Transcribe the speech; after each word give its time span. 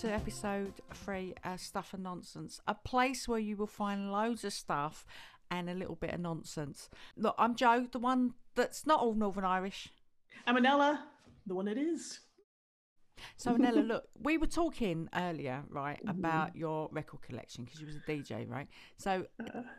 to 0.00 0.10
episode 0.10 0.72
three, 0.94 1.34
uh, 1.44 1.58
Stuff 1.58 1.92
and 1.92 2.02
Nonsense, 2.02 2.58
a 2.66 2.74
place 2.74 3.28
where 3.28 3.38
you 3.38 3.54
will 3.54 3.66
find 3.66 4.10
loads 4.10 4.44
of 4.44 4.54
stuff 4.54 5.04
and 5.50 5.68
a 5.68 5.74
little 5.74 5.94
bit 5.94 6.14
of 6.14 6.20
nonsense. 6.20 6.88
Look, 7.18 7.34
I'm 7.36 7.54
Jo, 7.54 7.86
the 7.92 7.98
one 7.98 8.32
that's 8.54 8.86
not 8.86 9.00
all 9.00 9.12
Northern 9.12 9.44
Irish. 9.44 9.90
I'm 10.46 10.56
Annella, 10.56 11.04
the 11.46 11.54
one 11.54 11.68
it 11.68 11.76
is. 11.76 12.20
So, 13.36 13.54
Annella, 13.54 13.80
look, 13.86 14.04
we 14.18 14.38
were 14.38 14.46
talking 14.46 15.10
earlier, 15.14 15.64
right, 15.68 16.00
about 16.08 16.56
your 16.56 16.88
record 16.92 17.20
collection 17.20 17.64
because 17.64 17.78
you 17.78 17.86
was 17.86 17.96
a 17.96 18.10
DJ, 18.10 18.48
right? 18.48 18.68
So, 18.96 19.26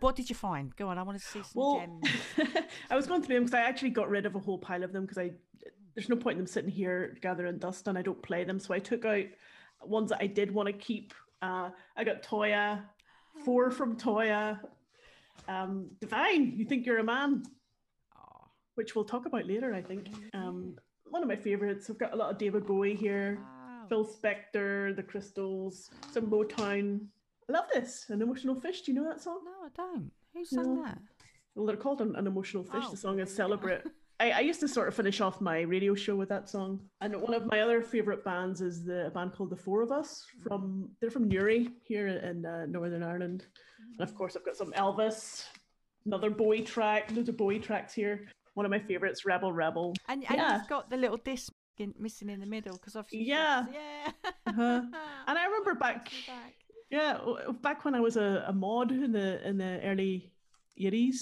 what 0.01 0.15
did 0.15 0.29
you 0.29 0.35
find? 0.35 0.75
Go 0.75 0.89
on, 0.89 0.99
I 0.99 1.01
want 1.01 1.19
to 1.19 1.25
see 1.25 1.41
some 1.41 1.51
Well, 1.55 1.79
gems. 1.79 2.55
I 2.91 2.95
was 2.95 3.07
going 3.07 3.23
through 3.23 3.37
them 3.37 3.45
because 3.45 3.57
I 3.57 3.63
actually 3.63 3.89
got 3.89 4.07
rid 4.07 4.27
of 4.27 4.35
a 4.35 4.39
whole 4.39 4.59
pile 4.59 4.83
of 4.83 4.93
them 4.93 5.01
because 5.01 5.17
I 5.17 5.31
there's 5.95 6.09
no 6.09 6.15
point 6.15 6.35
in 6.35 6.39
them 6.39 6.47
sitting 6.47 6.69
here 6.69 7.17
gathering 7.21 7.57
dust 7.57 7.87
and 7.87 7.97
I 7.97 8.01
don't 8.01 8.21
play 8.21 8.43
them. 8.43 8.59
So 8.59 8.73
I 8.73 8.79
took 8.79 9.03
out 9.03 9.25
ones 9.83 10.09
that 10.09 10.19
I 10.21 10.27
did 10.27 10.51
want 10.53 10.67
to 10.67 10.73
keep. 10.73 11.13
Uh, 11.41 11.69
I 11.97 12.03
got 12.03 12.21
Toyah, 12.23 12.81
four 13.45 13.71
from 13.71 13.97
Toyah, 13.97 14.59
um, 15.47 15.89
Divine. 15.99 16.53
You 16.55 16.65
think 16.65 16.85
you're 16.85 16.99
a 16.99 17.03
man, 17.03 17.43
Oh, 18.15 18.45
which 18.75 18.95
we'll 18.95 19.05
talk 19.05 19.25
about 19.25 19.45
later. 19.47 19.73
I 19.73 19.81
think. 19.81 20.07
Um, 20.33 20.75
one 21.05 21.21
of 21.23 21.27
my 21.27 21.35
favorites. 21.35 21.89
I've 21.89 21.97
got 21.97 22.13
a 22.13 22.15
lot 22.15 22.31
of 22.31 22.37
David 22.37 22.65
Bowie 22.65 22.95
here. 22.95 23.39
wow. 23.41 23.85
Phil 23.89 24.05
Spector, 24.07 24.95
The 24.95 25.03
Crystals, 25.03 25.89
some 26.11 26.27
Motown. 26.27 27.01
I 27.49 27.51
love 27.53 27.65
this. 27.73 28.05
An 28.09 28.21
emotional 28.21 28.55
fish. 28.55 28.81
Do 28.83 28.93
you 28.93 29.01
know 29.01 29.09
that 29.09 29.19
song? 29.21 29.39
No, 29.43 29.51
I 29.65 29.69
don't. 29.75 30.09
Who 30.33 30.45
sang 30.45 30.75
No. 30.75 30.83
that? 30.83 30.99
Well, 31.55 31.65
they're 31.65 31.75
called 31.75 31.99
an, 31.99 32.15
an 32.15 32.27
emotional 32.27 32.63
fish. 32.63 32.83
Oh, 32.87 32.91
the 32.91 32.97
song 32.97 33.19
is. 33.19 33.33
Celebrate. 33.35 33.81
I, 34.21 34.29
I 34.31 34.39
used 34.41 34.59
to 34.59 34.67
sort 34.67 34.87
of 34.87 34.93
finish 34.93 35.19
off 35.21 35.41
my 35.41 35.61
radio 35.61 35.93
show 35.95 36.15
with 36.15 36.29
that 36.29 36.47
song. 36.49 36.79
And 37.01 37.19
one 37.21 37.33
of 37.33 37.45
my 37.47 37.61
other 37.61 37.81
favorite 37.81 38.23
bands 38.23 38.61
is 38.61 38.83
the 38.85 39.07
a 39.07 39.09
band 39.09 39.33
called 39.33 39.49
The 39.49 39.55
Four 39.55 39.81
of 39.81 39.91
Us 39.91 40.25
from 40.43 40.89
they're 40.99 41.09
from 41.09 41.27
Newry 41.27 41.69
here 41.83 42.07
in 42.07 42.45
uh, 42.45 42.65
Northern 42.67 43.03
Ireland. 43.03 43.45
And 43.97 44.07
of 44.07 44.13
course, 44.15 44.35
I've 44.37 44.45
got 44.45 44.55
some 44.55 44.71
Elvis, 44.73 45.45
another 46.05 46.29
Bowie 46.29 46.61
track, 46.61 47.09
loads 47.11 47.29
of 47.29 47.37
Bowie 47.37 47.59
tracks 47.59 47.93
here. 47.93 48.27
One 48.53 48.65
of 48.65 48.69
my 48.69 48.79
favorites, 48.79 49.25
Rebel 49.25 49.51
Rebel. 49.53 49.93
And, 50.07 50.23
and 50.29 50.37
Yeah. 50.37 50.57
you've 50.57 50.67
got 50.69 50.89
the 50.89 50.97
little 50.97 51.17
disc 51.17 51.51
in, 51.77 51.93
missing 51.97 52.29
in 52.29 52.39
the 52.39 52.45
middle 52.45 52.73
because 52.73 52.95
obviously. 52.95 53.27
Yeah. 53.27 53.65
Yeah. 53.73 54.11
Uh-huh. 54.45 54.81
And 55.27 55.37
I 55.39 55.45
remember 55.45 55.75
back, 55.75 56.11
Back. 56.27 56.53
yeah, 56.89 57.17
back 57.61 57.85
when 57.85 57.95
I 57.95 58.01
was 58.01 58.17
a, 58.17 58.43
a 58.47 58.53
mod 58.53 58.91
in 58.91 59.11
the 59.13 59.47
in 59.47 59.57
the 59.57 59.79
early 59.83 60.31
80s, 60.79 61.17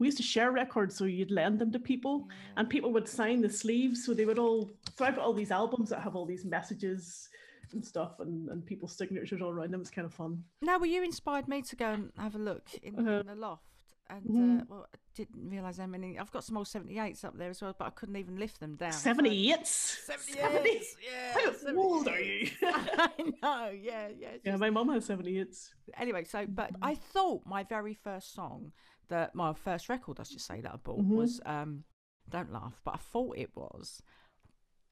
we 0.00 0.06
used 0.08 0.16
to 0.16 0.22
share 0.24 0.50
records, 0.50 0.96
so 0.96 1.04
you'd 1.04 1.30
lend 1.30 1.58
them 1.60 1.70
to 1.70 1.78
people. 1.78 2.26
and 2.56 2.68
people 2.68 2.90
would 2.92 3.06
sign 3.06 3.40
the 3.42 3.48
sleeves 3.50 4.04
so 4.04 4.12
they 4.14 4.24
would 4.24 4.38
all 4.38 4.70
so 4.96 5.04
i've 5.04 5.14
got 5.16 5.24
all 5.24 5.32
these 5.34 5.52
albums 5.52 5.88
that 5.90 6.00
have 6.00 6.16
all 6.16 6.26
these 6.26 6.44
messages 6.44 7.28
and 7.72 7.84
stuff 7.84 8.12
and, 8.18 8.48
and 8.48 8.66
people's 8.66 8.96
signatures 8.96 9.40
all 9.42 9.50
around 9.50 9.70
them 9.72 9.80
it's 9.80 9.90
kind 9.90 10.06
of 10.06 10.12
fun 10.12 10.42
now 10.62 10.76
well, 10.78 10.86
you 10.94 11.02
inspired 11.04 11.46
me 11.46 11.62
to 11.62 11.76
go 11.76 11.88
and 11.92 12.10
have 12.18 12.34
a 12.34 12.38
look 12.38 12.66
in, 12.82 12.98
Uh-huh. 12.98 13.20
in 13.20 13.26
the 13.26 13.34
loft. 13.36 13.62
And, 14.08 14.24
Mhm. 14.24 14.60
uh, 14.62 14.64
well, 14.68 14.86
I 14.92 14.98
didn't 15.14 15.48
realise 15.48 15.78
how 15.78 15.86
many. 15.86 16.18
I've 16.18 16.32
got 16.32 16.42
some 16.42 16.56
old 16.56 16.66
78s 16.66 17.24
up 17.24 17.36
there 17.38 17.48
as 17.50 17.62
well, 17.62 17.76
but 17.78 17.86
I 17.86 17.90
couldn't 17.90 18.16
even 18.16 18.36
lift 18.40 18.58
them 18.58 18.74
down. 18.74 18.90
78 18.92 19.60
78s, 19.64 20.96
yeah. 21.00 21.32
how 21.34 21.50
78s. 21.52 21.76
old 21.76 22.08
are 22.08 22.20
you 22.20 22.48
I 22.62 23.10
know, 23.40 23.70
yeah, 23.70 24.08
yeah. 24.08 24.28
yeah 24.44 24.50
just- 24.52 24.58
my 24.60 24.70
mum 24.70 24.88
has 24.88 25.06
78s 25.06 25.70
Anyway, 25.96 26.24
so, 26.24 26.44
but 26.48 26.70
I 26.82 26.96
thought 26.96 27.42
my 27.46 27.62
very 27.62 27.94
first 27.94 28.34
song, 28.34 28.72
that 29.10 29.34
my 29.34 29.52
first 29.52 29.88
record, 29.88 30.18
I 30.18 30.24
should 30.24 30.40
say, 30.40 30.60
that 30.60 30.72
I 30.72 30.76
bought 30.76 31.00
Mhm. 31.00 31.08
was, 31.10 31.40
um, 31.46 31.84
don't 32.28 32.52
laugh, 32.52 32.80
but 32.84 32.94
I 32.94 32.98
thought 32.98 33.36
it 33.36 33.54
was 33.54 34.02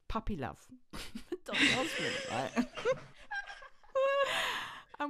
Puppy 0.09 0.37
Love. 0.37 0.69
Osmond, 1.51 2.17
right? 2.31 2.53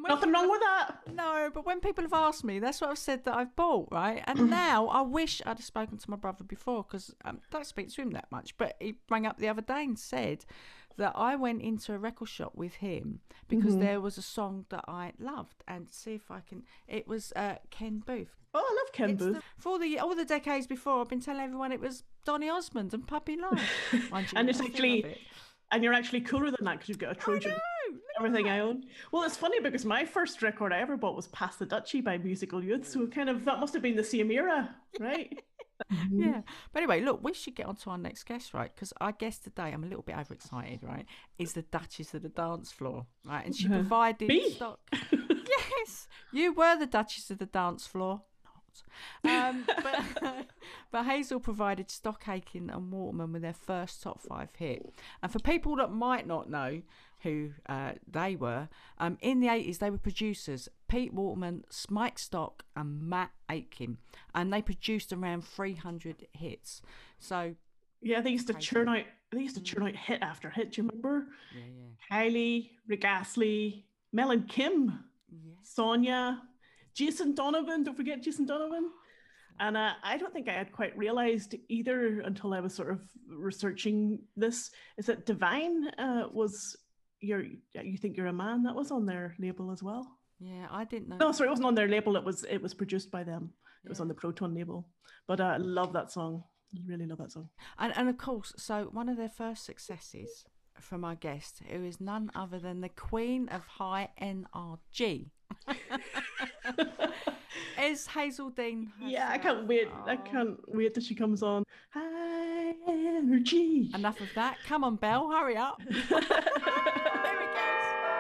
nothing 0.08 0.32
wrong 0.32 0.50
with 0.50 0.60
that 0.60 1.00
No, 1.12 1.50
but 1.52 1.64
when 1.66 1.80
people 1.80 2.04
have 2.04 2.12
asked 2.12 2.44
me, 2.44 2.58
that's 2.58 2.80
what 2.80 2.90
I've 2.90 2.98
said 2.98 3.24
that 3.24 3.34
I've 3.34 3.56
bought, 3.56 3.88
right? 3.90 4.22
And 4.26 4.50
now 4.50 4.86
I 4.88 5.00
wish 5.02 5.40
I'd 5.44 5.56
have 5.58 5.64
spoken 5.64 5.98
to 5.98 6.10
my 6.10 6.16
brother 6.16 6.44
before 6.44 6.84
because 6.84 7.14
I 7.24 7.30
um, 7.30 7.40
don't 7.50 7.66
speak 7.66 7.92
to 7.94 8.02
him 8.02 8.10
that 8.10 8.30
much. 8.30 8.56
But 8.56 8.76
he 8.80 8.96
rang 9.10 9.26
up 9.26 9.38
the 9.38 9.48
other 9.48 9.62
day 9.62 9.84
and 9.84 9.98
said 9.98 10.44
that 10.98 11.12
I 11.16 11.34
went 11.36 11.62
into 11.62 11.92
a 11.94 11.98
record 11.98 12.28
shop 12.28 12.52
with 12.54 12.74
him 12.74 13.20
because 13.48 13.76
there 13.78 14.00
was 14.00 14.18
a 14.18 14.22
song 14.22 14.66
that 14.68 14.84
I 14.86 15.12
loved 15.18 15.64
and 15.66 15.88
see 15.90 16.14
if 16.14 16.30
I 16.30 16.40
can. 16.40 16.64
It 16.86 17.08
was 17.08 17.32
uh, 17.34 17.56
Ken 17.70 18.02
Boothe. 18.06 18.28
oh 18.54 18.58
i 18.70 18.74
love 18.80 18.92
ken 18.92 19.10
It's 19.10 19.22
booth 19.22 19.34
the- 19.36 19.42
for 19.56 19.68
all 19.72 19.78
the 19.78 19.98
all 19.98 20.14
the 20.14 20.24
decades 20.24 20.66
before, 20.66 21.00
I've 21.00 21.08
been 21.08 21.20
telling 21.20 21.42
everyone 21.42 21.72
it 21.72 21.80
was 21.80 22.02
Donny 22.24 22.48
Osmond 22.50 22.92
and 22.94 23.06
Puppy 23.06 23.36
Love. 23.46 23.60
And 24.36 24.48
it's 24.50 24.60
actually- 24.60 25.00
it. 25.04 25.18
and 25.72 25.82
you're 25.84 25.94
actually 25.94 26.20
cooler 26.22 26.50
than 26.50 26.64
that 26.66 26.72
because 26.74 26.88
you've 26.88 26.98
got 26.98 27.12
a 27.12 27.14
trojan 27.14 27.54
everything 28.18 28.48
i 28.48 28.58
own 28.58 28.82
well 29.12 29.22
it's 29.22 29.36
funny 29.36 29.60
because 29.60 29.84
my 29.84 30.04
first 30.04 30.42
record 30.42 30.72
i 30.72 30.78
ever 30.80 30.96
bought 30.96 31.14
was 31.14 31.28
pass 31.28 31.54
the 31.56 31.64
duchy 31.66 32.00
by 32.00 32.18
musical 32.18 32.62
youth 32.64 32.86
so 32.88 33.06
kind 33.06 33.28
of 33.28 33.44
that 33.44 33.60
must 33.60 33.72
have 33.74 33.82
been 33.82 33.94
the 33.96 34.02
same 34.02 34.30
era 34.30 34.74
right 34.98 35.38
Yeah. 36.10 36.42
But 36.72 36.82
anyway, 36.82 37.00
look, 37.00 37.20
we 37.22 37.32
should 37.34 37.54
get 37.54 37.66
on 37.66 37.76
to 37.76 37.90
our 37.90 37.98
next 37.98 38.24
guest, 38.24 38.54
right? 38.54 38.70
Because 38.74 38.92
our 39.00 39.12
guest 39.12 39.44
today, 39.44 39.70
I'm 39.72 39.84
a 39.84 39.86
little 39.86 40.02
bit 40.02 40.16
overexcited, 40.16 40.80
right? 40.82 41.06
Is 41.38 41.52
the 41.52 41.62
Duchess 41.62 42.14
of 42.14 42.22
the 42.22 42.28
dance 42.28 42.72
floor, 42.72 43.06
right? 43.24 43.44
And 43.44 43.54
she 43.54 43.68
provided 43.68 44.28
Me? 44.28 44.50
stock. 44.50 44.80
yes, 45.12 46.08
you 46.32 46.52
were 46.52 46.76
the 46.76 46.86
Duchess 46.86 47.30
of 47.30 47.38
the 47.38 47.46
dance 47.46 47.86
floor. 47.86 48.22
Not. 49.24 49.48
Um, 49.48 49.64
but, 49.82 50.46
but 50.90 51.06
Hazell 51.06 51.42
provided 51.42 51.90
Stock 51.90 52.24
Aitken 52.28 52.70
and 52.70 52.90
Waterman 52.90 53.32
with 53.32 53.42
their 53.42 53.52
first 53.52 54.02
top 54.02 54.20
five 54.20 54.50
hit. 54.56 54.92
And 55.22 55.30
for 55.32 55.38
people 55.38 55.76
that 55.76 55.92
might 55.92 56.26
not 56.26 56.50
know 56.50 56.82
who 57.22 57.50
uh, 57.68 57.92
they 58.10 58.36
were, 58.36 58.68
um, 58.98 59.18
in 59.20 59.40
the 59.40 59.48
80s 59.48 59.78
they 59.78 59.90
were 59.90 59.98
producers 59.98 60.68
Pete 60.88 61.12
Waterman, 61.12 61.64
Mike 61.90 62.18
Stock, 62.18 62.64
and 62.76 63.02
Matt 63.02 63.30
Aitken. 63.50 63.98
And 64.34 64.52
they 64.52 64.62
produced 64.62 65.12
around 65.12 65.44
300 65.44 66.26
hits. 66.32 66.82
So, 67.18 67.54
yeah 68.00 68.20
they 68.20 68.30
used 68.30 68.46
to 68.46 68.54
churn 68.54 68.88
out 68.88 69.02
they 69.32 69.40
used 69.40 69.56
to 69.56 69.62
churn 69.62 69.82
out 69.82 69.96
hit 69.96 70.22
after 70.22 70.48
hit 70.48 70.70
do 70.70 70.82
you 70.82 70.88
remember 70.88 71.26
yeah, 71.52 71.64
yeah. 71.64 72.16
Kylie, 72.16 72.70
Rick 72.86 73.04
Astley, 73.04 73.84
Mel 74.12 74.30
and 74.30 74.48
Kim, 74.48 75.04
Yeah. 75.30 75.54
Sonia, 75.62 76.42
Jason 76.94 77.34
Donovan. 77.34 77.84
Don't 77.84 77.96
forget 77.96 78.22
Jason 78.22 78.46
Donovan. 78.46 78.90
And 79.60 79.76
uh, 79.76 79.92
I 80.02 80.16
don't 80.16 80.32
think 80.32 80.48
I 80.48 80.52
had 80.52 80.72
quite 80.72 80.96
realized 80.96 81.54
either 81.68 82.20
until 82.20 82.54
I 82.54 82.60
was 82.60 82.74
sort 82.74 82.90
of 82.90 83.00
researching 83.28 84.20
this. 84.36 84.70
Is 84.96 85.06
that 85.06 85.26
Divine 85.26 85.88
uh, 85.98 86.28
was 86.32 86.76
your 87.20 87.42
you 87.74 87.98
think 87.98 88.16
you're 88.16 88.26
a 88.26 88.32
man? 88.32 88.62
That 88.62 88.74
was 88.74 88.90
on 88.90 89.06
their 89.06 89.34
label 89.38 89.70
as 89.70 89.82
well. 89.82 90.18
Yeah, 90.38 90.66
I 90.70 90.84
didn't 90.84 91.08
know. 91.08 91.16
No, 91.18 91.32
sorry, 91.32 91.48
it 91.48 91.50
wasn't 91.50 91.66
on 91.66 91.74
their 91.74 91.88
label. 91.88 92.16
It 92.16 92.24
was 92.24 92.44
it 92.44 92.62
was 92.62 92.74
produced 92.74 93.10
by 93.10 93.24
them. 93.24 93.50
It 93.84 93.88
was 93.88 94.00
on 94.00 94.08
the 94.08 94.14
Proto 94.14 94.46
label. 94.46 94.86
But 95.26 95.40
uh, 95.40 95.44
I 95.44 95.56
love 95.56 95.92
that 95.92 96.10
song. 96.10 96.44
I 96.74 96.80
really 96.86 97.06
love 97.06 97.18
that 97.18 97.32
song. 97.32 97.48
And, 97.78 97.96
and 97.96 98.08
of 98.08 98.18
course, 98.18 98.52
so 98.56 98.88
one 98.92 99.08
of 99.08 99.16
their 99.16 99.28
first 99.28 99.64
successes 99.64 100.44
from 100.80 101.04
our 101.04 101.14
guest, 101.14 101.62
who 101.68 101.84
is 101.84 102.00
none 102.00 102.30
other 102.34 102.58
than 102.58 102.80
the 102.80 102.88
Queen 102.88 103.48
of 103.48 103.66
High 103.66 104.10
NRG, 104.20 105.30
is 107.82 108.08
Hazell 108.08 108.54
Dean. 108.54 108.92
Yeah, 109.00 109.28
I 109.30 109.38
can't 109.38 109.66
wait. 109.66 109.88
I 110.06 110.16
can't 110.16 110.58
wait 110.68 110.94
till 110.94 111.02
she 111.02 111.14
comes 111.14 111.42
on. 111.42 111.64
High 111.90 112.17
energy. 113.18 113.90
Enough 113.94 114.20
of 114.20 114.28
that. 114.34 114.58
Come 114.66 114.84
on, 114.84 114.96
Belle, 114.96 115.30
hurry 115.30 115.56
up. 115.56 115.80
there 115.88 115.96
we 116.00 116.20
go. 116.20 116.28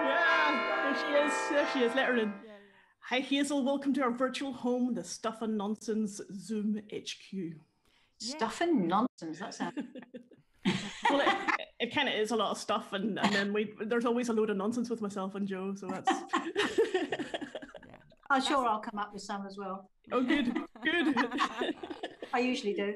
Yeah, 0.02 0.82
there 0.82 0.96
she 0.96 1.12
is. 1.14 1.32
There 1.50 1.68
she 1.72 1.80
is. 1.84 1.94
Let 1.94 2.08
her 2.08 2.16
in. 2.16 2.32
Hi, 3.08 3.22
Hazell. 3.22 3.64
Welcome 3.64 3.94
to 3.94 4.02
our 4.02 4.10
virtual 4.10 4.52
home, 4.52 4.94
the 4.94 5.04
Stuff 5.04 5.40
and 5.42 5.56
Nonsense 5.56 6.20
Zoom 6.34 6.82
HQ. 6.92 7.54
Stuff 8.18 8.60
and 8.60 8.88
nonsense. 8.88 9.38
That 9.38 9.54
sounds. 9.54 9.78
Well, 11.08 11.20
it, 11.20 11.34
it 11.80 11.94
kind 11.94 12.08
of 12.10 12.14
is 12.16 12.32
a 12.32 12.36
lot 12.36 12.50
of 12.50 12.58
stuff, 12.58 12.92
and, 12.92 13.18
and 13.18 13.32
then 13.32 13.54
we 13.54 13.72
there's 13.86 14.04
always 14.04 14.28
a 14.28 14.34
load 14.34 14.50
of 14.50 14.58
nonsense 14.58 14.90
with 14.90 15.00
myself 15.00 15.34
and 15.36 15.48
Jo. 15.48 15.74
So 15.74 15.86
that's 15.86 16.10
I'm 18.28 18.42
sure 18.42 18.66
I'll 18.66 18.80
come 18.80 18.98
up 18.98 19.14
with 19.14 19.22
some 19.22 19.46
as 19.46 19.56
well. 19.56 19.88
oh, 20.12 20.22
good, 20.22 20.52
good. 20.84 21.14
I 22.34 22.40
usually 22.40 22.74
do. 22.74 22.94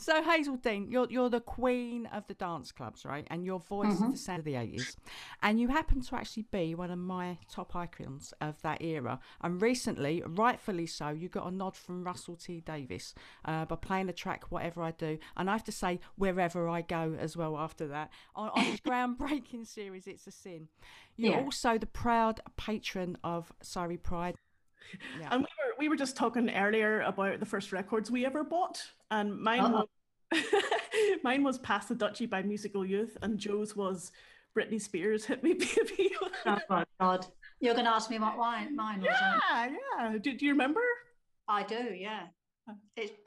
So 0.00 0.22
Hazell 0.22 0.62
Dean, 0.62 0.88
you're 0.90 1.08
you're 1.10 1.28
the 1.28 1.40
queen 1.40 2.06
of 2.06 2.24
the 2.28 2.34
dance 2.34 2.70
clubs, 2.70 3.04
right? 3.04 3.26
And 3.30 3.44
your 3.44 3.58
voice 3.58 3.92
is 3.94 4.12
the 4.12 4.16
sound 4.16 4.38
of 4.38 4.44
the 4.44 4.54
eighties, 4.54 4.96
and 5.42 5.58
you 5.60 5.68
happen 5.68 6.00
to 6.02 6.14
actually 6.14 6.44
be 6.52 6.74
one 6.76 6.92
of 6.92 6.98
my 7.00 7.38
top 7.50 7.74
icons 7.74 8.32
of 8.40 8.62
that 8.62 8.80
era. 8.80 9.18
And 9.42 9.60
recently, 9.60 10.22
rightfully 10.24 10.86
so, 10.86 11.08
you 11.08 11.28
got 11.28 11.48
a 11.48 11.50
nod 11.50 11.74
from 11.76 12.04
Russell 12.04 12.36
T 12.36 12.60
Davies 12.60 13.12
uh, 13.44 13.64
by 13.64 13.74
playing 13.74 14.06
the 14.06 14.12
track 14.12 14.52
"Whatever 14.52 14.82
I 14.82 14.92
Do," 14.92 15.18
and 15.36 15.50
I 15.50 15.52
have 15.52 15.64
to 15.64 15.72
say, 15.72 15.98
"Wherever 16.16 16.68
I 16.68 16.82
Go" 16.82 17.16
as 17.18 17.36
well. 17.36 17.58
After 17.58 17.88
that, 17.88 18.10
on, 18.36 18.50
on 18.50 18.62
his 18.62 18.80
groundbreaking 18.88 19.66
series, 19.66 20.06
"It's 20.06 20.26
a 20.28 20.30
Sin." 20.30 20.68
You're 21.16 21.32
Yeah. 21.32 21.40
also 21.44 21.76
the 21.76 21.86
proud 21.86 22.40
patron 22.56 23.18
of 23.24 23.52
Surrey 23.62 23.96
Pride. 23.96 24.36
Yeah. 25.20 25.28
And 25.30 25.40
we 25.40 25.46
were 25.46 25.74
we 25.78 25.88
were 25.88 25.96
just 25.96 26.16
talking 26.16 26.50
earlier 26.50 27.02
about 27.02 27.40
the 27.40 27.46
first 27.46 27.72
records 27.72 28.10
we 28.10 28.24
ever 28.24 28.42
bought, 28.44 28.82
and 29.10 29.38
mine 29.38 29.60
Uh-oh. 29.60 29.88
was 30.32 30.44
mine 31.24 31.42
was 31.42 31.58
"Pass 31.58 31.86
the 31.86 31.94
Duchy" 31.94 32.26
by 32.26 32.42
Musical 32.42 32.84
Youth, 32.84 33.16
and 33.22 33.38
Jo's 33.38 33.76
was 33.76 34.12
Britney 34.56 34.80
Spears 34.80 35.24
"Hit 35.24 35.42
Me, 35.42 35.52
Baby." 35.54 36.10
Oh 36.46 36.58
my 36.70 36.84
God. 37.00 37.26
You're 37.60 37.74
going 37.74 37.86
to 37.86 37.90
ask 37.92 38.08
me 38.08 38.20
what 38.20 38.36
mine, 38.38 38.76
mine 38.76 39.00
was. 39.00 39.08
yeah, 39.50 39.68
yeah. 39.98 40.18
Do, 40.18 40.32
do 40.36 40.46
you 40.46 40.52
remember? 40.52 40.80
I 41.48 41.64
do, 41.64 41.92
yeah. 41.92 42.28
It, 42.96 43.18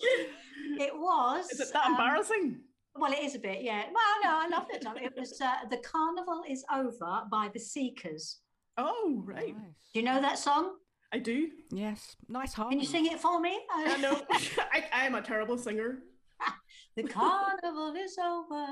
it 0.00 0.94
was. 0.94 1.50
Is 1.50 1.60
it 1.60 1.72
that 1.74 1.86
um, 1.86 1.92
embarrassing? 1.92 2.60
Well, 2.94 3.12
it 3.12 3.18
is 3.18 3.34
a 3.34 3.38
bit, 3.38 3.62
yeah. 3.62 3.82
Well, 3.92 4.22
no, 4.22 4.30
I 4.30 4.48
loved 4.48 4.70
it. 4.72 4.82
It 5.02 5.12
was 5.18 5.38
uh, 5.42 5.68
"The 5.68 5.76
Carnival 5.78 6.42
Is 6.48 6.64
Over" 6.72 7.24
by 7.30 7.50
the 7.52 7.60
Seekers. 7.60 8.38
Oh, 8.78 9.22
right. 9.24 9.56
Nice. 9.56 9.90
Do 9.94 10.00
you 10.00 10.04
know 10.04 10.20
that 10.20 10.38
song? 10.38 10.76
I 11.12 11.18
do. 11.18 11.48
Yes, 11.70 12.16
nice 12.28 12.52
heart. 12.52 12.70
Can 12.70 12.80
you 12.80 12.86
sing 12.86 13.06
it 13.06 13.20
for 13.20 13.40
me? 13.40 13.58
I 13.72 13.96
know. 13.98 14.20
I, 14.30 14.84
I 14.92 15.06
am 15.06 15.14
a 15.14 15.22
terrible 15.22 15.56
singer. 15.56 16.00
the 16.96 17.04
carnival 17.04 17.94
is 17.96 18.18
over. 18.18 18.66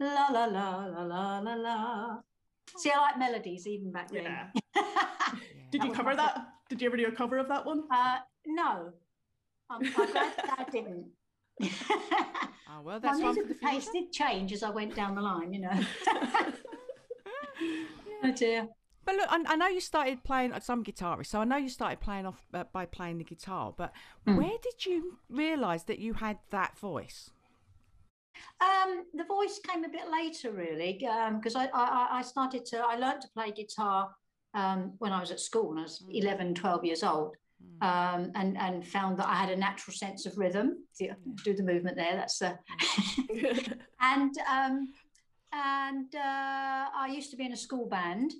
La 0.00 0.28
la 0.28 0.44
la 0.46 0.86
la 0.86 1.04
la 1.04 1.38
la 1.40 1.54
la. 1.54 2.16
See, 2.76 2.90
I 2.90 2.98
like 2.98 3.18
melodies 3.18 3.66
even 3.66 3.92
back 3.92 4.10
then. 4.10 4.24
Yeah. 4.24 4.46
Yeah. 5.30 5.64
Did 5.70 5.82
you 5.82 5.88
was 5.90 5.96
cover 5.98 6.10
my 6.10 6.16
that? 6.16 6.46
Did 6.70 6.80
you 6.80 6.88
ever 6.88 6.96
do 6.96 7.06
a 7.06 7.12
cover 7.12 7.36
of 7.36 7.48
that 7.48 7.66
one? 7.66 7.82
uh, 7.92 8.16
no, 8.46 8.92
I'm, 9.68 9.84
I'm 9.84 9.92
glad 9.92 10.32
that 10.36 10.54
I 10.58 10.64
didn't. 10.70 11.06
Oh 12.70 12.82
well, 12.82 13.00
that's 13.00 13.20
one 13.20 13.34
for 13.34 13.42
musical 13.42 13.68
the 13.68 13.74
taste 13.74 13.92
did 13.92 14.12
change 14.12 14.52
as 14.52 14.62
I 14.62 14.70
went 14.70 14.94
down 14.94 15.14
the 15.14 15.20
line, 15.20 15.52
you 15.52 15.60
know. 15.60 15.80
oh 18.24 18.32
dear. 18.34 18.68
But 19.08 19.16
look, 19.16 19.28
I, 19.30 19.42
I 19.54 19.56
know 19.56 19.68
you 19.68 19.80
started 19.80 20.22
playing. 20.22 20.52
Some 20.60 20.84
guitarist, 20.84 21.28
so 21.28 21.40
I 21.40 21.44
know 21.44 21.56
you 21.56 21.70
started 21.70 21.98
playing 21.98 22.26
off 22.26 22.42
uh, 22.52 22.64
by 22.74 22.84
playing 22.84 23.16
the 23.16 23.24
guitar. 23.24 23.72
But 23.74 23.94
Hmm. 24.26 24.36
where 24.36 24.58
did 24.62 24.84
you 24.84 25.16
realise 25.30 25.84
that 25.84 25.98
you 25.98 26.12
had 26.12 26.36
that 26.50 26.78
voice? 26.78 27.30
Um, 28.60 29.04
the 29.14 29.24
voice 29.24 29.60
came 29.66 29.84
a 29.84 29.88
bit 29.88 30.10
later, 30.10 30.52
really, 30.52 30.98
because 31.36 31.56
I, 31.56 31.70
I, 31.72 32.18
I 32.18 32.22
started 32.22 32.66
to, 32.66 32.84
I 32.86 32.96
learned 32.96 33.22
to 33.22 33.28
play 33.28 33.50
guitar 33.50 34.10
um, 34.52 34.92
when 34.98 35.12
I 35.12 35.20
was 35.20 35.30
at 35.30 35.40
school, 35.40 35.70
when 35.70 35.78
I 35.78 35.82
was 35.84 36.04
11, 36.10 36.54
12 36.54 36.84
years 36.84 37.02
old, 37.02 37.34
um, 37.80 38.30
and, 38.34 38.58
and 38.58 38.86
found 38.86 39.18
that 39.20 39.26
I 39.26 39.36
had 39.36 39.48
a 39.48 39.56
natural 39.56 39.94
sense 39.94 40.26
of 40.26 40.36
rhythm. 40.36 40.84
Do, 40.98 41.08
do 41.44 41.54
the 41.54 41.62
movement 41.62 41.96
there, 41.96 42.14
that's 42.14 42.40
the. 42.40 42.58
and 44.02 44.34
um, 44.52 44.88
and 45.50 46.14
uh, 46.14 46.88
I 46.94 47.10
used 47.10 47.30
to 47.30 47.36
be 47.38 47.46
in 47.46 47.52
a 47.52 47.56
school 47.56 47.88
band, 47.88 48.34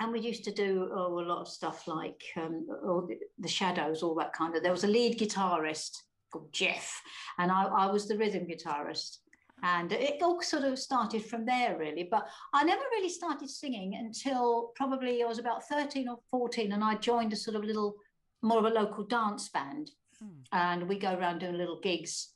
and 0.00 0.12
we 0.12 0.20
used 0.20 0.44
to 0.44 0.52
do 0.52 0.90
oh, 0.92 1.18
a 1.18 1.26
lot 1.26 1.40
of 1.40 1.48
stuff 1.48 1.86
like 1.86 2.22
um, 2.36 2.66
all 2.84 3.06
the, 3.06 3.18
the 3.38 3.48
shadows, 3.48 4.02
all 4.02 4.14
that 4.16 4.32
kind 4.32 4.56
of. 4.56 4.62
There 4.62 4.72
was 4.72 4.84
a 4.84 4.88
lead 4.88 5.18
guitarist 5.18 6.02
called 6.32 6.52
Jeff, 6.52 7.00
and 7.38 7.50
I, 7.50 7.64
I 7.64 7.86
was 7.86 8.08
the 8.08 8.18
rhythm 8.18 8.46
guitarist. 8.46 9.18
And 9.62 9.92
it 9.92 10.20
all 10.20 10.42
sort 10.42 10.64
of 10.64 10.78
started 10.78 11.24
from 11.24 11.46
there, 11.46 11.78
really. 11.78 12.06
But 12.10 12.26
I 12.52 12.64
never 12.64 12.82
really 12.90 13.08
started 13.08 13.48
singing 13.48 13.94
until 13.94 14.72
probably 14.74 15.22
I 15.22 15.26
was 15.26 15.38
about 15.38 15.66
13 15.68 16.08
or 16.08 16.18
14, 16.30 16.72
and 16.72 16.84
I 16.84 16.96
joined 16.96 17.32
a 17.32 17.36
sort 17.36 17.56
of 17.56 17.64
little, 17.64 17.94
more 18.42 18.58
of 18.58 18.64
a 18.64 18.70
local 18.70 19.04
dance 19.04 19.48
band. 19.48 19.90
Hmm. 20.18 20.40
And 20.52 20.88
we 20.88 20.98
go 20.98 21.14
around 21.14 21.38
doing 21.38 21.56
little 21.56 21.80
gigs 21.80 22.32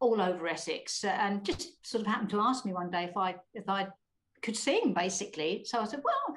all 0.00 0.20
over 0.20 0.46
Essex, 0.46 1.04
and 1.04 1.44
just 1.44 1.84
sort 1.84 2.02
of 2.02 2.06
happened 2.06 2.30
to 2.30 2.40
ask 2.40 2.64
me 2.64 2.72
one 2.72 2.90
day 2.90 3.04
if 3.04 3.16
I 3.16 3.34
if 3.54 3.68
I 3.68 3.88
could 4.42 4.56
sing, 4.56 4.94
basically. 4.94 5.64
So 5.66 5.80
I 5.80 5.84
said, 5.84 6.02
well, 6.04 6.36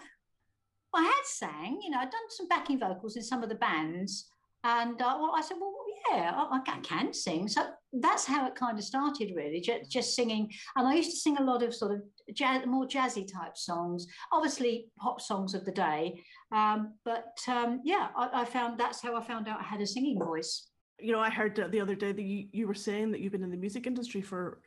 I 0.93 1.03
had 1.03 1.25
sang, 1.25 1.79
you 1.83 1.89
know, 1.89 1.99
I'd 1.99 2.11
done 2.11 2.29
some 2.29 2.47
backing 2.47 2.79
vocals 2.79 3.15
in 3.15 3.23
some 3.23 3.43
of 3.43 3.49
the 3.49 3.55
bands, 3.55 4.31
and 4.63 5.01
uh, 5.01 5.17
well, 5.19 5.33
I 5.35 5.41
said, 5.41 5.57
well, 5.61 5.73
yeah, 6.11 6.31
I, 6.35 6.59
I 6.65 6.79
can 6.79 7.13
sing. 7.13 7.47
So 7.47 7.67
that's 7.93 8.25
how 8.25 8.45
it 8.47 8.55
kind 8.55 8.77
of 8.77 8.83
started, 8.83 9.31
really, 9.35 9.61
just, 9.61 9.89
just 9.89 10.15
singing. 10.15 10.51
And 10.75 10.87
I 10.87 10.95
used 10.95 11.11
to 11.11 11.17
sing 11.17 11.37
a 11.37 11.43
lot 11.43 11.63
of 11.63 11.73
sort 11.73 11.93
of 11.93 12.01
jazz, 12.33 12.65
more 12.65 12.85
jazzy 12.85 13.25
type 13.31 13.55
songs, 13.55 14.05
obviously 14.33 14.89
pop 14.99 15.21
songs 15.21 15.53
of 15.53 15.63
the 15.63 15.71
day. 15.71 16.21
Um, 16.51 16.95
but 17.05 17.37
um, 17.47 17.81
yeah, 17.85 18.09
I, 18.17 18.41
I 18.41 18.45
found 18.45 18.79
that's 18.79 19.01
how 19.01 19.15
I 19.15 19.21
found 19.23 19.47
out 19.47 19.61
I 19.61 19.63
had 19.63 19.81
a 19.81 19.87
singing 19.87 20.19
voice. 20.19 20.67
you 20.99 21.11
know, 21.11 21.19
I 21.19 21.29
heard 21.29 21.55
the 21.55 21.67
the 21.67 21.81
other 21.81 21.95
day 21.95 22.11
that 22.11 22.21
you, 22.21 22.47
you 22.51 22.67
were 22.67 22.73
saying 22.73 23.11
that 23.11 23.21
you've 23.21 23.31
been 23.31 23.43
in 23.43 23.51
the 23.51 23.57
music 23.57 23.87
industry 23.87 24.21
for 24.21 24.61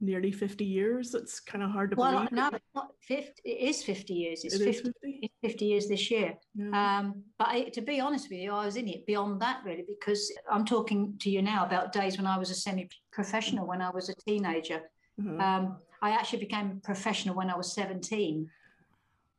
nearly 0.00 0.30
50 0.30 0.64
years. 0.64 1.14
It's 1.14 1.40
kind 1.40 1.64
of 1.64 1.70
hard 1.70 1.90
to 1.90 1.96
Well, 1.96 2.12
believe. 2.12 2.32
no, 2.32 2.48
it's 2.52 2.64
not 2.74 2.90
50, 3.00 3.32
it 3.44 3.68
is 3.68 3.82
50 3.82 4.14
years. 4.14 4.44
It's 4.44 4.54
It 4.54 4.60
is 4.68 4.76
50, 4.80 4.92
50? 5.02 5.18
it's 5.22 5.34
50 5.42 5.64
years 5.64 5.88
this 5.88 6.10
year. 6.10 6.34
Yeah. 6.54 6.98
Um, 6.98 7.22
but 7.38 7.48
I, 7.48 7.64
to 7.70 7.80
be 7.80 8.00
honest 8.00 8.28
with 8.30 8.40
you, 8.40 8.52
I 8.52 8.64
was 8.66 8.76
in 8.76 8.88
it 8.88 9.06
beyond 9.06 9.40
that 9.40 9.62
really 9.64 9.84
because 9.88 10.30
I'm 10.50 10.64
talking 10.64 11.14
to 11.20 11.30
you 11.30 11.42
now 11.42 11.64
about 11.64 11.92
days 11.92 12.16
when 12.18 12.26
I 12.26 12.38
was 12.38 12.50
a 12.50 12.54
semi-professional 12.54 13.66
when 13.66 13.80
I 13.80 13.90
was 13.90 14.08
a 14.08 14.14
teenager. 14.26 14.82
Uh-huh. 15.18 15.42
Um, 15.42 15.76
I 16.02 16.10
actually 16.10 16.40
became 16.40 16.72
a 16.72 16.86
professional 16.86 17.34
when 17.34 17.48
I 17.50 17.56
was 17.56 17.72
17. 17.72 18.50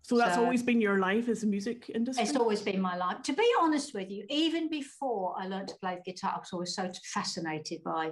so 0.01 0.17
that's 0.17 0.35
so- 0.35 0.43
always 0.43 0.63
been 0.63 0.81
your 0.81 0.97
life 0.97 1.27
as 1.29 1.43
a 1.43 1.47
music 1.47 1.91
industry? 1.93 2.23
It's 2.23 2.35
always 2.35 2.61
been 2.61 2.81
my 2.81 2.95
life. 2.97 3.21
To 3.23 3.33
be 3.33 3.47
honest 3.61 3.93
with 3.93 4.09
you, 4.09 4.25
even 4.29 4.69
before 4.69 5.35
I 5.37 5.47
learned 5.47 5.67
to 5.67 5.75
play 5.75 5.95
the 6.03 6.11
guitar, 6.11 6.33
I 6.35 6.39
was 6.39 6.49
always 6.51 6.73
so 6.73 6.89
fascinated 7.13 7.83
by. 7.83 8.11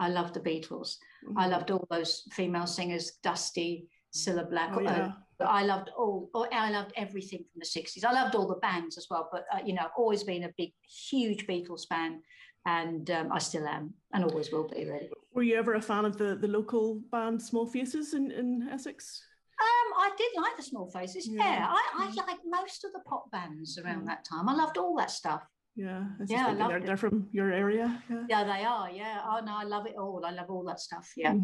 I 0.00 0.08
loved 0.08 0.34
the 0.34 0.40
Beatles. 0.40 0.96
I 1.36 1.46
Mhm. 1.46 1.50
loved 1.50 1.70
all 1.70 1.86
those 1.90 2.22
female 2.32 2.66
singers, 2.66 3.12
Dusty, 3.22 3.86
Cilla 4.12 4.48
Black. 4.48 4.70
Oh, 4.74 4.80
uh, 4.80 4.82
yeah. 4.82 5.12
I 5.40 5.62
loved 5.64 5.90
all, 5.96 6.30
I 6.52 6.70
loved 6.70 6.92
everything 6.96 7.44
from 7.44 7.58
the 7.60 7.66
60s. 7.66 8.02
I 8.04 8.12
loved 8.12 8.34
all 8.34 8.48
the 8.48 8.56
bands 8.68 8.96
as 8.98 9.06
well, 9.10 9.28
but, 9.30 9.44
uh, 9.52 9.60
you 9.64 9.74
know, 9.74 9.82
I've 9.82 9.96
always 9.96 10.24
been 10.24 10.44
a 10.44 10.52
big, 10.56 10.72
huge 11.10 11.46
Beatles 11.46 11.86
fan. 11.86 12.22
And 12.66 13.10
um, 13.10 13.32
I 13.32 13.38
still 13.38 13.66
am 13.66 13.94
and 14.12 14.22
always 14.22 14.52
will 14.52 14.68
be, 14.68 14.84
really. 14.84 15.10
Were 15.32 15.42
you 15.42 15.56
ever 15.56 15.74
a 15.76 15.80
fan 15.82 16.04
of 16.04 16.18
the, 16.18 16.36
the 16.36 16.48
local 16.48 17.00
band 17.10 17.40
Small 17.40 17.66
Faces 17.66 18.12
in, 18.12 18.30
in 18.30 18.68
Essex? 18.70 19.22
Um, 19.58 19.92
I 19.96 20.10
did 20.18 20.32
like 20.42 20.56
the 20.58 20.62
Small 20.62 20.90
Faces. 20.90 21.26
Yeah, 21.26 21.42
Yeah. 21.42 21.66
I, 21.70 21.82
I 22.04 22.10
Mm. 22.10 22.16
liked 22.26 22.44
most 22.44 22.84
of 22.84 22.92
the 22.92 23.00
pop 23.00 23.30
bands 23.30 23.78
around 23.78 24.02
Mm. 24.02 24.06
that 24.08 24.26
time. 24.26 24.46
I 24.48 24.54
loved 24.54 24.76
all 24.76 24.94
that 24.96 25.10
stuff. 25.10 25.42
Yeah, 25.76 25.98
I 25.98 26.20
was 26.20 26.28
just 26.28 26.32
Yeah, 26.32 26.42
I 26.42 26.46
thinking 26.50 26.68
they're, 26.68 26.80
they're 26.80 26.96
from 26.96 27.28
your 27.32 27.52
area. 27.52 28.02
Yeah. 28.10 28.24
Yeah, 28.28 28.44
they 28.44 28.64
are. 28.64 28.90
Yeah. 28.90 29.22
Oh, 29.24 29.40
no, 29.44 29.54
I 29.56 29.64
love 29.64 29.86
it 29.86 29.94
all. 29.96 30.24
I 30.26 30.30
love 30.32 30.50
all 30.50 30.64
that 30.64 30.80
stuff. 30.80 31.12
Yeah. 31.16 31.34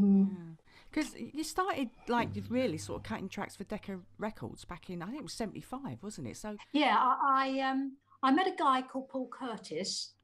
Because 0.91 1.15
you 1.17 1.45
started 1.45 1.91
like 2.09 2.35
you 2.35 2.43
really 2.49 2.79
sort 2.79 2.99
of 2.99 3.03
cutting 3.05 3.29
tracks 3.29 3.57
for 3.57 3.65
Decca 3.65 3.99
Records 4.19 4.65
back 4.65 4.89
in 4.91 5.03
I 5.03 5.07
think 5.07 5.19
it 5.19 5.23
was 5.23 5.33
'75, 5.35 5.99
wasn't 6.03 6.29
it? 6.29 6.37
So 6.37 6.57
Yeah, 6.73 6.97
I, 6.99 7.57
I 7.59 7.61
um 7.71 7.97
I 8.23 8.33
met 8.33 8.47
a 8.47 8.55
guy 8.57 8.83
called 8.83 9.09
Paul 9.09 9.29
Curtis, 9.29 10.15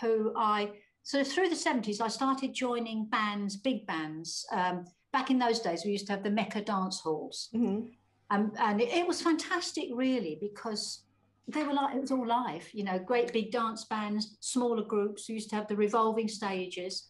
who 0.00 0.32
I 0.36 0.70
so 1.02 1.22
through 1.24 1.48
the 1.50 1.56
seventies 1.56 2.00
I 2.00 2.08
started 2.08 2.54
joining 2.54 3.06
bands, 3.06 3.56
big 3.56 3.86
bands. 3.86 4.46
Um, 4.52 4.86
back 5.12 5.30
in 5.30 5.38
those 5.38 5.60
days, 5.60 5.84
we 5.84 5.90
used 5.92 6.06
to 6.06 6.12
have 6.12 6.22
the 6.22 6.30
Mecca 6.30 6.62
dance 6.62 7.00
halls, 7.00 7.50
Mhm. 7.54 7.90
um, 8.30 8.52
and 8.58 8.80
it, 8.80 8.88
it 8.88 9.06
was 9.06 9.20
fantastic, 9.20 9.88
really, 9.92 10.38
because 10.40 11.02
they 11.48 11.64
were 11.64 11.72
like 11.72 11.94
it 11.94 12.00
was 12.00 12.10
all 12.12 12.26
live. 12.26 12.68
You 12.72 12.84
know, 12.84 12.98
great 12.98 13.32
big 13.32 13.50
dance 13.50 13.84
bands, 13.84 14.36
smaller 14.40 14.84
groups. 14.84 15.28
We 15.28 15.34
used 15.34 15.50
to 15.50 15.56
have 15.56 15.68
the 15.68 15.76
revolving 15.76 16.28
stages. 16.28 17.08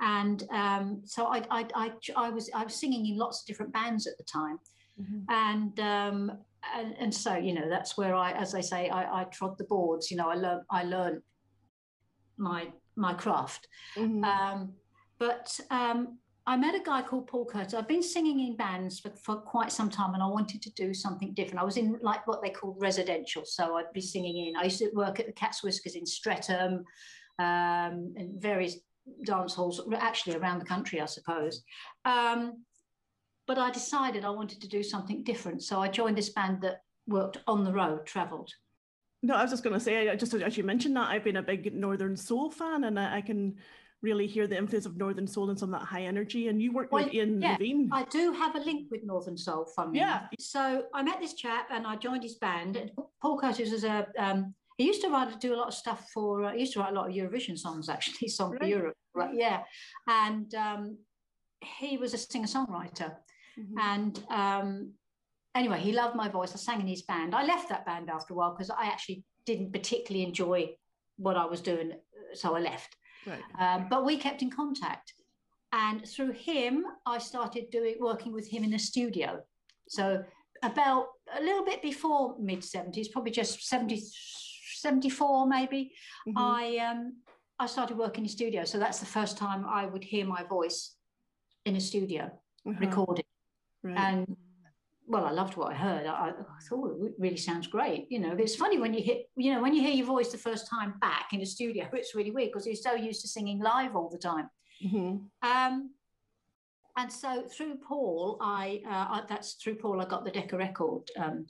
And 0.00 0.42
um, 0.50 1.02
so 1.04 1.26
I, 1.26 1.44
I, 1.50 1.66
I, 1.74 1.92
I 2.16 2.30
was 2.30 2.50
I 2.54 2.64
was 2.64 2.74
singing 2.74 3.06
in 3.06 3.16
lots 3.18 3.40
of 3.40 3.46
different 3.46 3.72
bands 3.72 4.06
at 4.06 4.16
the 4.18 4.24
time, 4.24 4.58
Mhm. 5.00 5.24
and 5.28 5.80
um, 5.80 6.32
and, 6.76 6.94
and 6.98 7.14
so 7.14 7.36
you 7.36 7.54
know 7.54 7.68
that's 7.68 7.96
where 7.96 8.14
I, 8.14 8.32
as 8.32 8.54
I 8.54 8.60
say, 8.60 8.88
I, 8.88 9.20
I 9.20 9.24
trod 9.24 9.58
the 9.58 9.64
boards. 9.64 10.10
You 10.10 10.16
know, 10.16 10.28
I 10.28 10.34
learned 10.34 10.62
I 10.70 10.82
learned 10.84 11.22
my 12.36 12.72
my 12.96 13.14
craft. 13.14 13.68
Mhm. 13.96 14.24
Um, 14.24 14.72
but 15.18 15.58
um, 15.70 16.18
I 16.46 16.56
met 16.56 16.74
a 16.74 16.80
guy 16.80 17.02
called 17.02 17.28
Paul 17.28 17.44
Curtis. 17.44 17.74
I've 17.74 17.86
been 17.86 18.02
singing 18.02 18.40
in 18.40 18.56
bands 18.56 18.98
for, 18.98 19.10
for 19.10 19.36
quite 19.36 19.70
some 19.70 19.88
time, 19.88 20.14
and 20.14 20.22
I 20.22 20.26
wanted 20.26 20.60
to 20.62 20.70
do 20.70 20.92
something 20.92 21.34
different. 21.34 21.60
I 21.60 21.64
was 21.64 21.76
in 21.76 21.98
like 22.02 22.26
what 22.26 22.42
they 22.42 22.50
call 22.50 22.76
residential, 22.80 23.44
so 23.44 23.76
I'd 23.76 23.92
be 23.92 24.00
singing 24.00 24.48
in. 24.48 24.56
I 24.56 24.64
used 24.64 24.78
to 24.80 24.90
work 24.92 25.20
at 25.20 25.26
the 25.26 25.32
Cat's 25.32 25.62
Whiskers 25.62 25.94
in 25.94 26.04
Streatham, 26.04 26.84
um, 27.38 28.14
and 28.16 28.40
various 28.40 28.76
dance 29.24 29.54
halls, 29.54 29.80
actually 29.96 30.36
around 30.36 30.58
the 30.58 30.64
country, 30.64 31.00
I 31.00 31.06
suppose. 31.06 31.62
Um, 32.04 32.64
but 33.46 33.58
I 33.58 33.70
decided 33.70 34.24
I 34.24 34.30
wanted 34.30 34.60
to 34.62 34.68
do 34.68 34.82
something 34.82 35.22
different, 35.22 35.62
so 35.62 35.80
I 35.80 35.88
joined 35.88 36.18
this 36.18 36.30
band 36.30 36.60
that 36.62 36.82
worked 37.06 37.38
on 37.46 37.62
the 37.64 37.72
road, 37.72 38.04
travelled. 38.04 38.50
No, 39.22 39.34
I 39.34 39.42
was 39.42 39.52
just 39.52 39.62
going 39.62 39.74
to 39.74 39.80
say, 39.80 40.08
I- 40.08 40.16
just 40.16 40.34
as 40.34 40.56
you 40.56 40.64
mentioned 40.64 40.96
that, 40.96 41.08
I've 41.08 41.24
been 41.24 41.36
a 41.36 41.42
big 41.42 41.72
Northern 41.72 42.16
Soul 42.16 42.50
fan, 42.50 42.82
and 42.84 42.98
I, 42.98 43.18
I 43.18 43.20
can 43.20 43.56
really 44.02 44.26
hear 44.26 44.46
the 44.46 44.56
influence 44.56 44.84
of 44.84 44.96
Northern 44.96 45.26
Soul 45.26 45.50
and 45.50 45.58
some 45.58 45.72
of 45.72 45.80
that 45.80 45.86
high 45.86 46.02
energy. 46.02 46.48
And 46.48 46.60
you 46.60 46.72
worked 46.72 46.92
Well, 46.92 47.04
with 47.04 47.14
Ian 47.14 47.40
yeah, 47.40 47.52
Levine. 47.52 47.88
I 47.92 48.04
do 48.04 48.32
have 48.32 48.56
a 48.56 48.58
link 48.58 48.88
with 48.90 49.04
Northern 49.04 49.36
Soul, 49.36 49.64
funnily 49.64 50.00
Yeah. 50.00 50.26
So 50.38 50.86
I 50.92 51.02
met 51.02 51.20
this 51.20 51.34
chap 51.34 51.68
and 51.70 51.86
I 51.86 51.96
joined 51.96 52.24
his 52.24 52.34
band. 52.34 52.76
And 52.76 52.90
Paul 53.20 53.38
Curtis 53.38 53.72
is 53.72 53.84
a, 53.84 54.08
um, 54.18 54.54
he 54.76 54.84
used 54.84 55.02
to 55.02 55.08
write, 55.08 55.40
do 55.40 55.54
a 55.54 55.56
lot 55.56 55.68
of 55.68 55.74
stuff 55.74 56.08
for, 56.12 56.44
uh, 56.44 56.52
he 56.52 56.60
used 56.60 56.72
to 56.74 56.80
write 56.80 56.92
a 56.92 56.94
lot 56.94 57.08
of 57.08 57.14
Eurovision 57.14 57.56
songs, 57.56 57.88
actually, 57.88 58.28
song 58.38 58.56
for 58.58 58.66
Europe. 58.66 58.96
Right, 59.14 59.34
yeah. 59.34 59.62
And 60.08 60.52
um, 60.54 60.98
he 61.60 61.96
was 61.96 62.12
a 62.12 62.18
singer 62.18 62.46
songwriter. 62.46 63.14
Mhm. 63.58 63.74
And 63.78 64.24
um, 64.30 64.92
anyway, 65.54 65.78
he 65.78 65.92
loved 65.92 66.16
my 66.16 66.28
voice. 66.28 66.52
I 66.54 66.56
sang 66.56 66.80
in 66.80 66.88
his 66.88 67.02
band. 67.02 67.34
I 67.34 67.44
left 67.44 67.68
that 67.68 67.86
band 67.86 68.10
after 68.10 68.34
a 68.34 68.36
while 68.36 68.52
because 68.52 68.70
I 68.70 68.86
actually 68.86 69.24
didn't 69.46 69.72
particularly 69.72 70.26
enjoy 70.26 70.70
what 71.18 71.36
I 71.36 71.44
was 71.44 71.60
doing. 71.60 71.92
So 72.34 72.56
I 72.56 72.60
left. 72.60 72.96
Right. 73.26 73.42
Um, 73.58 73.86
but 73.88 74.04
we 74.04 74.16
kept 74.16 74.42
in 74.42 74.50
contact. 74.50 75.14
and 75.74 76.06
through 76.06 76.32
him, 76.32 76.84
I 77.06 77.16
started 77.18 77.70
doing 77.70 77.94
working 77.98 78.30
with 78.34 78.46
him 78.46 78.62
in 78.62 78.74
a 78.74 78.78
studio. 78.78 79.40
So 79.88 80.22
about 80.62 81.06
a 81.38 81.40
little 81.40 81.64
bit 81.64 81.80
before 81.80 82.36
mid 82.38 82.60
70s, 82.60 83.10
probably 83.10 83.30
just 83.32 83.66
70, 83.66 84.02
74 84.76 85.46
maybe, 85.46 85.92
Mhm. 86.28 86.34
I 86.36 86.76
um 86.78 87.00
I 87.58 87.66
started 87.66 87.96
working 87.96 88.24
in 88.24 88.28
studio. 88.28 88.64
So 88.64 88.78
that's 88.78 88.98
the 89.00 89.06
first 89.06 89.38
time 89.38 89.64
I 89.64 89.86
would 89.86 90.04
hear 90.04 90.26
my 90.26 90.42
voice 90.42 90.96
in 91.64 91.76
a 91.76 91.80
studio 91.80 92.24
Uh-huh. 92.66 92.78
recorded. 92.86 93.24
Right. 93.82 93.96
And 93.98 94.36
well, 95.06 95.24
I 95.24 95.30
loved 95.30 95.56
what 95.56 95.72
I 95.72 95.74
heard. 95.74 96.06
I, 96.06 96.30
I 96.30 96.62
thought 96.68 96.96
it 97.04 97.12
really 97.18 97.36
sounds 97.36 97.66
great. 97.66 98.06
You 98.10 98.20
know, 98.20 98.34
it's 98.38 98.54
funny 98.54 98.78
when 98.78 98.94
you 98.94 99.02
hit, 99.02 99.28
you 99.36 99.52
know, 99.52 99.60
when 99.60 99.74
you 99.74 99.82
hear 99.82 99.94
your 99.94 100.06
voice 100.06 100.30
the 100.30 100.38
first 100.38 100.68
time 100.68 100.94
back 101.00 101.32
in 101.32 101.40
a 101.40 101.46
studio, 101.46 101.88
it's 101.92 102.14
really 102.14 102.30
weird 102.30 102.50
because 102.50 102.66
you're 102.66 102.74
so 102.76 102.94
used 102.94 103.20
to 103.22 103.28
singing 103.28 103.60
live 103.60 103.96
all 103.96 104.08
the 104.08 104.18
time. 104.18 104.48
Mhm. 104.84 105.24
Um, 105.42 105.90
and 106.96 107.10
so 107.10 107.44
through 107.48 107.76
Paul, 107.76 108.38
I, 108.40 108.82
uh, 108.86 108.90
I 108.90 109.22
that's 109.28 109.54
through 109.54 109.76
Paul 109.76 110.00
I 110.00 110.04
got 110.04 110.24
the 110.24 110.30
Decca 110.30 110.56
record 110.56 111.08
um, 111.16 111.46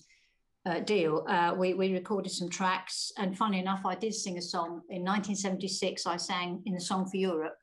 uh, 0.64 0.80
deal. 0.80 1.24
Uh, 1.28 1.54
we 1.56 1.74
we 1.74 1.92
recorded 1.92 2.30
some 2.30 2.48
tracks, 2.48 3.12
and 3.18 3.36
funny 3.36 3.58
enough, 3.58 3.84
I 3.84 3.96
did 3.96 4.14
sing 4.14 4.38
a 4.38 4.42
song 4.42 4.82
in 4.90 5.02
1976. 5.02 6.06
I 6.06 6.16
sang 6.16 6.62
in 6.66 6.74
the 6.74 6.80
Song 6.80 7.08
for 7.08 7.16
Europe. 7.16 7.56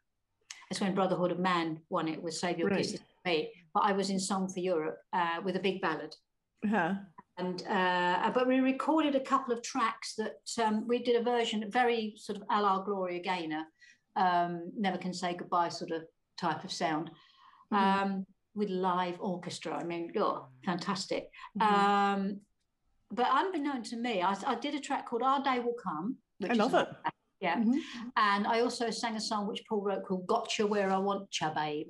It's 0.70 0.82
when 0.82 0.94
Brotherhood 0.94 1.32
of 1.32 1.40
Man 1.40 1.80
won 1.90 2.08
it 2.08 2.22
with 2.22 2.34
Save 2.34 2.60
Your 2.60 2.68
Right. 2.68 2.80
Kisses 2.80 3.00
for 3.00 3.30
Me. 3.30 3.50
But 3.74 3.84
I 3.84 3.92
was 3.92 4.10
in 4.10 4.20
Song 4.20 4.48
for 4.50 4.60
Europe 4.60 4.98
uh, 5.14 5.40
with 5.44 5.56
a 5.56 5.60
big 5.60 5.82
ballad 5.82 6.16
Uh-huh. 6.66 6.94
and 7.38 7.64
uh, 7.68 8.32
but 8.34 8.48
we 8.48 8.60
recorded 8.60 9.16
a 9.16 9.20
couple 9.32 9.54
of 9.54 9.62
tracks 9.62 10.16
that 10.16 10.42
um, 10.66 10.88
we 10.88 11.00
did 11.00 11.16
a 11.16 11.24
version 11.24 11.70
very 11.72 12.14
sort 12.18 12.38
of 12.38 12.44
a 12.50 12.62
la 12.62 12.82
Gloria 12.84 13.22
Gaynor, 13.22 13.64
um, 14.16 14.72
never 14.78 14.98
can 14.98 15.14
say 15.14 15.34
goodbye 15.36 15.70
sort 15.70 15.92
of 15.92 16.02
type 16.38 16.64
of 16.64 16.72
sound, 16.72 17.12
Mhm. 17.72 17.78
um, 17.78 18.26
with 18.56 18.70
live 18.70 19.18
orchestra. 19.22 19.74
I 19.78 19.84
mean, 19.84 20.12
oh, 20.18 20.48
fantastic. 20.66 21.24
Mhm. 21.58 21.72
Um, 21.72 22.42
but 23.12 23.28
unbeknown 23.42 23.84
to 23.84 23.96
me, 23.98 24.22
I, 24.22 24.36
I 24.46 24.56
did 24.56 24.74
a 24.76 24.80
track 24.88 25.08
called 25.08 25.24
Our 25.24 25.42
Day 25.44 25.60
Will 25.60 25.76
Come. 25.88 26.18
Which 26.40 26.52
I 26.52 26.56
love 26.56 26.74
it. 26.74 26.88
Yeah. 27.42 27.58
Mhm. 27.58 27.80
And 28.18 28.46
I 28.48 28.60
also 28.62 28.90
sang 28.90 29.16
a 29.16 29.22
song 29.22 29.48
which 29.48 29.64
Paul 29.68 29.82
wrote 29.82 30.06
called 30.06 30.28
Gotcha 30.28 30.68
Where 30.68 30.92
I 30.92 30.98
Want 30.98 31.28
Ya, 31.40 31.54
Babe. 31.54 31.90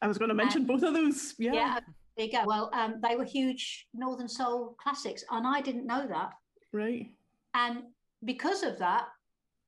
I 0.00 0.08
was 0.08 0.18
going 0.18 0.28
to 0.30 0.34
mention 0.34 0.64
both 0.64 0.82
of 0.82 0.94
those. 0.94 1.34
Yeah. 1.38 1.52
Yeah. 1.54 1.80
There 2.16 2.26
you 2.26 2.32
go. 2.32 2.44
Well, 2.44 2.70
um, 2.74 3.00
they 3.00 3.16
were 3.16 3.24
huge 3.24 3.86
Northern 3.94 4.28
Soul 4.28 4.76
classics, 4.82 5.24
and 5.30 5.46
I 5.46 5.60
didn't 5.60 5.86
know 5.86 6.06
that. 6.08 6.32
Right. 6.72 7.06
and 7.54 7.82
because 8.24 8.62
of 8.62 8.78
that 8.78 9.08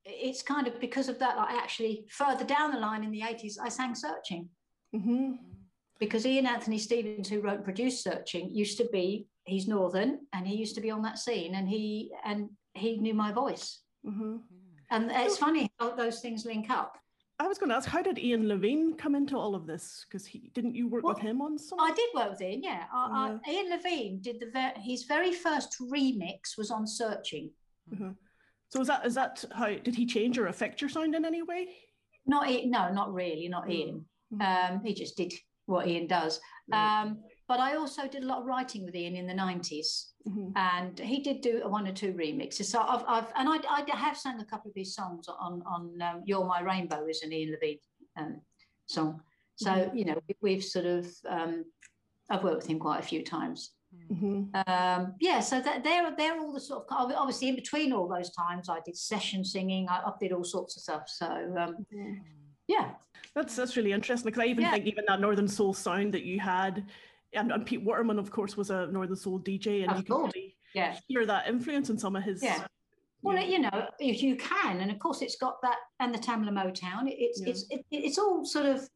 it's 0.07 0.43
kind 0.43 0.67
of 0.67 0.79
because 0.81 1.09
of 1.11 1.19
that 1.19 1.37
i 1.39 1.55
actually 1.57 2.07
further 2.11 2.45
down 2.45 2.71
the 2.71 2.79
line 2.79 3.03
in 3.05 3.11
the 3.11 3.21
80s 3.21 3.55
i 3.63 3.69
sang 3.69 3.95
searching 3.95 4.49
hmm 4.93 5.33
because 5.99 6.25
ian 6.25 6.47
anthony 6.47 6.79
stephens 6.79 7.29
who 7.29 7.41
wrote 7.43 7.57
and 7.57 7.65
produced 7.65 8.03
searching 8.03 8.49
used 8.51 8.79
to 8.79 8.87
be 8.91 9.27
he's 9.45 9.67
northern 9.69 10.21
and 10.33 10.47
he 10.47 10.55
used 10.57 10.75
to 10.77 10.81
be 10.81 10.91
on 10.91 11.03
that 11.03 11.19
scene 11.19 11.57
and 11.57 11.69
he 11.69 12.11
and 12.25 12.49
he 12.75 12.97
knew 12.97 13.13
my 13.15 13.31
voice 13.33 13.81
hmm 14.05 14.37
and 14.95 15.11
it's 15.11 15.39
funny 15.39 15.69
how 15.79 15.95
those 15.95 16.21
things 16.21 16.45
link 16.45 16.71
up 16.71 16.99
I 17.41 17.49
was 17.49 17.59
going 17.59 17.71
to 17.71 17.75
ask, 17.75 17.89
how 17.89 18.01
did 18.01 18.17
Ian 18.17 18.47
Levine 18.47 18.95
come 18.95 19.17
into 19.17 19.37
all 19.37 19.57
of 19.57 19.67
this? 19.67 20.07
Because 20.09 20.25
he 20.25 20.53
didn't 20.55 20.77
you 20.77 20.87
work 20.87 21.03
Well, 21.03 21.15
with 21.15 21.23
him 21.23 21.43
on 21.43 21.59
some? 21.59 21.81
i 21.81 21.93
did 21.93 22.09
work 22.15 22.31
with 22.31 22.41
ian 22.41 22.63
yeah 22.63 22.85
I, 22.93 23.37
I, 23.45 23.51
ian 23.51 23.71
levine 23.71 24.21
did 24.21 24.39
the 24.41 24.51
ver- 24.53 24.73
his 24.81 25.03
very 25.05 25.33
first 25.33 25.77
remix 25.81 26.57
was 26.57 26.71
on 26.71 26.87
searching 26.87 27.51
Mhm. 27.93 28.15
So 28.71 28.81
is 28.81 28.87
that 28.89 29.05
is 29.05 29.15
that 29.15 29.45
how 29.55 29.67
did 29.87 29.95
he 29.95 30.07
change 30.07 30.39
or 30.39 30.47
affect 30.47 30.81
your 30.81 30.89
sound 30.91 31.15
in 31.15 31.25
any 31.25 31.43
way? 31.43 31.63
not 32.27 32.49
Ian, 32.49 32.71
no 32.71 32.83
not 32.93 33.13
really 33.13 33.49
not 33.49 33.65
Mm. 33.67 33.73
ian 33.79 34.05
Mhm. 34.33 34.41
um, 34.71 34.85
he 34.85 34.95
just 34.95 35.17
did 35.17 35.33
what 35.67 35.87
ian 35.89 36.07
does 36.07 36.41
um, 36.73 37.09
but 37.49 37.61
i 37.61 37.75
also 37.77 38.07
did 38.09 38.23
a 38.23 38.27
lot 38.27 38.39
of 38.41 38.47
writing 38.47 38.85
with 38.85 38.95
ian 38.95 39.17
in 39.17 39.27
the 39.27 39.35
90s 39.35 40.11
Mhm. 40.27 40.53
and 40.57 40.99
he 40.99 41.21
did 41.21 41.43
do 41.43 41.61
one 41.69 41.87
or 41.87 41.93
two 41.93 42.15
remixes. 42.15 42.65
So 42.65 42.81
I've, 42.81 43.05
I've 43.07 43.31
and 43.37 43.47
I, 43.47 43.59
I 43.69 43.85
have 43.95 44.17
sung 44.17 44.41
a 44.41 44.45
couple 44.47 44.71
of 44.71 44.75
his 44.75 44.95
songs 44.95 45.29
on 45.29 45.63
on 45.67 46.01
um, 46.01 46.23
"You're 46.25 46.47
My 46.47 46.61
Rainbow" 46.61 47.07
is 47.07 47.21
an 47.23 47.31
Ian 47.31 47.51
Levine 47.51 47.79
um, 48.17 48.41
song. 48.87 49.21
So 49.57 49.71
Mhm. 49.71 49.99
you 49.99 50.05
know 50.07 50.19
we- 50.27 50.37
we've 50.41 50.65
sort 50.65 50.87
of 50.87 51.05
um, 51.29 51.67
I've 52.31 52.43
worked 52.43 52.57
with 52.63 52.69
him 52.69 52.79
quite 52.79 53.01
a 53.01 53.07
few 53.13 53.23
times. 53.23 53.75
Mhm. 54.15 54.49
Um, 54.67 55.15
yeah, 55.21 55.41
so 55.41 55.61
that 55.61 55.85
they're 55.85 56.17
they're 56.17 56.41
all 56.41 56.55
the 56.55 56.61
sort 56.71 56.87
of 56.91 57.13
obviously 57.13 57.49
in 57.51 57.55
between 57.55 57.93
all 57.93 58.09
those 58.09 58.31
times 58.31 58.71
I 58.71 58.81
did 58.87 58.97
session 58.97 59.45
singing. 59.45 59.91
I, 59.91 59.97
I 60.09 60.13
did 60.19 60.33
all 60.33 60.43
sorts 60.57 60.75
of 60.79 60.83
stuff. 60.85 61.05
So 61.21 61.27
um, 61.63 61.85
Mhm. 61.93 62.23
yeah, 62.67 62.95
That's 63.35 63.55
that's 63.57 63.77
really 63.77 63.93
interesting 63.93 64.31
because 64.31 64.43
I 64.43 64.47
even 64.47 64.65
Yeah. 64.65 64.71
think 64.73 64.87
even 64.87 65.05
that 65.09 65.21
Northern 65.21 65.49
Soul 65.49 65.75
sound 65.75 66.15
that 66.15 66.25
you 66.25 66.41
had, 66.41 66.87
and, 67.35 67.53
and 67.53 67.65
Pete 67.67 67.83
Waterman, 67.83 68.19
of 68.19 68.31
course, 68.31 68.57
was 68.57 68.71
a 68.71 68.87
Northern 68.87 69.17
Soul 69.17 69.41
DJ, 69.41 69.83
and 69.83 69.93
Of 69.93 69.99
you 69.99 70.05
can 70.05 70.17
really 70.17 70.57
yeah. 70.75 70.97
hear 71.09 71.27
that 71.27 71.49
influence 71.49 71.91
in 71.91 71.99
some 71.99 72.17
of 72.17 72.23
his. 72.23 72.43
Yeah. 72.43 72.61
Uh, 72.63 72.67
well, 73.23 73.37
yeah. 73.37 73.43
you 73.45 73.59
know, 73.61 73.89
if 73.99 74.23
you 74.23 74.37
can, 74.37 74.81
and 74.81 74.91
of 74.91 74.99
course, 74.99 75.23
it's 75.23 75.37
got 75.37 75.61
that 75.63 75.77
and 76.01 76.15
the 76.15 76.19
Tamla 76.19 76.51
Motown. 76.51 77.09
It, 77.09 77.17
it's 77.19 77.41
Yeah. 77.41 77.49
it's 77.49 77.65
it, 77.71 77.85
it's 77.91 78.19
all 78.19 78.45
sort 78.45 78.67
of 78.67 78.89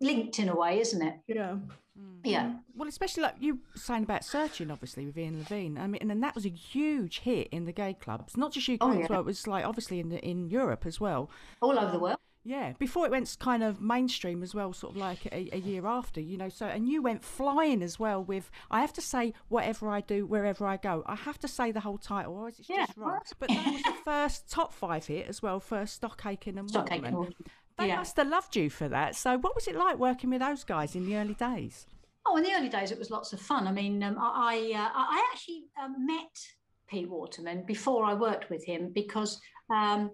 linked 0.00 0.38
in 0.38 0.48
a 0.48 0.56
way, 0.56 0.80
isn't 0.80 1.02
it? 1.02 1.14
yeah. 1.26 1.56
Mm. 1.98 2.20
Yeah. 2.24 2.44
Mm. 2.44 2.60
Well, 2.76 2.88
especially 2.88 3.24
like 3.24 3.34
you 3.40 3.58
saying 3.74 4.04
about 4.04 4.24
searching, 4.24 4.70
obviously 4.70 5.04
with 5.06 5.18
Ian 5.18 5.38
Levine. 5.40 5.76
I 5.76 5.86
mean, 5.86 6.00
and 6.10 6.22
that 6.22 6.34
was 6.34 6.46
a 6.46 6.48
huge 6.48 7.20
hit 7.20 7.48
in 7.52 7.64
the 7.66 7.72
gay 7.72 7.94
clubs, 7.94 8.36
not 8.36 8.52
just 8.52 8.68
UK 8.68 8.78
Oh, 8.80 8.98
as 8.98 9.08
well. 9.10 9.20
It 9.20 9.26
was 9.26 9.46
like 9.46 9.64
obviously 9.66 10.00
in 10.00 10.08
the, 10.08 10.18
in 10.26 10.48
Europe 10.48 10.86
as 10.86 10.98
well. 11.00 11.30
all 11.60 11.78
over 11.78 11.92
the 11.92 11.98
world. 11.98 12.16
Yeah, 12.42 12.72
before 12.78 13.04
it 13.04 13.10
went 13.10 13.36
kind 13.38 13.62
of 13.62 13.82
mainstream 13.82 14.42
as 14.42 14.54
well, 14.54 14.72
sort 14.72 14.94
of 14.94 14.96
like 14.96 15.26
a, 15.26 15.50
a 15.52 15.58
year 15.58 15.86
after, 15.86 16.20
you 16.20 16.38
know. 16.38 16.48
So, 16.48 16.66
and 16.66 16.88
you 16.88 17.02
went 17.02 17.22
flying 17.22 17.82
as 17.82 17.98
well 17.98 18.24
with, 18.24 18.50
I 18.70 18.80
have 18.80 18.94
to 18.94 19.02
say, 19.02 19.34
whatever 19.48 19.90
I 19.90 20.00
do, 20.00 20.24
wherever 20.24 20.66
I 20.66 20.78
go. 20.78 21.02
I 21.06 21.16
have 21.16 21.38
to 21.40 21.48
say 21.48 21.70
the 21.70 21.80
whole 21.80 21.98
title, 21.98 22.34
or 22.34 22.48
is 22.48 22.58
it 22.58 22.66
Yeah, 22.68 22.86
just 22.86 22.96
wrong? 22.96 23.18
But 23.38 23.50
that 23.50 23.66
was 23.66 23.82
the 23.82 23.94
first 24.04 24.50
top 24.50 24.72
five 24.72 25.06
hit 25.06 25.28
as 25.28 25.42
well 25.42 25.60
for 25.60 25.84
Stock 25.84 26.22
Aitken 26.24 26.58
and 26.58 26.68
Stock 26.70 26.90
Waterman. 26.90 27.14
Aitken. 27.14 27.34
They 27.78 27.88
yeah. 27.88 27.96
must 27.96 28.16
have 28.16 28.28
loved 28.28 28.56
you 28.56 28.70
for 28.70 28.88
that. 28.88 29.16
So, 29.16 29.36
what 29.38 29.54
was 29.54 29.68
it 29.68 29.76
like 29.76 29.98
working 29.98 30.30
with 30.30 30.40
those 30.40 30.64
guys 30.64 30.94
in 30.94 31.04
the 31.06 31.16
early 31.16 31.34
days? 31.34 31.86
Oh, 32.26 32.36
in 32.36 32.42
the 32.42 32.52
early 32.54 32.68
days, 32.68 32.90
it 32.90 32.98
was 32.98 33.10
lots 33.10 33.32
of 33.32 33.40
fun. 33.40 33.66
I 33.66 33.72
mean, 33.72 34.02
um, 34.02 34.16
I, 34.18 34.72
I, 34.74 34.78
uh, 34.78 34.90
I 34.94 35.30
actually 35.32 35.64
um, 35.82 36.06
met 36.06 36.38
Pete 36.88 37.08
Waterman 37.08 37.64
before 37.66 38.04
I 38.04 38.14
worked 38.14 38.50
with 38.50 38.64
him 38.64 38.92
because 38.94 39.40
um, 39.70 40.06
uh, 40.06 40.08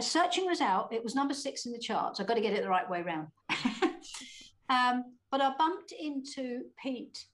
Searching 0.00 0.46
was 0.46 0.60
out. 0.60 0.92
It 0.92 1.04
was 1.04 1.14
number 1.14 1.34
six 1.34 1.66
in 1.66 1.72
the 1.72 1.78
charts. 1.78 2.18
I've 2.18 2.26
got 2.26 2.34
to 2.34 2.40
get 2.40 2.52
it 2.52 2.62
the 2.62 2.68
right 2.68 2.88
way 2.88 3.02
round. 3.02 3.28
um, 4.68 5.04
but 5.30 5.40
I 5.40 5.52
bumped 5.56 5.92
into 5.92 6.62
Pete. 6.82 7.24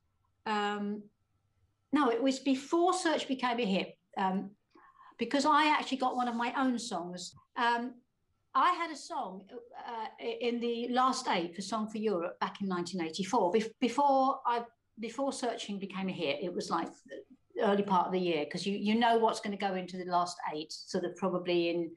Um, 0.47 1.02
no, 1.92 2.11
it 2.11 2.23
was 2.23 2.38
before 2.38 2.92
Search 2.92 3.28
became 3.28 3.59
a 3.59 3.64
hit 3.64 3.97
um, 4.16 4.50
because 5.19 5.45
I 5.45 5.69
actually 5.69 5.99
got 5.99 6.16
one 6.16 6.28
of 6.28 6.35
my 6.35 6.52
own 6.57 6.78
songs. 6.78 7.35
Um, 7.57 7.95
I 8.54 8.73
had 8.73 8.90
a 8.90 8.97
song 8.97 9.42
uh, 9.87 10.25
in 10.40 10.61
the 10.61 10.88
last 10.90 11.28
eight 11.28 11.54
for 11.54 11.62
Song 11.62 11.88
for 11.88 11.99
Europe 11.99 12.38
back 12.40 12.61
in 12.61 12.69
1984. 12.69 13.52
Bef- 13.52 13.71
before 13.80 14.40
I 14.45 14.62
before 14.99 15.33
Searching 15.33 15.78
became 15.78 16.09
a 16.09 16.12
hit, 16.12 16.42
it 16.42 16.52
was 16.52 16.69
like 16.69 16.88
early 17.62 17.83
part 17.83 18.07
of 18.07 18.12
the 18.12 18.19
year 18.19 18.45
because 18.45 18.66
you 18.66 18.76
you 18.76 18.97
know 18.97 19.19
what's 19.19 19.40
going 19.40 19.57
to 19.57 19.66
go 19.66 19.75
into 19.75 19.97
the 19.97 20.11
last 20.11 20.37
eight, 20.54 20.73
sort 20.73 21.04
of 21.04 21.14
probably 21.16 21.71
in 21.71 21.90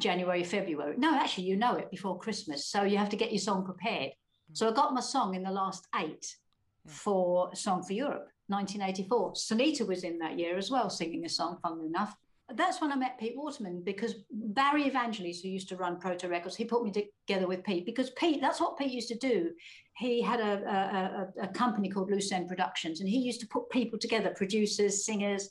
January, 0.00 0.42
February. 0.44 0.96
No, 0.96 1.14
actually, 1.14 1.44
you 1.44 1.56
know 1.56 1.76
it 1.76 1.90
before 1.90 2.18
Christmas, 2.18 2.66
so 2.66 2.82
you 2.82 2.98
have 2.98 3.10
to 3.10 3.16
get 3.16 3.32
your 3.32 3.40
song 3.40 3.64
prepared. 3.64 4.12
Hmm. 4.48 4.54
So 4.54 4.68
I 4.68 4.72
got 4.72 4.94
my 4.94 5.00
song 5.00 5.34
in 5.34 5.42
the 5.42 5.50
last 5.50 5.86
eight 5.96 6.36
Yeah. 6.84 6.92
for 6.92 7.54
Song 7.54 7.82
for 7.82 7.92
Europe, 7.92 8.28
1984. 8.48 9.34
Sinitta 9.34 9.86
was 9.86 10.02
in 10.04 10.18
that 10.18 10.38
year 10.38 10.56
as 10.56 10.70
well, 10.70 10.90
singing 10.90 11.24
a 11.24 11.28
song, 11.28 11.58
funnily 11.62 11.86
enough 11.86 12.16
that's 12.56 12.80
when 12.80 12.92
I 12.92 12.96
met 12.96 13.18
Pete 13.18 13.36
Waterman 13.36 13.82
because 13.84 14.14
Barry 14.30 14.90
Evangelis, 14.90 15.42
who 15.42 15.48
used 15.48 15.68
to 15.68 15.76
run 15.76 15.98
Proto 16.00 16.28
Records, 16.28 16.56
he 16.56 16.64
put 16.64 16.84
me 16.84 16.90
together 16.90 17.46
with 17.46 17.64
Pete 17.64 17.86
because 17.86 18.10
Pete, 18.10 18.40
that's 18.40 18.60
what 18.60 18.78
Pete 18.78 18.92
used 18.92 19.08
to 19.08 19.18
do. 19.18 19.50
He 19.96 20.22
had 20.22 20.40
a, 20.40 21.30
a, 21.38 21.44
a, 21.44 21.44
a 21.44 21.48
company 21.48 21.88
called 21.88 22.10
Loose 22.10 22.32
End 22.32 22.48
Productions 22.48 23.00
and 23.00 23.08
he 23.08 23.18
used 23.18 23.40
to 23.40 23.46
put 23.46 23.70
people 23.70 23.98
together, 23.98 24.32
producers, 24.36 25.04
singers. 25.04 25.50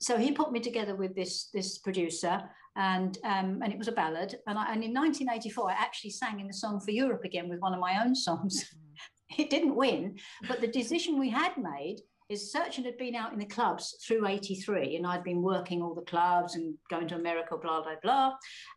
So 0.00 0.16
he 0.16 0.32
put 0.32 0.52
me 0.52 0.60
together 0.60 0.94
with 0.94 1.14
this, 1.14 1.48
this 1.52 1.78
producer 1.78 2.42
and, 2.76 3.18
um, 3.24 3.60
and 3.62 3.72
it 3.72 3.78
was 3.78 3.88
a 3.88 3.92
ballad. 3.92 4.36
And, 4.46 4.58
I, 4.58 4.72
and 4.72 4.84
in 4.84 4.94
1984, 4.94 5.70
I 5.70 5.74
actually 5.74 6.10
sang 6.10 6.40
in 6.40 6.46
the 6.46 6.52
Song 6.52 6.80
for 6.80 6.92
Europe 6.92 7.24
again 7.24 7.48
with 7.48 7.60
one 7.60 7.74
of 7.74 7.80
my 7.80 8.02
own 8.04 8.14
songs. 8.14 8.72
it 9.38 9.50
didn't 9.50 9.74
win, 9.74 10.18
but 10.46 10.60
the 10.60 10.68
decision 10.68 11.18
we 11.18 11.30
had 11.30 11.56
made 11.56 12.00
is 12.28 12.52
Searching 12.52 12.84
had 12.84 12.98
been 12.98 13.14
out 13.14 13.32
in 13.32 13.38
the 13.38 13.46
clubs 13.46 13.96
through 14.06 14.26
83 14.26 14.96
and 14.96 15.06
I'd 15.06 15.24
been 15.24 15.42
working 15.42 15.82
all 15.82 15.94
the 15.94 16.02
clubs 16.02 16.56
and 16.56 16.74
going 16.90 17.08
to 17.08 17.14
America, 17.14 17.56
blah, 17.56 17.82
blah, 17.82 17.94
blah. 18.02 18.34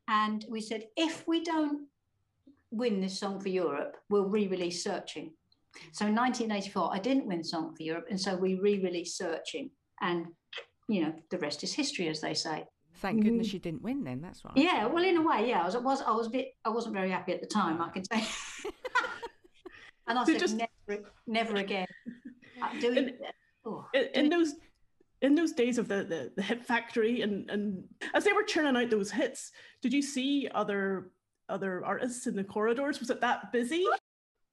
And 0.07 0.45
we 0.49 0.61
said, 0.61 0.85
if 0.95 1.27
we 1.27 1.43
don't 1.43 1.87
win 2.71 3.01
this 3.01 3.19
song 3.19 3.41
for 3.41 3.49
Europe, 3.49 3.97
we'll 4.09 4.29
re-release 4.29 4.83
Searching. 4.83 5.33
So 5.91 6.05
in 6.05 6.15
1984, 6.15 6.93
I 6.93 6.99
didn't 6.99 7.27
win 7.27 7.43
Song 7.43 7.75
for 7.75 7.83
Europe. 7.83 8.07
And 8.09 8.19
so 8.19 8.35
we 8.35 8.55
re-released 8.55 9.17
Searching. 9.17 9.71
And, 10.01 10.27
you 10.91 11.03
know, 11.03 11.13
the 11.29 11.37
rest 11.37 11.63
is 11.63 11.73
history, 11.73 12.07
as 12.09 12.21
they 12.21 12.33
say. 12.33 12.65
Thank 12.95 13.23
goodness 13.23 13.51
you 13.53 13.59
didn't 13.59 13.81
win 13.81 14.03
then. 14.03 14.21
That's 14.21 14.43
right. 14.45 14.53
Yeah, 14.55 14.85
well, 14.85 15.03
in 15.03 15.17
a 15.17 15.21
way, 15.21 15.49
yeah. 15.49 15.61
I 15.61 15.65
was, 15.65 15.75
I 15.75 15.79
was, 15.79 16.01
I 16.01 16.11
was 16.11 16.27
a 16.27 16.29
bit, 16.29 16.49
I 16.65 16.69
wasn't 16.69 16.93
very 16.93 17.09
happy 17.09 17.31
at 17.33 17.41
the 17.41 17.47
time, 17.47 17.81
I 17.81 17.89
can 17.89 18.03
say. 18.03 18.23
And 20.07 20.19
I 20.19 20.25
So 20.25 20.31
said, 20.33 20.39
just- 20.41 20.57
never, 20.87 21.03
never 21.27 21.55
again. 21.55 21.87
Uh, 22.61 22.79
doing, 22.79 22.97
And- 22.97 23.13
oh, 23.65 23.85
in, 23.93 24.07
in 24.25 24.29
those 24.29 24.55
in 25.21 25.35
those 25.35 25.51
days 25.53 25.77
of 25.77 25.87
the, 25.87 26.03
the, 26.03 26.31
the 26.35 26.41
hit 26.41 26.65
factory 26.65 27.21
and, 27.21 27.47
and 27.51 27.83
as 28.15 28.23
they 28.23 28.33
were 28.33 28.41
churning 28.43 28.75
out 28.75 28.89
those 28.89 29.11
hits, 29.11 29.51
did 29.81 29.93
you 29.93 30.01
see 30.01 30.49
other 30.53 31.11
other 31.47 31.85
artists 31.85 32.25
in 32.27 32.35
the 32.35 32.43
corridors? 32.43 32.99
Was 32.99 33.09
it 33.11 33.21
that 33.21 33.51
busy? 33.51 33.85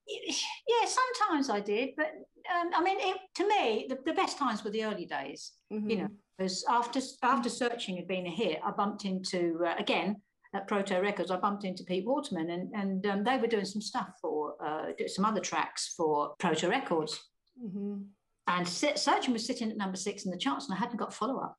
Yeah, 0.08 0.86
sometimes 0.86 1.50
I 1.50 1.60
did, 1.60 1.90
but 1.96 2.06
um, 2.06 2.70
I 2.74 2.82
mean, 2.82 2.98
it, 3.00 3.16
to 3.36 3.48
me, 3.48 3.86
the, 3.88 3.98
the 4.06 4.14
best 4.14 4.38
times 4.38 4.64
were 4.64 4.70
the 4.70 4.84
early 4.84 5.06
days. 5.06 5.52
Mm-hmm. 5.72 5.90
You 5.90 5.96
know, 5.98 6.08
because 6.36 6.64
after 6.68 7.00
after 7.22 7.48
searching 7.48 7.96
had 7.96 8.08
been 8.08 8.26
a 8.26 8.30
hit, 8.30 8.60
I 8.64 8.70
bumped 8.70 9.04
into 9.04 9.60
uh, 9.66 9.74
again 9.78 10.16
at 10.54 10.66
Proto 10.66 11.00
Records. 11.00 11.30
I 11.30 11.36
bumped 11.36 11.64
into 11.64 11.84
Pete 11.84 12.06
Waterman, 12.06 12.50
and 12.50 12.72
and 12.74 13.06
um, 13.06 13.24
they 13.24 13.38
were 13.38 13.46
doing 13.46 13.64
some 13.64 13.82
stuff 13.82 14.08
for 14.20 14.54
uh, 14.64 14.92
some 15.06 15.24
other 15.24 15.40
tracks 15.40 15.94
for 15.96 16.34
Proto 16.38 16.68
Records. 16.68 17.20
hmm 17.60 17.98
And 18.46 18.66
Se- 18.66 18.96
Searching 18.96 19.32
was 19.32 19.46
sitting 19.46 19.70
at 19.70 19.76
number 19.76 19.96
six 19.96 20.24
in 20.24 20.30
the 20.30 20.38
charts, 20.38 20.66
and 20.66 20.74
I 20.74 20.78
hadn't 20.78 20.98
got 20.98 21.12
follow 21.12 21.38
up. 21.38 21.56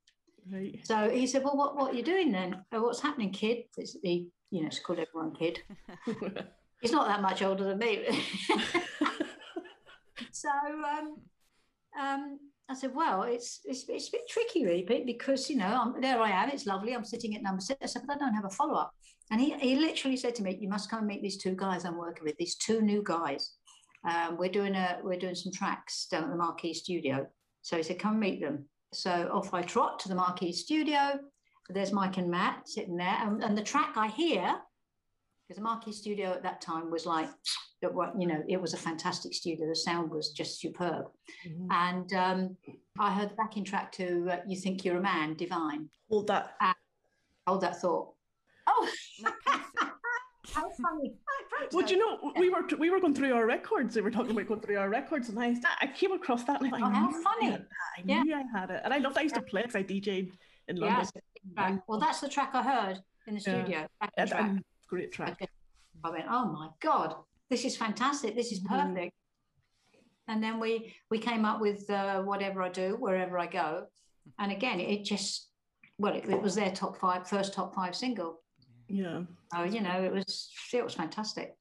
Right. 0.51 0.79
So 0.83 1.09
he 1.09 1.27
said, 1.27 1.43
"Well, 1.43 1.57
what 1.57 1.75
what 1.75 1.93
are 1.93 1.97
you 1.97 2.03
doing 2.03 2.31
then? 2.31 2.63
"Oh, 2.71 2.83
what's 2.83 3.01
happening, 3.01 3.31
kid?" 3.31 3.65
It's, 3.77 3.97
he, 4.01 4.29
you 4.49 4.61
know, 4.61 4.67
it's 4.67 4.79
called 4.79 4.99
everyone 4.99 5.35
kid. 5.35 5.61
He's 6.81 6.91
not 6.91 7.07
that 7.07 7.21
much 7.21 7.41
older 7.41 7.63
than 7.65 7.77
me. 7.79 8.23
so 10.31 10.49
um, 10.49 11.15
um, 11.99 12.39
I 12.69 12.73
said, 12.75 12.93
"Well, 12.93 13.23
it's, 13.23 13.61
it's 13.65 13.85
it's 13.89 14.09
a 14.09 14.11
bit 14.11 14.29
tricky, 14.29 14.65
really, 14.65 15.03
because 15.05 15.49
you 15.49 15.57
know, 15.57 15.65
I'm, 15.65 15.99
there 16.01 16.21
I 16.21 16.29
am. 16.29 16.49
It's 16.49 16.65
lovely. 16.65 16.93
I'm 16.93 17.03
sitting 17.03 17.35
at 17.35 17.41
number 17.41 17.61
six. 17.61 17.79
I 17.81 17.87
said, 17.87 18.03
but 18.07 18.15
I 18.15 18.19
don't 18.19 18.33
have 18.33 18.45
a 18.45 18.49
follow 18.49 18.75
up." 18.75 18.93
And 19.31 19.41
he 19.41 19.57
he 19.59 19.75
literally 19.75 20.17
said 20.17 20.35
to 20.35 20.43
me, 20.43 20.57
"You 20.59 20.69
must 20.69 20.89
come 20.89 20.99
and 20.99 21.07
meet 21.07 21.21
these 21.21 21.37
two 21.37 21.55
guys 21.55 21.83
I'm 21.83 21.97
working 21.97 22.23
with. 22.23 22.37
These 22.37 22.55
two 22.55 22.81
new 22.81 23.01
guys. 23.03 23.53
Um, 24.07 24.37
we're 24.37 24.51
doing 24.51 24.75
a 24.75 24.99
we're 25.03 25.19
doing 25.19 25.35
some 25.35 25.51
tracks 25.51 26.07
down 26.09 26.25
at 26.25 26.29
the 26.29 26.35
Marquee 26.35 26.73
Studio." 26.73 27.27
So 27.61 27.75
he 27.75 27.83
said, 27.83 27.99
"Come 27.99 28.19
meet 28.19 28.39
them." 28.39 28.65
So 28.93 29.29
off 29.33 29.53
I 29.53 29.63
trot 29.63 29.99
to 29.99 30.09
the 30.09 30.15
Marquee 30.15 30.53
Studio. 30.53 31.19
There's 31.69 31.91
Mike 31.91 32.17
and 32.17 32.29
Matt 32.29 32.67
sitting 32.67 32.97
there, 32.97 33.17
and, 33.19 33.43
and 33.43 33.57
the 33.57 33.61
track 33.61 33.93
I 33.95 34.07
hear, 34.07 34.59
because 35.49 35.57
the 35.57 35.63
Marquee 35.63 35.91
Studio 35.91 36.29
at 36.31 36.43
that 36.43 36.61
time 36.61 36.91
was 36.91 37.07
like, 37.07 37.27
it 37.81 37.91
you 38.19 38.27
know, 38.27 38.43
it 38.47 38.61
was 38.61 38.73
a 38.75 38.77
fantastic 38.77 39.33
studio. 39.33 39.67
The 39.67 39.75
sound 39.75 40.11
was 40.11 40.29
just 40.31 40.59
superb, 40.59 41.05
Mhm. 41.47 41.67
and 41.71 42.13
um, 42.13 42.57
I 42.99 43.11
heard 43.11 43.31
the 43.31 43.35
backing 43.35 43.63
track 43.63 43.91
to 43.93 44.29
uh, 44.29 44.41
"You 44.45 44.55
Think 44.57 44.85
You're 44.85 44.97
a 44.97 45.01
Man," 45.01 45.33
Divine. 45.35 45.89
Hold 46.09 46.27
that. 46.27 46.55
Hold 47.47 47.61
that 47.61 47.81
thought. 47.81 48.13
Oh, 48.67 48.87
how 50.53 50.69
funny! 50.69 51.13
Well, 51.71 51.85
do 51.85 51.93
you 51.95 51.99
know 51.99 52.31
we 52.37 52.49
were 52.49 52.63
we 52.77 52.89
were 52.91 52.99
going 52.99 53.15
through 53.15 53.33
our 53.33 53.45
records. 53.47 53.95
They 53.95 54.01
were 54.01 54.11
talking 54.11 54.31
about 54.31 54.47
going 54.47 54.61
through 54.61 54.77
our 54.77 54.89
records, 54.89 55.29
and 55.29 55.39
I 55.39 55.55
I 55.81 55.87
came 55.87 56.11
across 56.11 56.43
that. 56.43 56.61
And 56.61 56.75
I, 56.75 56.77
Oh, 56.79 56.89
how 56.91 57.07
knew 57.07 57.17
I 57.17 57.23
funny. 57.23 57.51
had. 57.51 57.65
I 57.97 58.01
Yeah. 58.05 58.21
knew 58.23 58.35
I 58.35 58.43
had 58.59 58.69
it, 58.69 58.81
and 58.83 58.93
I 58.93 58.97
loved. 58.99 59.17
I 59.17 59.21
used 59.21 59.35
to 59.35 59.41
play 59.41 59.61
because 59.63 59.75
I 59.77 59.83
DJ'd 59.83 60.37
in 60.67 60.75
London. 60.75 61.07
Yes. 61.57 61.79
Well, 61.87 61.99
that's 61.99 62.19
the 62.19 62.29
track 62.29 62.51
I 62.53 62.61
heard 62.61 62.99
in 63.25 63.35
the 63.35 63.41
Yeah. 63.41 63.63
studio. 63.63 63.87
backing 64.01 64.37
And- 64.37 64.63
great 64.89 65.11
track. 65.11 65.37
I 65.41 65.47
I 66.03 66.09
went, 66.11 66.25
oh 66.29 66.45
my 66.45 66.69
god, 66.81 67.15
this 67.49 67.65
is 67.65 67.75
fantastic. 67.77 68.35
This 68.35 68.51
is 68.51 68.59
Mhm. 68.61 68.69
perfect. 68.95 69.13
And 70.27 70.43
then 70.43 70.59
we 70.59 70.93
we 71.09 71.19
came 71.19 71.43
up 71.45 71.59
with 71.61 71.89
uh, 71.89 72.21
whatever 72.21 72.61
I 72.61 72.69
do 72.69 72.95
wherever 72.99 73.37
I 73.39 73.47
go, 73.47 73.87
and 74.37 74.51
again 74.51 74.79
it 74.79 75.03
just 75.03 75.49
well 75.97 76.15
it, 76.15 76.25
it 76.29 76.41
was 76.41 76.55
their 76.55 76.71
top 76.71 76.97
five 76.97 77.27
first 77.27 77.53
top 77.53 77.73
five 77.73 77.95
single. 77.95 78.41
Yeah. 78.87 79.23
So 79.53 79.63
you 79.63 79.81
know 79.81 80.03
it 80.03 80.13
was 80.13 80.51
it 80.73 80.83
was 80.83 80.93
fantastic. 80.93 81.55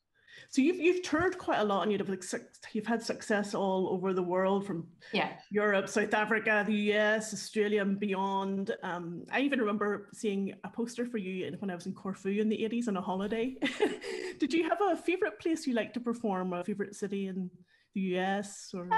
So 0.51 0.63
you've 0.63 0.81
you've 0.81 1.03
toured 1.03 1.37
quite 1.37 1.59
a 1.59 1.65
lot, 1.65 1.83
and 1.83 1.93
you've 1.93 2.09
like 2.09 2.25
you've 2.73 2.87
had 2.87 3.03
success 3.03 3.55
all 3.55 3.91
over 3.91 4.15
the 4.15 4.23
world, 4.23 4.67
from 4.67 4.87
Yeah, 5.13 5.33
Europe, 5.51 5.89
South 5.91 6.15
Africa, 6.15 6.65
the 6.67 6.93
US, 6.95 7.35
Australia, 7.35 7.83
and 7.83 8.01
beyond. 8.01 8.75
Um, 8.83 9.25
I 9.31 9.41
even 9.41 9.59
remember 9.59 10.09
seeing 10.15 10.55
a 10.65 10.71
poster 10.71 11.05
for 11.05 11.19
you 11.19 11.55
when 11.59 11.71
I 11.71 11.75
was 11.75 11.85
in 11.87 11.93
Corfu 11.93 12.41
in 12.41 12.49
the 12.49 12.65
eighties 12.65 12.89
on 12.89 12.97
a 12.97 13.01
holiday. 13.03 13.57
Did 14.41 14.55
you 14.55 14.67
have 14.69 14.79
a 14.81 14.97
favorite 14.97 15.39
place 15.39 15.67
you 15.67 15.75
like 15.75 15.93
to 15.95 16.01
perform, 16.01 16.55
or 16.55 16.61
a 16.61 16.65
favorite 16.65 16.95
city 16.95 17.27
in 17.27 17.51
the 17.95 18.01
US? 18.17 18.71
Or 18.73 18.85
Um, 18.85 18.91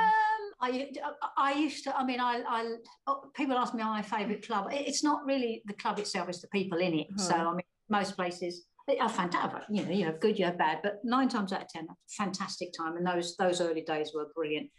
I, 0.60 0.88
I 1.36 1.54
used 1.54 1.82
to. 1.84 1.96
I 1.96 2.04
mean, 2.04 2.20
I, 2.20 2.42
I 2.46 2.74
oh, 3.08 3.24
people 3.34 3.56
ask 3.58 3.74
me 3.74 3.82
my 3.82 4.02
favourite 4.02 4.46
club. 4.46 4.68
It's 4.70 5.02
not 5.02 5.24
really 5.26 5.62
the 5.66 5.74
club 5.74 5.98
itself; 5.98 6.28
it's 6.28 6.42
the 6.42 6.48
people 6.48 6.78
in 6.78 6.94
it. 6.94 7.08
So 7.16 7.34
Uh-huh. 7.34 7.48
I 7.48 7.52
mean, 7.54 7.66
most 7.88 8.14
places 8.14 8.66
are 9.00 9.08
fantastic. 9.08 9.62
You 9.70 9.84
know, 9.84 9.90
you 9.90 10.04
have 10.06 10.20
good, 10.20 10.38
you 10.38 10.44
have 10.44 10.58
bad, 10.58 10.80
but 10.82 11.00
nine 11.04 11.28
times 11.28 11.52
out 11.52 11.62
of 11.62 11.68
ten, 11.68 11.86
fantastic 12.16 12.70
time. 12.76 12.96
And 12.96 13.06
those 13.06 13.36
those 13.36 13.60
early 13.60 13.82
days 13.82 14.12
were 14.14 14.28
brilliant. 14.34 14.70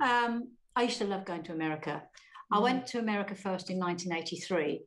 Um, 0.00 0.52
I 0.74 0.82
used 0.82 0.98
to 0.98 1.04
love 1.06 1.24
going 1.24 1.42
to 1.44 1.52
America. 1.52 2.02
I 2.52 2.58
Mhm. 2.58 2.62
went 2.62 2.86
to 2.88 2.98
America 2.98 3.34
first 3.34 3.70
in 3.70 3.78
1983 3.78 4.84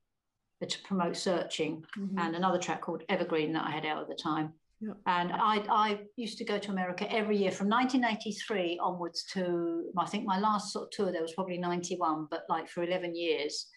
to 0.67 0.82
promote 0.84 1.15
Searching 1.17 1.84
Mhm. 1.98 2.19
and 2.19 2.36
another 2.36 2.60
track 2.60 2.82
called 2.82 3.04
Evergreen 3.10 3.54
that 3.54 3.65
I 3.65 3.72
had 3.72 3.86
out 3.86 4.02
at 4.04 4.08
the 4.08 4.15
time. 4.15 4.54
And 5.06 5.34
I, 5.34 5.65
I 5.69 6.06
used 6.15 6.38
to 6.38 6.45
go 6.45 6.58
to 6.58 6.72
America 6.72 7.12
every 7.12 7.36
year 7.38 7.52
from 7.52 7.67
1983 7.67 8.80
onwards 8.80 9.26
to 9.34 9.91
I 9.98 10.06
think 10.06 10.26
my 10.26 10.39
last 10.39 10.72
sort 10.72 10.86
of 10.86 10.91
tour 10.91 11.12
there 11.12 11.22
was 11.22 11.34
probably 11.34 11.58
91, 11.58 12.28
but 12.32 12.43
like 12.48 12.69
for 12.69 12.84
11 12.84 13.13
years, 13.15 13.69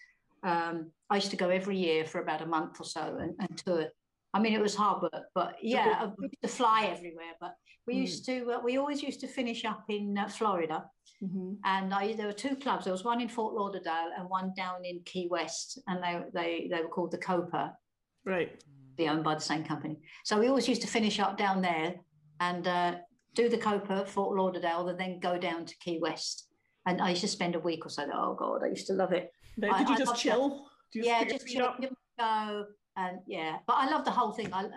um, 0.44 0.92
I 1.10 1.16
used 1.16 1.30
to 1.30 1.36
go 1.36 1.48
every 1.50 1.76
year 1.76 2.04
for 2.04 2.20
about 2.20 2.40
a 2.42 2.46
month 2.46 2.80
or 2.80 2.84
so 2.84 3.16
and, 3.18 3.34
and 3.40 3.56
tour. 3.58 3.88
I 4.34 4.40
mean, 4.40 4.54
it 4.54 4.60
was 4.60 4.74
hard 4.74 5.02
work, 5.02 5.24
but 5.34 5.56
yeah, 5.62 6.00
I 6.00 6.04
used 6.22 6.40
to 6.42 6.48
fly 6.48 6.86
everywhere. 6.86 7.34
But 7.40 7.54
we 7.86 7.94
Mm. 7.94 8.00
used 8.00 8.24
to, 8.26 8.52
uh, 8.52 8.60
we 8.64 8.78
always 8.78 9.02
used 9.02 9.20
to 9.20 9.26
finish 9.28 9.64
up 9.64 9.84
in 9.88 10.16
uh, 10.16 10.28
Florida, 10.28 10.84
Mhm. 11.22 11.58
and 11.64 11.92
I, 11.92 12.14
there 12.14 12.26
were 12.26 12.32
two 12.46 12.56
clubs. 12.56 12.84
There 12.84 12.92
was 12.92 13.04
one 13.04 13.20
in 13.20 13.28
Fort 13.28 13.54
Lauderdale 13.54 14.10
and 14.16 14.28
one 14.30 14.52
down 14.56 14.84
in 14.84 15.02
Key 15.04 15.28
West, 15.30 15.78
and 15.86 16.02
they 16.02 16.14
they 16.32 16.68
they 16.70 16.80
were 16.82 16.88
called 16.88 17.10
the 17.10 17.18
Copa 17.18 17.76
Right. 18.24 18.62
be 18.96 19.08
owned 19.08 19.24
by 19.24 19.34
the 19.34 19.40
same 19.52 19.64
company. 19.64 19.96
So 20.24 20.38
we 20.38 20.48
always 20.48 20.68
used 20.68 20.82
to 20.82 20.88
finish 20.88 21.18
up 21.20 21.36
down 21.36 21.60
there 21.60 21.94
and 22.40 22.66
uh, 22.66 22.98
do 23.34 23.48
the 23.48 23.58
Copa 23.58 23.92
at 24.02 24.08
Fort 24.08 24.36
Lauderdale 24.36 24.88
and 24.88 24.98
then 24.98 25.18
go 25.20 25.38
down 25.38 25.66
to 25.66 25.74
Key 25.78 25.98
West. 25.98 26.48
And 26.86 27.00
I 27.00 27.10
used 27.10 27.22
to 27.22 27.28
spend 27.28 27.54
a 27.54 27.60
week 27.60 27.84
or 27.86 27.90
so 27.90 28.02
there. 28.06 28.16
Oh 28.16 28.34
God, 28.34 28.62
I 28.64 28.68
used 28.68 28.86
to 28.88 28.94
love 28.94 29.12
it. 29.12 29.30
Now, 29.56 29.72
I- 29.72 29.78
Did 29.78 29.88
you 29.90 29.94
I 29.94 29.98
just 29.98 30.16
chill? 30.16 30.66
Do 30.92 30.98
you 30.98 31.04
yeah, 31.06 31.24
just 31.24 31.46
chill, 31.46 31.74
go. 32.18 32.66
And 32.96 33.18
yeah, 33.26 33.58
but 33.66 33.74
I 33.74 33.90
love 33.90 34.04
the 34.04 34.10
whole 34.10 34.32
thing. 34.32 34.52
I, 34.52 34.64
uh, 34.64 34.68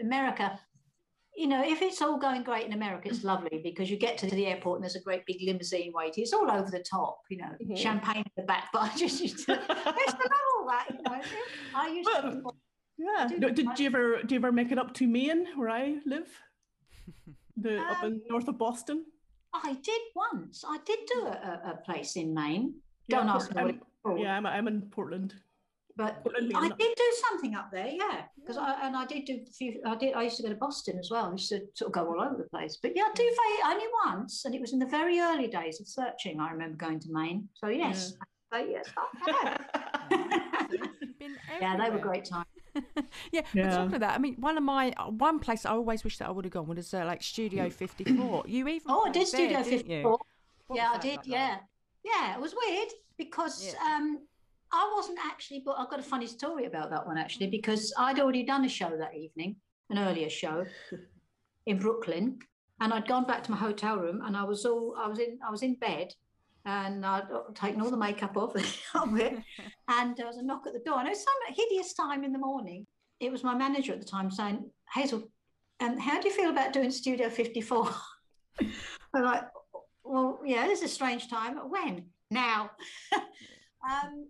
America, 0.00 0.58
you 1.36 1.46
know, 1.46 1.62
if 1.64 1.82
it's 1.82 2.00
all 2.00 2.18
going 2.18 2.42
great 2.42 2.66
in 2.66 2.72
America, 2.72 3.08
it's 3.08 3.24
lovely 3.24 3.60
because 3.62 3.90
you 3.90 3.96
get 3.98 4.16
to 4.18 4.26
the 4.30 4.46
airport 4.46 4.78
and 4.78 4.84
there's 4.84 4.96
a 4.96 5.00
great 5.02 5.24
big 5.26 5.36
limousine 5.42 5.92
waiting. 5.94 6.22
It's 6.22 6.32
all 6.32 6.50
over 6.50 6.70
the 6.70 6.80
top, 6.82 7.20
you 7.30 7.36
know, 7.38 7.50
Mhm. 7.62 7.76
champagne 7.76 8.24
in 8.24 8.32
the 8.36 8.42
back. 8.44 8.70
But 8.72 8.82
I 8.82 8.96
just 8.96 9.20
used 9.20 9.44
to, 9.46 9.52
I 9.52 9.98
used 10.06 10.16
to 10.16 10.28
love 10.34 10.46
all 10.58 10.66
that, 10.68 10.86
you 10.90 11.02
know. 11.02 11.20
I 11.74 11.88
used 11.88 12.10
to. 12.10 12.42
Yeah. 13.00 13.28
do 13.28 13.38
No, 13.38 13.50
did 13.50 13.78
you 13.78 13.86
ever 13.86 14.22
do 14.24 14.34
you 14.34 14.40
ever 14.40 14.50
make 14.50 14.72
it 14.72 14.78
up 14.78 14.92
to 14.94 15.06
Maine, 15.06 15.46
where 15.56 15.68
I 15.70 15.98
live? 16.06 16.28
The 17.60 17.80
up 17.80 18.04
Um, 18.04 18.12
in 18.12 18.22
north 18.30 18.46
of 18.48 18.56
Boston. 18.56 19.04
I 19.52 19.74
did 19.82 20.00
once. 20.14 20.64
I 20.66 20.78
did 20.84 21.00
do 21.12 21.26
a, 21.26 21.72
a, 21.72 21.76
place 21.84 22.14
in 22.14 22.32
Maine. 22.32 22.74
Yeah, 23.08 23.18
Don't 23.18 23.28
Port- 23.28 23.42
ask 23.42 23.54
me 23.54 23.60
I'm- 23.62 24.18
Yeah, 24.18 24.36
I'm, 24.36 24.46
I'm 24.46 24.68
in 24.68 24.82
Portland. 24.82 25.34
But 25.98 26.22
Portland, 26.22 26.52
I 26.54 26.60
Maine. 26.60 26.72
did 26.78 26.94
do 26.96 27.12
something 27.28 27.54
up 27.56 27.70
there, 27.72 27.88
yeah. 27.88 28.22
Because 28.40 28.56
I 28.56 28.86
and 28.86 28.96
I 28.96 29.04
did 29.04 29.24
do 29.24 29.40
a 29.46 29.50
few. 29.52 29.82
I 29.84 29.96
did. 29.96 30.14
I 30.14 30.22
used 30.22 30.36
to 30.36 30.44
go 30.44 30.48
to 30.48 30.54
Boston 30.54 30.96
as 30.98 31.10
well. 31.10 31.26
I 31.26 31.32
used 31.32 31.48
to 31.48 31.58
sort 31.74 31.88
of 31.88 31.92
go 31.92 32.06
all 32.06 32.22
over 32.22 32.36
the 32.36 32.48
place. 32.48 32.78
But 32.80 32.92
yeah, 32.94 33.02
I 33.02 33.12
do 33.14 33.24
very 33.42 33.72
only 33.74 33.86
once, 34.06 34.44
and 34.44 34.54
it 34.54 34.60
was 34.60 34.72
in 34.72 34.78
the 34.78 34.86
very 34.86 35.18
early 35.18 35.48
days 35.48 35.80
of 35.80 35.88
searching. 35.88 36.38
I 36.40 36.50
remember 36.52 36.76
going 36.76 37.00
to 37.00 37.08
Maine. 37.10 37.48
So 37.54 37.66
yes, 37.66 38.14
so 38.52 38.58
yes, 38.60 38.86
I 38.96 39.58
have. 40.08 40.70
You've 40.70 41.18
been 41.18 41.36
yeah, 41.60 41.76
they 41.76 41.90
were 41.90 41.98
great 41.98 42.24
times. 42.24 42.46
Yeah, 43.32 43.40
but 43.54 43.70
talking 43.70 43.94
of 43.94 44.00
that, 44.00 44.14
I 44.14 44.18
mean, 44.18 44.36
one 44.38 44.56
of 44.56 44.62
my 44.62 44.94
one 45.08 45.40
place 45.40 45.66
I 45.66 45.70
always 45.70 46.04
wish 46.04 46.18
that 46.18 46.28
I 46.28 46.30
would 46.30 46.44
have 46.44 46.52
gone 46.52 46.68
was 46.68 46.94
uh, 46.94 47.04
like 47.04 47.24
Studio 47.24 47.68
54. 47.70 48.44
You 48.46 48.68
even 48.68 48.82
Oh, 48.88 49.06
I 49.06 49.10
did 49.10 49.22
there, 49.22 49.26
Studio 49.26 49.62
54. 49.64 50.18
Yeah, 50.74 50.92
I 50.94 50.98
did. 50.98 51.16
like? 51.16 51.26
Yeah, 51.26 51.56
yeah. 52.04 52.36
It 52.36 52.40
was 52.40 52.54
weird 52.54 52.88
because 53.16 53.64
Yeah. 53.74 53.96
um, 53.96 54.20
I 54.72 54.92
wasn't 54.96 55.18
actually. 55.24 55.62
But 55.64 55.76
I've 55.78 55.90
got 55.90 56.00
a 56.00 56.04
funny 56.04 56.26
story 56.26 56.66
about 56.66 56.90
that 56.90 57.06
one 57.06 57.18
actually 57.18 57.48
because 57.48 57.92
I'd 57.98 58.20
already 58.20 58.44
done 58.44 58.64
a 58.64 58.68
show 58.68 58.90
that 58.96 59.16
evening, 59.16 59.56
an 59.90 59.98
earlier 59.98 60.30
show 60.30 60.66
in 61.66 61.78
Brooklyn, 61.78 62.38
and 62.80 62.92
I'd 62.92 63.08
gone 63.08 63.24
back 63.24 63.42
to 63.44 63.50
my 63.50 63.56
hotel 63.56 63.96
room 63.96 64.22
and 64.24 64.36
I 64.36 64.44
was 64.44 64.64
all 64.64 64.94
I 64.98 65.08
was 65.08 65.18
in 65.18 65.38
I 65.46 65.50
was 65.50 65.62
in 65.62 65.74
bed. 65.74 66.12
And 66.64 67.06
I'd 67.06 67.24
taken 67.54 67.80
all 67.80 67.90
the 67.90 67.96
makeup 67.96 68.36
off 68.36 68.54
and 68.94 70.16
there 70.16 70.26
was 70.26 70.36
a 70.36 70.42
knock 70.42 70.66
at 70.66 70.74
the 70.74 70.80
door. 70.80 70.98
And 70.98 71.06
it 71.06 71.12
was 71.12 71.24
some 71.24 71.54
hideous 71.54 71.94
time 71.94 72.24
in 72.24 72.32
the 72.32 72.38
morning. 72.38 72.86
It 73.20 73.32
was 73.32 73.42
my 73.42 73.54
manager 73.54 73.94
at 73.94 74.00
the 74.00 74.06
time 74.06 74.30
saying, 74.30 74.68
Hazell, 74.94 75.22
um, 75.80 75.96
how 75.98 76.20
do 76.20 76.28
you 76.28 76.34
feel 76.34 76.50
about 76.50 76.74
doing 76.74 76.90
Studio 76.90 77.30
54? 77.30 77.88
I'm 79.14 79.22
like, 79.22 79.44
well, 80.04 80.40
yeah, 80.44 80.66
this 80.66 80.80
is 80.80 80.90
a 80.90 80.94
strange 80.94 81.30
time. 81.30 81.56
When? 81.56 82.06
Now. 82.30 82.70
um, 83.14 84.28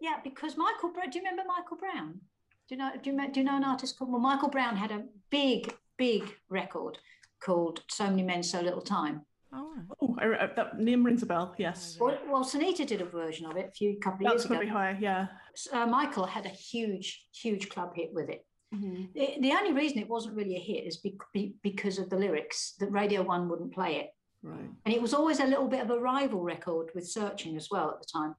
yeah, 0.00 0.16
because 0.24 0.56
Miquel 0.56 0.92
Brown, 0.92 1.10
do 1.10 1.18
you 1.18 1.24
remember 1.24 1.42
Miquel 1.56 1.76
Brown? 1.78 2.20
Do 2.68 2.74
you 2.74 2.76
know, 2.76 2.90
do 3.02 3.10
you, 3.10 3.30
do 3.32 3.40
you 3.40 3.44
know 3.46 3.56
an 3.56 3.64
artist 3.64 3.98
called, 3.98 4.10
well, 4.12 4.20
Miquel 4.20 4.48
Brown 4.48 4.76
had 4.76 4.90
a 4.92 5.04
big, 5.30 5.74
big 5.98 6.34
record 6.48 6.98
called 7.42 7.82
"So 7.88 8.04
Many 8.08 8.22
Men, 8.22 8.42
So 8.42 8.60
Little 8.60 8.80
Time." 8.82 9.22
Oh. 9.52 9.74
Oh, 10.00 10.16
I, 10.20 10.44
I- 10.44 10.50
that 10.54 10.78
name 10.78 11.02
rings 11.04 11.22
a 11.22 11.26
bell. 11.26 11.54
Yes, 11.58 11.96
Well, 12.00 12.16
well, 12.28 12.44
Sinitta 12.44 12.86
did 12.86 13.00
a 13.00 13.04
version 13.04 13.46
of 13.46 13.56
it 13.56 13.66
a 13.68 13.72
few 13.72 13.98
couple 13.98 14.26
of 14.26 14.32
that's 14.32 14.44
years 14.44 14.46
ago. 14.46 14.54
maybe 14.60 14.70
high. 14.70 14.96
Yeah. 15.00 15.26
Uh, 15.72 15.86
Miquel 15.86 16.26
had 16.26 16.46
a 16.46 16.50
huge, 16.50 17.26
huge 17.34 17.68
club 17.68 17.92
hit 17.96 18.10
with 18.12 18.28
it. 18.28 18.46
Mhm. 18.72 19.12
The, 19.14 19.40
the 19.40 19.52
only 19.52 19.72
reason 19.72 19.98
it 19.98 20.08
wasn't 20.08 20.36
really 20.36 20.54
a 20.54 20.60
hit 20.60 20.86
is 20.86 20.98
be, 20.98 21.18
be, 21.34 21.54
because 21.64 21.98
of 21.98 22.08
the 22.08 22.16
lyrics 22.16 22.74
that 22.78 22.92
Radio 22.92 23.22
One 23.22 23.48
wouldn't 23.48 23.74
play 23.74 23.96
it. 23.96 24.10
Right. 24.42 24.70
And 24.86 24.94
it 24.94 25.02
was 25.02 25.12
always 25.12 25.40
a 25.40 25.44
little 25.46 25.66
bit 25.66 25.82
of 25.82 25.90
a 25.90 25.98
rival 25.98 26.40
record 26.42 26.90
with 26.94 27.08
Searching 27.08 27.56
as 27.56 27.66
well 27.72 27.90
at 27.90 28.00
the 28.00 28.06
time. 28.06 28.36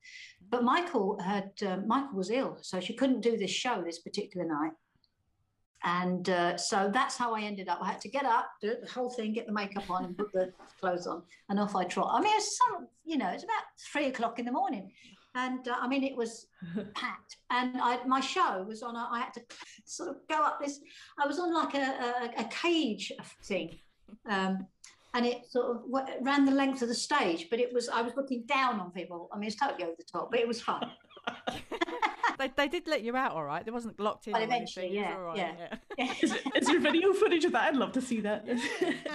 But 0.52 0.64
Miquel 0.66 1.18
had 1.20 1.52
um, 1.66 1.88
Miquel 1.88 2.14
was 2.14 2.30
ill, 2.30 2.58
so 2.62 2.80
she 2.82 2.94
couldn't 2.94 3.22
do 3.22 3.38
this 3.38 3.50
show 3.52 3.82
this 3.82 4.00
particular 4.00 4.46
night. 4.46 4.74
And 5.84 6.30
uh, 6.30 6.58
so 6.58 6.92
that's 6.94 7.18
how 7.18 7.34
I 7.34 7.42
ended 7.42 7.68
up. 7.68 7.80
I 7.82 7.88
had 7.88 8.02
to 8.02 8.10
get 8.10 8.26
up, 8.26 8.52
do 8.62 8.76
the 8.80 8.92
whole 8.92 9.10
thing, 9.10 9.34
get 9.34 9.48
the 9.48 9.54
makeup 9.54 9.90
on, 9.90 10.06
and 10.06 10.18
put 10.18 10.32
the 10.34 10.52
clothes 10.80 11.08
on, 11.08 11.24
and 11.50 11.60
off 11.60 11.76
I 11.76 11.86
trot. 11.86 12.10
I 12.12 12.22
mean, 12.22 12.36
it's 12.36 12.58
some, 12.58 12.88
you 13.04 13.18
know, 13.18 13.30
it's 13.30 13.46
about 13.46 13.64
three 13.92 14.08
o'clock 14.08 14.38
in 14.38 14.46
the 14.46 14.52
morning, 14.52 14.92
and 15.34 15.68
uh, 15.68 15.78
I 15.80 15.88
mean, 15.88 16.04
it 16.04 16.16
was 16.16 16.48
packed. 16.96 17.38
And 17.50 17.82
I, 17.82 18.04
my 18.06 18.20
show 18.20 18.64
was 18.68 18.84
on. 18.84 18.96
A, 18.96 19.08
I 19.12 19.22
had 19.22 19.34
to 19.36 19.42
sort 19.86 20.10
of 20.10 20.18
go 20.30 20.44
up 20.44 20.60
this. 20.62 20.82
I 21.18 21.26
was 21.26 21.40
on 21.40 21.54
like 21.54 21.74
a, 21.74 21.78
a, 22.38 22.42
a 22.42 22.44
cage 22.50 23.12
thing, 23.44 23.80
um, 24.30 24.68
and 25.14 25.26
it 25.26 25.50
sort 25.50 25.76
of 25.76 25.92
w- 25.92 26.16
ran 26.22 26.46
the 26.46 26.52
length 26.52 26.82
of 26.82 26.88
the 26.88 26.96
stage. 26.96 27.48
But 27.50 27.60
it 27.60 27.74
was 27.74 27.90
I 27.90 28.02
was 28.02 28.14
looking 28.16 28.44
down 28.48 28.80
on 28.80 28.92
people. 28.92 29.30
I 29.34 29.38
mean, 29.38 29.48
it's 29.48 29.56
totally 29.56 29.84
over 29.84 29.96
the 29.98 30.04
top, 30.04 30.32
but 30.32 30.40
it 30.40 30.48
was 30.48 30.62
fun. 30.62 30.92
they, 32.42 32.52
they 32.56 32.68
did 32.68 32.88
let 32.88 33.04
you 33.04 33.16
out 33.16 33.34
all 33.34 33.44
right. 33.44 33.64
They 33.64 33.72
wasn't 33.72 34.00
locked 34.00 34.28
in. 34.28 34.34
Well, 34.34 34.42
eventually, 34.42 34.98
anything. 34.98 35.14
It 35.36 35.38
yeah, 35.38 35.76
yeah. 35.98 36.14
Is, 36.22 36.36
is 36.56 36.68
there 36.68 36.80
video 36.80 37.14
footage 37.14 37.46
of 37.46 37.52
that? 37.52 37.70
I'd 37.70 37.78
love 37.78 37.92
to 37.94 38.02
see 38.02 38.20
that. 38.22 38.48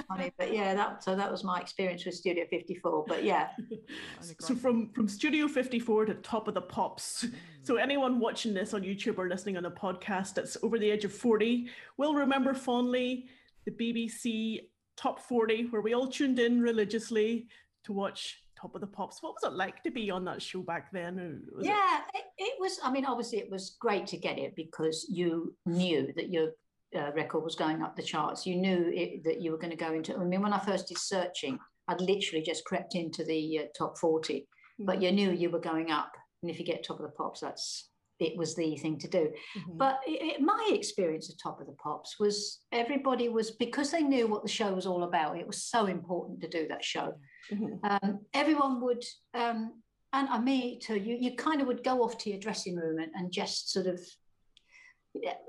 funny, 0.08 0.32
but 0.38 0.52
yeah, 0.52 0.74
that 0.74 1.02
so 1.02 1.16
that 1.16 1.30
was 1.30 1.44
my 1.44 1.60
experience 1.60 2.04
with 2.04 2.14
Studio 2.14 2.44
54. 2.48 3.04
But 3.06 3.24
yeah, 3.24 3.48
so 4.40 4.54
from 4.54 4.90
from 4.92 5.08
Studio 5.08 5.48
54 5.48 6.06
to 6.06 6.14
Top 6.14 6.48
of 6.48 6.54
the 6.54 6.60
Pops. 6.60 7.24
Mm. 7.24 7.34
So 7.62 7.76
anyone 7.76 8.20
watching 8.20 8.54
this 8.54 8.74
on 8.74 8.82
YouTube 8.82 9.18
or 9.18 9.28
listening 9.28 9.56
on 9.56 9.64
a 9.66 9.70
podcast 9.70 10.34
that's 10.34 10.56
over 10.62 10.78
the 10.78 10.90
age 10.90 11.04
of 11.04 11.12
40 11.12 11.68
will 11.96 12.14
remember 12.14 12.54
fondly 12.54 13.26
the 13.64 13.72
BBC 13.72 14.60
Top 14.96 15.20
40, 15.20 15.68
where 15.70 15.82
we 15.82 15.94
all 15.94 16.08
tuned 16.08 16.38
in 16.38 16.60
religiously 16.60 17.46
to 17.84 17.92
watch 17.92 18.42
Top 18.60 18.74
of 18.74 18.80
the 18.80 18.86
Pops. 18.86 19.22
What 19.22 19.34
was 19.34 19.52
it 19.52 19.56
like 19.56 19.82
to 19.82 19.90
be 19.90 20.10
on 20.10 20.24
that 20.24 20.40
show 20.40 20.62
back 20.62 20.90
then? 20.90 21.42
Was 21.54 21.66
yeah, 21.66 22.00
it, 22.14 22.24
it 22.38 22.54
was. 22.58 22.78
I 22.82 22.90
mean, 22.90 23.04
obviously, 23.04 23.38
it 23.38 23.50
was 23.50 23.76
great 23.78 24.06
to 24.08 24.16
get 24.16 24.38
it 24.38 24.56
because 24.56 25.06
you 25.08 25.54
knew 25.66 26.12
that 26.16 26.30
your 26.30 26.52
uh, 26.96 27.12
record 27.12 27.44
was 27.44 27.54
going 27.54 27.82
up 27.82 27.96
the 27.96 28.02
charts. 28.02 28.46
You 28.46 28.56
knew 28.56 28.90
it, 28.94 29.24
that 29.24 29.42
you 29.42 29.52
were 29.52 29.58
going 29.58 29.70
to 29.70 29.76
go 29.76 29.92
into. 29.92 30.16
I 30.16 30.24
mean, 30.24 30.42
when 30.42 30.52
I 30.52 30.58
first 30.58 30.88
did 30.88 30.98
searching, 30.98 31.58
I'd 31.88 32.00
literally 32.00 32.42
just 32.42 32.64
crept 32.64 32.94
into 32.94 33.24
the 33.24 33.60
uh, 33.60 33.62
top 33.76 33.98
40, 33.98 34.46
but 34.80 35.02
you 35.02 35.12
knew 35.12 35.30
you 35.30 35.50
were 35.50 35.60
going 35.60 35.90
up. 35.90 36.12
And 36.42 36.50
if 36.50 36.58
you 36.58 36.64
get 36.64 36.84
top 36.84 36.98
of 36.98 37.06
the 37.06 37.12
pops, 37.12 37.40
that's 37.40 37.90
it 38.18 38.36
was 38.36 38.54
the 38.54 38.76
thing 38.76 38.98
to 38.98 39.08
do. 39.08 39.32
Mhm. 39.56 39.78
But 39.78 40.00
it, 40.06 40.40
my 40.40 40.70
experience 40.72 41.30
at 41.30 41.38
Top 41.38 41.60
of 41.60 41.66
the 41.66 41.74
Pops 41.74 42.18
was 42.18 42.60
everybody 42.72 43.28
was 43.28 43.50
because 43.52 43.90
they 43.90 44.02
knew 44.02 44.26
what 44.26 44.42
the 44.42 44.48
show 44.48 44.72
was 44.72 44.86
all 44.86 45.04
about. 45.04 45.38
It 45.38 45.46
was 45.46 45.62
so 45.62 45.86
important 45.86 46.40
to 46.40 46.48
do 46.48 46.68
that 46.68 46.84
show. 46.84 47.14
Mhm. 47.50 47.78
Um, 47.84 48.20
everyone 48.32 48.80
would, 48.82 49.04
um, 49.34 49.82
and 50.12 50.28
uh, 50.28 50.40
me 50.40 50.78
too. 50.78 50.96
You 50.96 51.16
you 51.20 51.36
kind 51.36 51.60
of 51.60 51.66
would 51.66 51.84
go 51.84 52.02
off 52.02 52.16
to 52.18 52.30
your 52.30 52.38
dressing 52.38 52.76
room 52.76 52.98
and, 52.98 53.12
and 53.14 53.32
just 53.32 53.70
sort 53.70 53.86
of. 53.86 54.00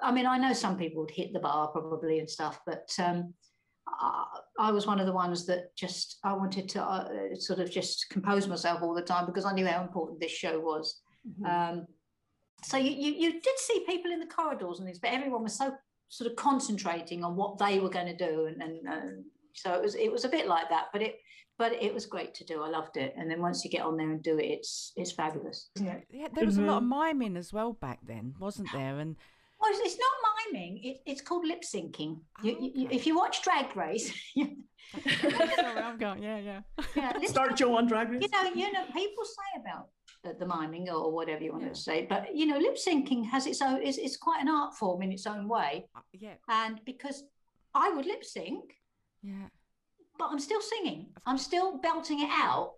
I 0.02 0.14
mean, 0.14 0.26
I 0.26 0.38
know 0.38 0.54
some 0.54 0.78
people 0.78 1.02
would 1.02 1.12
hit 1.12 1.34
the 1.34 1.40
bar 1.42 1.68
probably 1.68 2.20
and 2.20 2.30
stuff, 2.30 2.62
but 2.66 2.90
um, 3.00 3.34
I, 3.86 4.24
I 4.60 4.72
was 4.72 4.88
one 4.88 5.02
of 5.02 5.06
the 5.06 5.12
ones 5.14 5.46
that 5.48 5.76
just 5.76 6.20
I 6.24 6.32
wanted 6.34 6.70
to 6.70 6.82
uh, 6.82 7.36
sort 7.36 7.60
of 7.60 7.70
just 7.70 8.08
compose 8.10 8.48
myself 8.48 8.82
all 8.82 8.94
the 8.94 9.02
time 9.02 9.26
because 9.26 9.44
I 9.44 9.52
knew 9.52 9.68
how 9.68 9.82
important 9.82 10.22
this 10.22 10.32
show 10.32 10.58
was. 10.60 11.02
Mhm. 11.28 11.86
So 12.64 12.78
you, 12.78 12.92
you 12.92 13.12
you 13.12 13.32
did 13.42 13.58
see 13.60 13.84
people 13.88 14.12
in 14.12 14.20
the 14.20 14.26
corridors 14.26 14.80
and 14.80 14.88
things, 14.88 15.00
but 15.00 15.12
everyone 15.12 15.44
was 15.44 15.58
so 15.58 15.74
sort 16.10 16.30
of 16.30 16.36
concentrating 16.38 17.24
on 17.24 17.36
what 17.36 17.58
they 17.58 17.80
were 17.80 17.90
going 17.90 18.08
to 18.08 18.18
do, 18.18 18.46
and, 18.48 18.62
and 18.62 19.24
so 19.54 19.74
it 19.74 19.82
was 19.82 19.96
it 19.96 20.12
was 20.12 20.26
a 20.26 20.30
bit 20.30 20.48
like 20.48 20.70
that. 20.70 20.86
But 20.92 21.02
it 21.02 21.16
but 21.60 21.74
it 21.74 21.94
was 21.94 22.06
great 22.06 22.34
to 22.36 22.46
do. 22.46 22.64
I 22.64 22.70
loved 22.70 22.98
it, 22.98 23.14
and 23.18 23.30
then 23.30 23.42
once 23.42 23.64
you 23.64 23.70
get 23.72 23.82
on 23.86 23.96
there 23.98 24.10
and 24.12 24.24
do 24.24 24.38
it, 24.40 24.46
it's 24.46 24.92
it's 24.96 25.12
fabulous. 25.12 25.70
Isn't 25.76 25.88
it? 25.88 26.04
Yeah, 26.12 26.28
there 26.34 26.46
was 26.46 26.58
a 26.58 26.62
lot 26.62 26.78
of 26.78 26.84
Mhm. 26.84 26.90
miming 26.90 27.38
as 27.38 27.54
well 27.54 27.74
back 27.74 28.00
then, 28.06 28.34
wasn't 28.40 28.70
there? 28.74 28.98
And 29.00 29.16
Well, 29.60 29.72
it's, 29.72 29.80
it's 29.94 30.00
not 30.00 30.12
miming; 30.54 30.80
it, 30.84 30.98
it's 31.06 31.22
called 31.22 31.46
lip 31.46 31.62
syncing. 31.62 32.22
You, 32.44 32.56
Oh, 32.58 32.62
you, 32.64 32.72
you, 32.76 32.88
if 32.92 33.06
you 33.08 33.16
watch 33.16 33.42
Drag 33.44 33.76
Race, 33.76 34.12
sorry, 34.36 35.82
I'm 35.82 35.98
going. 35.98 36.24
Yeah, 36.24 36.38
yeah. 36.40 36.62
yeah, 36.96 37.14
Start 37.26 37.56
Jo 37.56 37.76
on 37.76 37.88
Drag 37.88 38.10
Race. 38.10 38.22
you 38.24 38.30
know, 38.32 38.50
you 38.54 38.72
know, 38.72 38.86
people 38.86 39.26
say 39.26 39.62
about 39.62 39.90
the, 40.34 40.46
miming 40.46 40.90
or 40.90 41.12
whatever 41.12 41.44
you 41.44 41.52
want 41.52 41.74
to 41.74 41.80
say, 41.80 42.06
but 42.10 42.36
you 42.36 42.46
know, 42.46 42.58
lip 42.58 42.78
syncing 42.78 43.26
has 43.30 43.46
its 43.48 43.62
own. 43.62 43.82
It's, 43.82 43.98
it's 43.98 44.18
quite 44.18 44.42
an 44.42 44.50
art 44.50 44.76
form 44.76 45.02
in 45.02 45.12
its 45.12 45.28
own 45.28 45.48
way, 45.48 45.88
Uh, 45.96 46.02
yeah, 46.14 46.36
and 46.50 46.80
because 46.86 47.24
I 47.74 47.90
would 47.92 48.06
lip 48.06 48.24
sync, 48.24 48.74
yeah. 49.22 49.48
but 50.18 50.30
I'm 50.32 50.40
still 50.40 50.62
singing. 50.62 51.08
I'm 51.26 51.38
still 51.38 51.78
belting 51.78 52.22
it 52.22 52.30
out. 52.32 52.74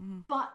Mm. 0.00 0.24
But 0.28 0.50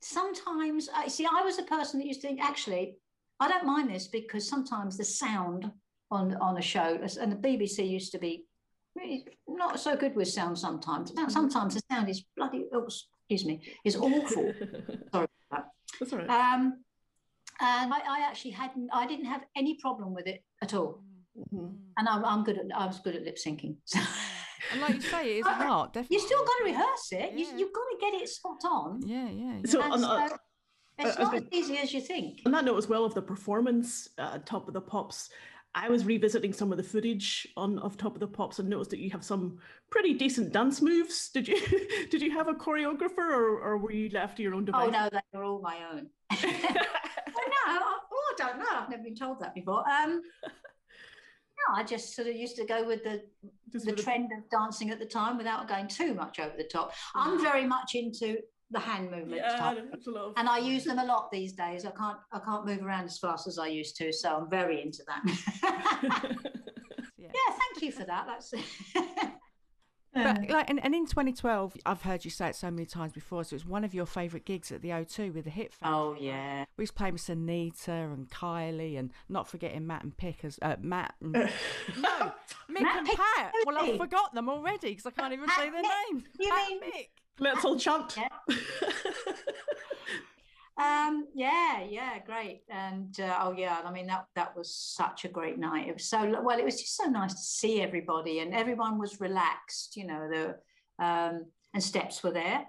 sometimes, 0.00 0.88
I 0.94 1.08
see, 1.08 1.26
I 1.26 1.42
was 1.42 1.58
a 1.58 1.64
person 1.64 2.00
that 2.00 2.06
used 2.06 2.22
to 2.22 2.28
think, 2.28 2.40
actually, 2.42 2.96
I 3.40 3.48
don't 3.48 3.66
mind 3.66 3.90
this 3.90 4.06
because 4.08 4.48
sometimes 4.48 4.96
the 4.96 5.04
sound 5.04 5.70
on 6.10 6.36
on 6.36 6.56
a 6.58 6.62
show, 6.62 6.98
and 7.20 7.32
the 7.32 7.36
BBC 7.36 7.88
used 7.88 8.12
to 8.12 8.18
be 8.18 8.44
really 8.96 9.26
not 9.48 9.80
so 9.80 9.96
good 9.96 10.14
with 10.14 10.28
sound 10.28 10.58
sometimes. 10.58 11.12
Now, 11.14 11.28
Sometimes 11.28 11.74
the 11.74 11.82
sound 11.90 12.08
is 12.08 12.24
bloody, 12.36 12.64
excuse 13.28 13.44
me, 13.46 13.60
is 13.84 13.96
awful. 13.96 14.52
Sorry 15.12 15.28
about 15.28 15.30
that. 15.50 15.64
That's 16.00 16.12
all 16.12 16.18
right. 16.18 16.28
Um, 16.30 16.84
and 17.60 17.92
I, 17.94 17.98
I 18.08 18.20
actually 18.28 18.50
hadn't, 18.52 18.90
I 18.92 19.06
didn't 19.06 19.26
have 19.26 19.42
any 19.56 19.78
problem 19.80 20.14
with 20.14 20.26
it 20.26 20.42
at 20.62 20.74
all. 20.74 21.02
Mhm. 21.38 21.74
And 21.96 22.08
I'm, 22.08 22.24
I'm 22.24 22.44
good 22.44 22.58
at, 22.58 22.64
I 22.74 22.86
was 22.86 23.00
good 23.00 23.16
at 23.16 23.22
lip 23.22 23.36
syncing. 23.44 23.76
So 23.84 23.98
And 24.72 24.80
like 24.80 24.94
you 24.96 25.00
say, 25.00 25.36
it 25.36 25.40
is 25.40 25.46
an 25.48 25.62
Uh, 25.62 25.72
art, 25.72 25.92
definitely. 25.94 26.16
you 26.16 26.20
still 26.22 26.44
got 26.44 26.56
to 26.58 26.64
rehearse 26.64 27.12
it. 27.12 27.32
Yeah. 27.32 27.38
You, 27.38 27.58
you've 27.58 27.72
got 27.72 27.84
to 27.92 27.96
get 28.00 28.14
it 28.22 28.28
spot 28.28 28.58
on. 28.64 29.00
Yeah, 29.06 29.28
yeah. 29.30 29.54
yeah. 29.56 29.60
So 29.66 29.80
And 29.82 29.92
on, 29.92 30.04
uh, 30.04 30.28
so 30.28 30.36
it's 30.98 31.16
I 31.16 31.20
was 31.20 31.32
not 31.32 31.34
as 31.36 31.42
easy 31.52 31.78
as 31.78 31.92
you 31.94 32.00
think. 32.00 32.40
on 32.46 32.52
that 32.52 32.64
note 32.64 32.76
as 32.76 32.88
well 32.88 33.04
of 33.04 33.14
the 33.14 33.22
performance 33.22 34.08
uh, 34.18 34.38
top 34.44 34.68
of 34.68 34.74
the 34.74 34.80
pops 34.80 35.30
i 35.74 35.88
was 35.88 36.04
revisiting 36.04 36.52
some 36.52 36.70
of 36.70 36.76
the 36.76 36.84
footage 36.84 37.48
on 37.56 37.78
of 37.80 37.96
top 37.96 38.14
of 38.14 38.20
the 38.20 38.26
pops 38.26 38.58
and 38.58 38.68
noticed 38.68 38.90
that 38.90 39.00
you 39.00 39.10
have 39.10 39.24
some 39.24 39.58
pretty 39.90 40.14
decent 40.14 40.52
dance 40.52 40.80
moves 40.80 41.30
did 41.30 41.48
you 41.48 41.60
did 42.10 42.22
you 42.22 42.30
have 42.30 42.48
a 42.48 42.54
choreographer 42.54 43.18
or, 43.18 43.58
or 43.58 43.78
were 43.78 43.92
you 43.92 44.08
left 44.10 44.36
to 44.36 44.42
your 44.42 44.54
own 44.54 44.64
device 44.64 44.84
Oh 44.84 44.90
no, 44.90 45.08
they 45.10 45.38
were 45.38 45.44
all 45.44 45.60
my 45.60 45.78
own. 45.92 46.08
oh 46.32 46.38
no, 46.42 47.60
I, 47.66 47.80
oh, 48.12 48.34
I 48.34 48.34
don't 48.36 48.58
know. 48.58 48.66
I've 48.70 48.90
never 48.90 49.02
been 49.02 49.14
told 49.14 49.40
that 49.40 49.54
before. 49.54 49.84
Um, 49.88 50.20
no, 50.44 51.74
I 51.74 51.84
just 51.84 52.14
sort 52.14 52.28
of 52.28 52.36
used 52.36 52.56
to 52.56 52.66
go 52.66 52.86
with 52.86 53.04
the 53.04 53.22
Just 53.72 53.86
the 53.86 53.92
trend 53.92 54.30
of 54.32 54.48
dancing 54.50 54.90
at 54.90 54.98
the 54.98 55.06
time 55.06 55.38
without 55.38 55.68
going 55.68 55.88
too 55.88 56.14
much 56.14 56.38
over 56.38 56.54
the 56.56 56.64
top. 56.64 56.92
I'm 57.14 57.40
very 57.40 57.64
much 57.64 57.94
into 57.94 58.38
the 58.74 58.80
hand 58.80 59.10
movements 59.10 59.44
yeah 59.46 59.56
type. 59.56 59.88
that's 59.90 60.06
a 60.06 60.10
lot 60.10 60.24
of 60.26 60.32
and 60.36 60.48
I 60.48 60.58
use 60.58 60.84
them 60.84 60.98
a 60.98 61.04
lot 61.04 61.30
these 61.32 61.52
days. 61.52 61.84
I 61.86 61.90
can't 61.92 62.18
I 62.32 62.38
can't 62.40 62.66
move 62.66 62.82
around 62.82 63.04
as 63.04 63.18
fast 63.18 63.46
as 63.46 63.58
I 63.58 63.68
used 63.68 63.96
to, 63.96 64.12
so 64.12 64.36
I'm 64.36 64.50
very 64.50 64.82
into 64.82 65.02
that. 65.06 65.22
yeah. 66.02 66.32
yeah, 67.18 67.28
thank 67.58 67.82
you 67.82 67.90
for 67.92 68.04
that. 68.04 68.26
That's 68.26 68.52
But 70.16 70.48
like, 70.48 70.70
and, 70.70 70.78
and 70.84 70.94
in 70.94 71.06
2012, 71.06 71.76
I've 71.84 72.02
heard 72.02 72.24
you 72.24 72.30
say 72.30 72.50
it 72.50 72.54
so 72.54 72.70
many 72.70 72.86
times 72.86 73.10
before. 73.12 73.42
So 73.42 73.56
it's 73.56 73.66
one 73.66 73.82
of 73.82 73.92
your 73.94 74.06
favourite 74.06 74.44
gigs 74.44 74.70
at 74.70 74.80
the 74.80 74.90
O2 74.90 75.34
with 75.34 75.42
the 75.42 75.50
Hit 75.50 75.72
Factory. 75.74 75.92
oh 75.92 76.16
yeah. 76.20 76.66
We 76.76 76.82
was 76.82 76.92
playing 76.92 77.14
with 77.14 77.28
Anita 77.28 77.90
and 77.90 78.30
Kylie, 78.30 78.96
and 78.96 79.10
not 79.28 79.48
forgetting 79.48 79.88
Matt 79.88 80.04
and 80.04 80.16
Pick 80.16 80.44
as 80.44 80.56
uh, 80.62 80.76
Matt. 80.80 81.14
And, 81.20 81.32
no, 81.32 81.48
Mick 82.70 82.82
Matt 82.82 82.98
and 82.98 83.06
Pick, 83.08 83.16
Pat. 83.18 83.52
Well, 83.66 83.76
I 83.76 83.80
really? 83.86 83.98
forgot 83.98 84.32
them 84.34 84.48
already 84.48 84.90
because 84.90 85.06
I 85.06 85.10
can't 85.10 85.32
even 85.32 85.46
Matt 85.46 85.56
say 85.58 85.70
their 85.70 85.82
Mick. 85.82 86.12
names. 86.12 86.24
You 86.38 86.48
Matt 86.48 86.68
mean- 86.68 86.80
Mick. 86.82 87.08
let's 87.40 87.64
all 87.64 87.76
chant 87.76 88.14
Yeah. 88.16 88.28
Um, 90.76 91.28
yeah, 91.34 91.84
yeah, 91.88 92.18
great. 92.26 92.62
And 92.68 93.18
uh, 93.20 93.38
oh 93.42 93.54
yeah, 93.56 93.80
I 93.84 93.92
mean 93.92 94.08
that 94.08 94.26
that 94.34 94.56
was 94.56 94.74
such 94.74 95.24
a 95.24 95.28
great 95.28 95.58
night. 95.58 95.88
It 95.88 95.94
was 95.94 96.08
so 96.08 96.42
well. 96.42 96.58
It 96.58 96.64
was 96.64 96.80
just 96.80 96.96
so 96.96 97.04
nice 97.04 97.32
to 97.32 97.40
see 97.40 97.80
everybody, 97.80 98.40
and 98.40 98.52
everyone 98.52 98.98
was 98.98 99.20
relaxed. 99.20 99.96
You 99.96 100.06
know, 100.08 100.28
the 100.28 101.04
um, 101.04 101.46
and 101.74 101.82
Steps 101.82 102.24
were 102.24 102.32
there. 102.32 102.64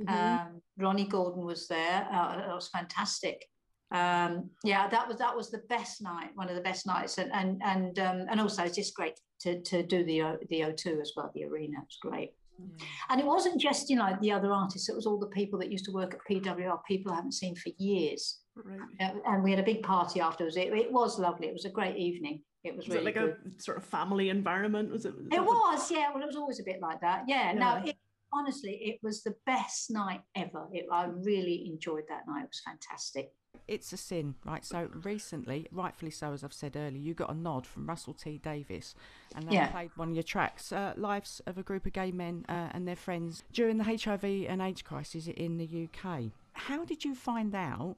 Mhm. 0.00 0.08
Um, 0.08 0.62
Lonnie 0.78 1.08
Gordon 1.08 1.44
was 1.44 1.66
there. 1.66 2.06
Uh, 2.12 2.36
that 2.36 2.54
was 2.54 2.68
fantastic. 2.68 3.44
Um, 3.90 4.50
yeah, 4.62 4.86
that 4.88 5.08
was 5.08 5.18
that 5.18 5.36
was 5.36 5.50
the 5.50 5.62
best 5.68 6.00
night, 6.00 6.30
one 6.34 6.48
of 6.48 6.54
the 6.54 6.62
best 6.62 6.86
nights, 6.86 7.18
and 7.18 7.32
and 7.32 7.60
and 7.64 7.98
um, 7.98 8.26
and 8.30 8.40
also 8.40 8.62
it's 8.62 8.76
just 8.76 8.94
great 8.94 9.18
to 9.40 9.60
to 9.62 9.82
do 9.82 10.04
the 10.04 10.38
the 10.48 10.60
O2 10.60 11.00
as 11.00 11.12
well, 11.16 11.32
the 11.34 11.44
arena. 11.44 11.78
It's 11.82 11.98
great. 12.00 12.34
Yeah. 12.58 12.84
And 13.10 13.20
it 13.20 13.26
wasn't 13.26 13.60
just, 13.60 13.88
you 13.88 13.96
know, 13.96 14.16
the 14.20 14.32
other 14.32 14.52
artists, 14.52 14.88
it 14.88 14.96
was 14.96 15.06
all 15.06 15.18
the 15.18 15.26
people 15.26 15.58
that 15.60 15.70
used 15.70 15.84
to 15.86 15.92
work 15.92 16.14
at 16.14 16.20
PWL, 16.30 16.80
people 16.86 17.12
I 17.12 17.16
haven't 17.16 17.32
seen 17.32 17.54
for 17.54 17.70
years. 17.78 18.40
Right. 18.56 18.80
Uh, 19.00 19.18
and 19.26 19.42
we 19.42 19.50
had 19.50 19.60
a 19.60 19.64
big 19.64 19.82
party 19.82 20.20
afterwards. 20.20 20.56
It, 20.56 20.72
it 20.72 20.92
was 20.92 21.18
lovely. 21.18 21.46
It 21.46 21.52
was 21.52 21.64
a 21.64 21.70
great 21.70 21.96
evening. 21.96 22.42
It 22.64 22.76
was, 22.76 22.88
was 22.88 22.96
really 22.96 23.12
it 23.12 23.16
like 23.16 23.24
good. 23.24 23.54
a 23.58 23.62
sort 23.62 23.78
of 23.78 23.84
family 23.84 24.30
environment. 24.30 24.90
Was 24.90 25.04
it? 25.04 25.16
Was 25.16 25.26
it 25.30 25.40
was, 25.40 25.90
yeah. 25.90 26.10
Well, 26.12 26.22
it 26.22 26.26
was 26.26 26.36
always 26.36 26.60
a 26.60 26.64
bit 26.64 26.80
like 26.80 27.00
that. 27.00 27.24
Yeah. 27.28 27.52
yeah. 27.52 27.58
No, 27.58 27.82
it, 27.84 27.96
honestly, 28.32 28.72
it 28.82 28.98
was 29.02 29.22
the 29.22 29.34
best 29.46 29.90
night 29.90 30.20
ever. 30.34 30.66
It, 30.72 30.86
I 30.92 31.04
really 31.04 31.68
enjoyed 31.72 32.04
that 32.08 32.26
night. 32.26 32.44
It 32.44 32.50
was 32.50 32.62
fantastic. 32.64 33.32
It's 33.68 33.92
a 33.92 33.96
sin, 33.96 34.34
right? 34.44 34.64
So 34.64 34.88
recently, 35.04 35.66
rightfully 35.70 36.10
so, 36.10 36.32
as 36.32 36.42
I've 36.42 36.52
said 36.52 36.74
earlier, 36.74 37.00
you 37.00 37.14
got 37.14 37.30
a 37.30 37.34
nod 37.34 37.66
from 37.66 37.86
Russell 37.86 38.14
T 38.14 38.38
Davies, 38.38 38.94
and 39.36 39.48
they 39.48 39.54
yeah. 39.54 39.68
played 39.68 39.90
one 39.94 40.08
of 40.08 40.14
your 40.14 40.22
tracks, 40.22 40.72
uh, 40.72 40.94
"Lives 40.96 41.42
of 41.46 41.58
a 41.58 41.62
Group 41.62 41.86
of 41.86 41.92
Gay 41.92 42.10
Men 42.10 42.46
uh, 42.48 42.68
and 42.72 42.88
Their 42.88 42.96
Friends" 42.96 43.44
during 43.52 43.78
the 43.78 43.84
HIV 43.84 44.24
and 44.48 44.62
AIDS 44.62 44.82
crisis 44.82 45.28
in 45.28 45.58
the 45.58 45.88
UK. 45.88 46.32
How 46.52 46.84
did 46.84 47.04
you 47.04 47.14
find 47.14 47.54
out 47.54 47.96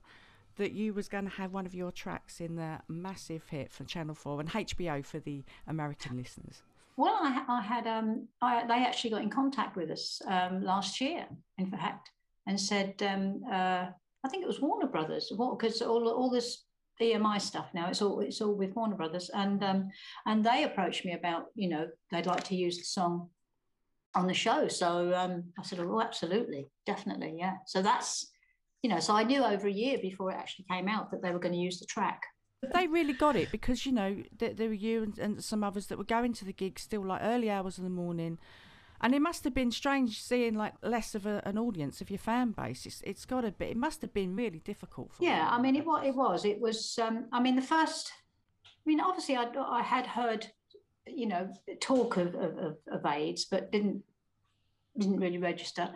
that 0.57 0.73
you 0.73 0.93
was 0.93 1.09
going 1.09 1.25
to 1.25 1.31
have 1.31 1.53
one 1.53 1.67
of 1.67 1.75
your 1.75 1.93
tracks 1.93 2.41
in 2.41 2.57
the 2.57 2.81
massive 2.89 3.49
hit 3.49 3.73
for 3.73 3.85
Channel 3.85 4.15
Four 4.15 4.41
and 4.41 4.51
HBO 4.51 5.05
for 5.05 5.19
the 5.19 5.45
American 5.67 6.17
listeners? 6.17 6.63
Well, 6.97 7.17
I, 7.19 7.43
I 7.49 7.61
had 7.63 7.87
um, 7.87 8.29
I, 8.43 8.67
they 8.67 8.85
actually 8.85 9.11
got 9.11 9.23
in 9.23 9.31
contact 9.31 9.77
with 9.77 9.91
us 9.91 10.21
um, 10.27 10.63
last 10.63 11.01
year, 11.01 11.27
in 11.57 11.71
fact, 11.71 12.11
and 12.47 12.61
said 12.61 13.03
um, 13.03 13.41
uh, 13.51 13.87
I 14.25 14.29
think 14.29 14.43
it 14.43 14.49
was 14.49 14.61
Warner 14.61 14.87
Brothers, 14.87 15.33
because 15.37 15.83
all 15.83 16.09
all 16.09 16.31
this 16.31 16.65
EMI 17.01 17.41
stuff 17.41 17.69
now 17.73 17.89
it's 17.89 18.03
all 18.03 18.21
it's 18.21 18.41
all 18.41 18.55
with 18.55 18.75
Warner 18.75 18.97
Brothers, 18.97 19.31
and 19.33 19.63
um, 19.65 19.89
and 20.27 20.45
they 20.45 20.65
approached 20.65 21.05
me 21.05 21.15
about 21.15 21.47
you 21.55 21.69
know 21.69 21.87
they'd 22.11 22.27
like 22.27 22.45
to 22.45 22.57
use 22.57 22.79
the 22.79 22.85
song 22.85 23.31
on 24.15 24.27
the 24.27 24.35
show. 24.35 24.69
So 24.69 25.15
um, 25.15 25.45
I 25.59 25.63
said, 25.63 25.79
oh, 25.81 26.01
absolutely, 26.01 26.69
definitely, 26.85 27.37
yeah. 27.39 27.55
So 27.67 27.83
that's 27.83 28.31
you 28.83 28.91
know, 28.91 29.01
so 29.01 29.15
I 29.15 29.25
knew 29.25 29.45
over 29.45 29.69
a 29.69 29.73
year 29.73 29.99
before 30.01 30.31
it 30.31 30.37
actually 30.37 30.65
came 30.71 30.89
out 30.89 31.11
that 31.11 31.23
they 31.23 31.31
were 31.33 31.39
going 31.39 31.53
to 31.53 31.59
use 31.59 31.79
the 31.79 31.87
track. 31.87 32.23
They 32.75 32.87
really 32.87 33.13
got 33.13 33.37
it 33.37 33.51
because 33.51 33.87
you 33.87 33.93
know 33.93 34.23
there, 34.37 34.53
there 34.53 34.69
were 34.69 34.75
you 34.75 35.03
and, 35.03 35.19
and 35.19 35.45
some 35.45 35.65
others 35.65 35.87
that 35.87 35.99
were 35.99 36.05
going 36.05 36.35
to 36.35 36.45
the 36.45 36.53
gig 36.53 36.79
still 36.79 37.05
like 37.05 37.23
early 37.23 37.51
hours 37.51 37.79
in 37.79 37.85
the 37.85 37.91
morning, 37.91 38.39
and 39.01 39.15
it 39.15 39.21
must 39.21 39.45
have 39.45 39.55
been 39.55 39.71
strange 39.71 40.23
seeing 40.23 40.55
like 40.55 40.75
less 40.83 41.15
of 41.15 41.27
a, 41.27 41.43
an 41.45 41.59
audience 41.59 42.01
of 42.01 42.11
your 42.11 42.19
fan 42.19 42.53
base. 42.53 42.87
It's 42.87 43.03
it's 43.05 43.25
got 43.25 43.43
to 43.43 43.51
be. 43.51 43.67
It 43.67 43.77
must 43.77 44.03
have 44.03 44.13
been 44.13 44.37
really 44.37 44.61
difficult 44.61 45.13
for. 45.13 45.25
Yeah, 45.25 45.49
I 45.51 45.61
mean 45.61 45.77
it. 45.77 45.87
What 45.87 46.05
it 46.05 46.15
was, 46.15 46.45
it 46.45 46.61
was. 46.61 46.99
Um, 47.01 47.27
I 47.33 47.41
mean 47.41 47.57
the 47.57 47.63
first. 47.63 48.13
I 48.65 48.85
mean, 48.87 49.01
obviously, 49.01 49.37
I 49.37 49.45
I 49.45 49.83
had 49.83 50.07
heard, 50.07 50.47
you 51.07 51.27
know, 51.27 51.51
talk 51.81 52.17
of 52.17 52.35
of, 52.35 52.77
of 52.91 53.07
AIDS, 53.07 53.47
but 53.47 53.73
didn't 53.73 54.03
didn't 54.99 55.21
really 55.21 55.39
register 55.39 55.91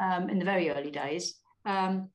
um, 0.00 0.28
in 0.28 0.38
the 0.38 0.44
very 0.44 0.70
early 0.70 0.90
days. 0.90 1.36
Um, 1.64 2.08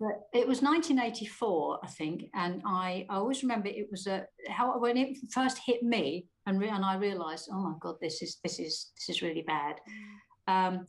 but 0.00 0.28
it 0.32 0.46
was 0.46 0.62
1984, 0.62 1.80
I 1.82 1.86
think, 1.88 2.30
and 2.34 2.62
I, 2.64 3.06
I 3.08 3.16
always 3.16 3.42
remember 3.42 3.68
it 3.68 3.88
was 3.90 4.06
a 4.06 4.26
how 4.48 4.78
when 4.78 4.96
it 4.96 5.18
first 5.32 5.58
hit 5.64 5.82
me, 5.82 6.26
and 6.46 6.60
re- 6.60 6.68
and 6.68 6.84
I 6.84 6.96
realised, 6.96 7.48
oh 7.52 7.60
my 7.60 7.74
god, 7.80 7.96
this 8.00 8.22
is 8.22 8.38
this 8.42 8.58
is 8.58 8.92
this 8.96 9.16
is 9.16 9.22
really 9.22 9.42
bad. 9.42 9.80
Um, 10.46 10.86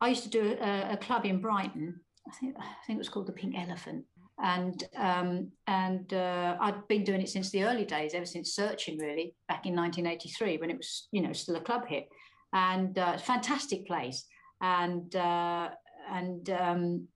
I 0.00 0.08
used 0.08 0.24
to 0.24 0.30
do 0.30 0.56
a, 0.60 0.92
a, 0.92 0.96
club 0.96 1.26
in 1.26 1.40
Brighton. 1.40 2.00
I 2.26 2.32
think 2.32 2.56
I 2.58 2.64
think 2.86 2.96
it 2.96 2.98
was 2.98 3.08
called 3.08 3.26
the 3.26 3.32
Pink 3.32 3.54
Elephant, 3.56 4.04
and 4.42 4.84
um, 4.96 5.50
and 5.66 6.12
uh, 6.12 6.56
I'd 6.60 6.86
been 6.88 7.04
doing 7.04 7.20
it 7.20 7.28
since 7.28 7.50
the 7.50 7.64
early 7.64 7.84
days, 7.84 8.14
ever 8.14 8.26
since 8.26 8.54
Searching, 8.54 8.98
really, 8.98 9.34
back 9.48 9.66
in 9.66 9.74
1983 9.74 10.58
when 10.58 10.70
it 10.70 10.76
was 10.76 11.08
you 11.12 11.22
know 11.22 11.32
still 11.32 11.56
a 11.56 11.60
club 11.60 11.86
hit, 11.86 12.08
and 12.52 12.98
uh, 12.98 13.18
fantastic 13.18 13.86
place, 13.86 14.24
and 14.60 15.14
uh, 15.16 15.70
and 16.10 16.50
um, 16.50 17.08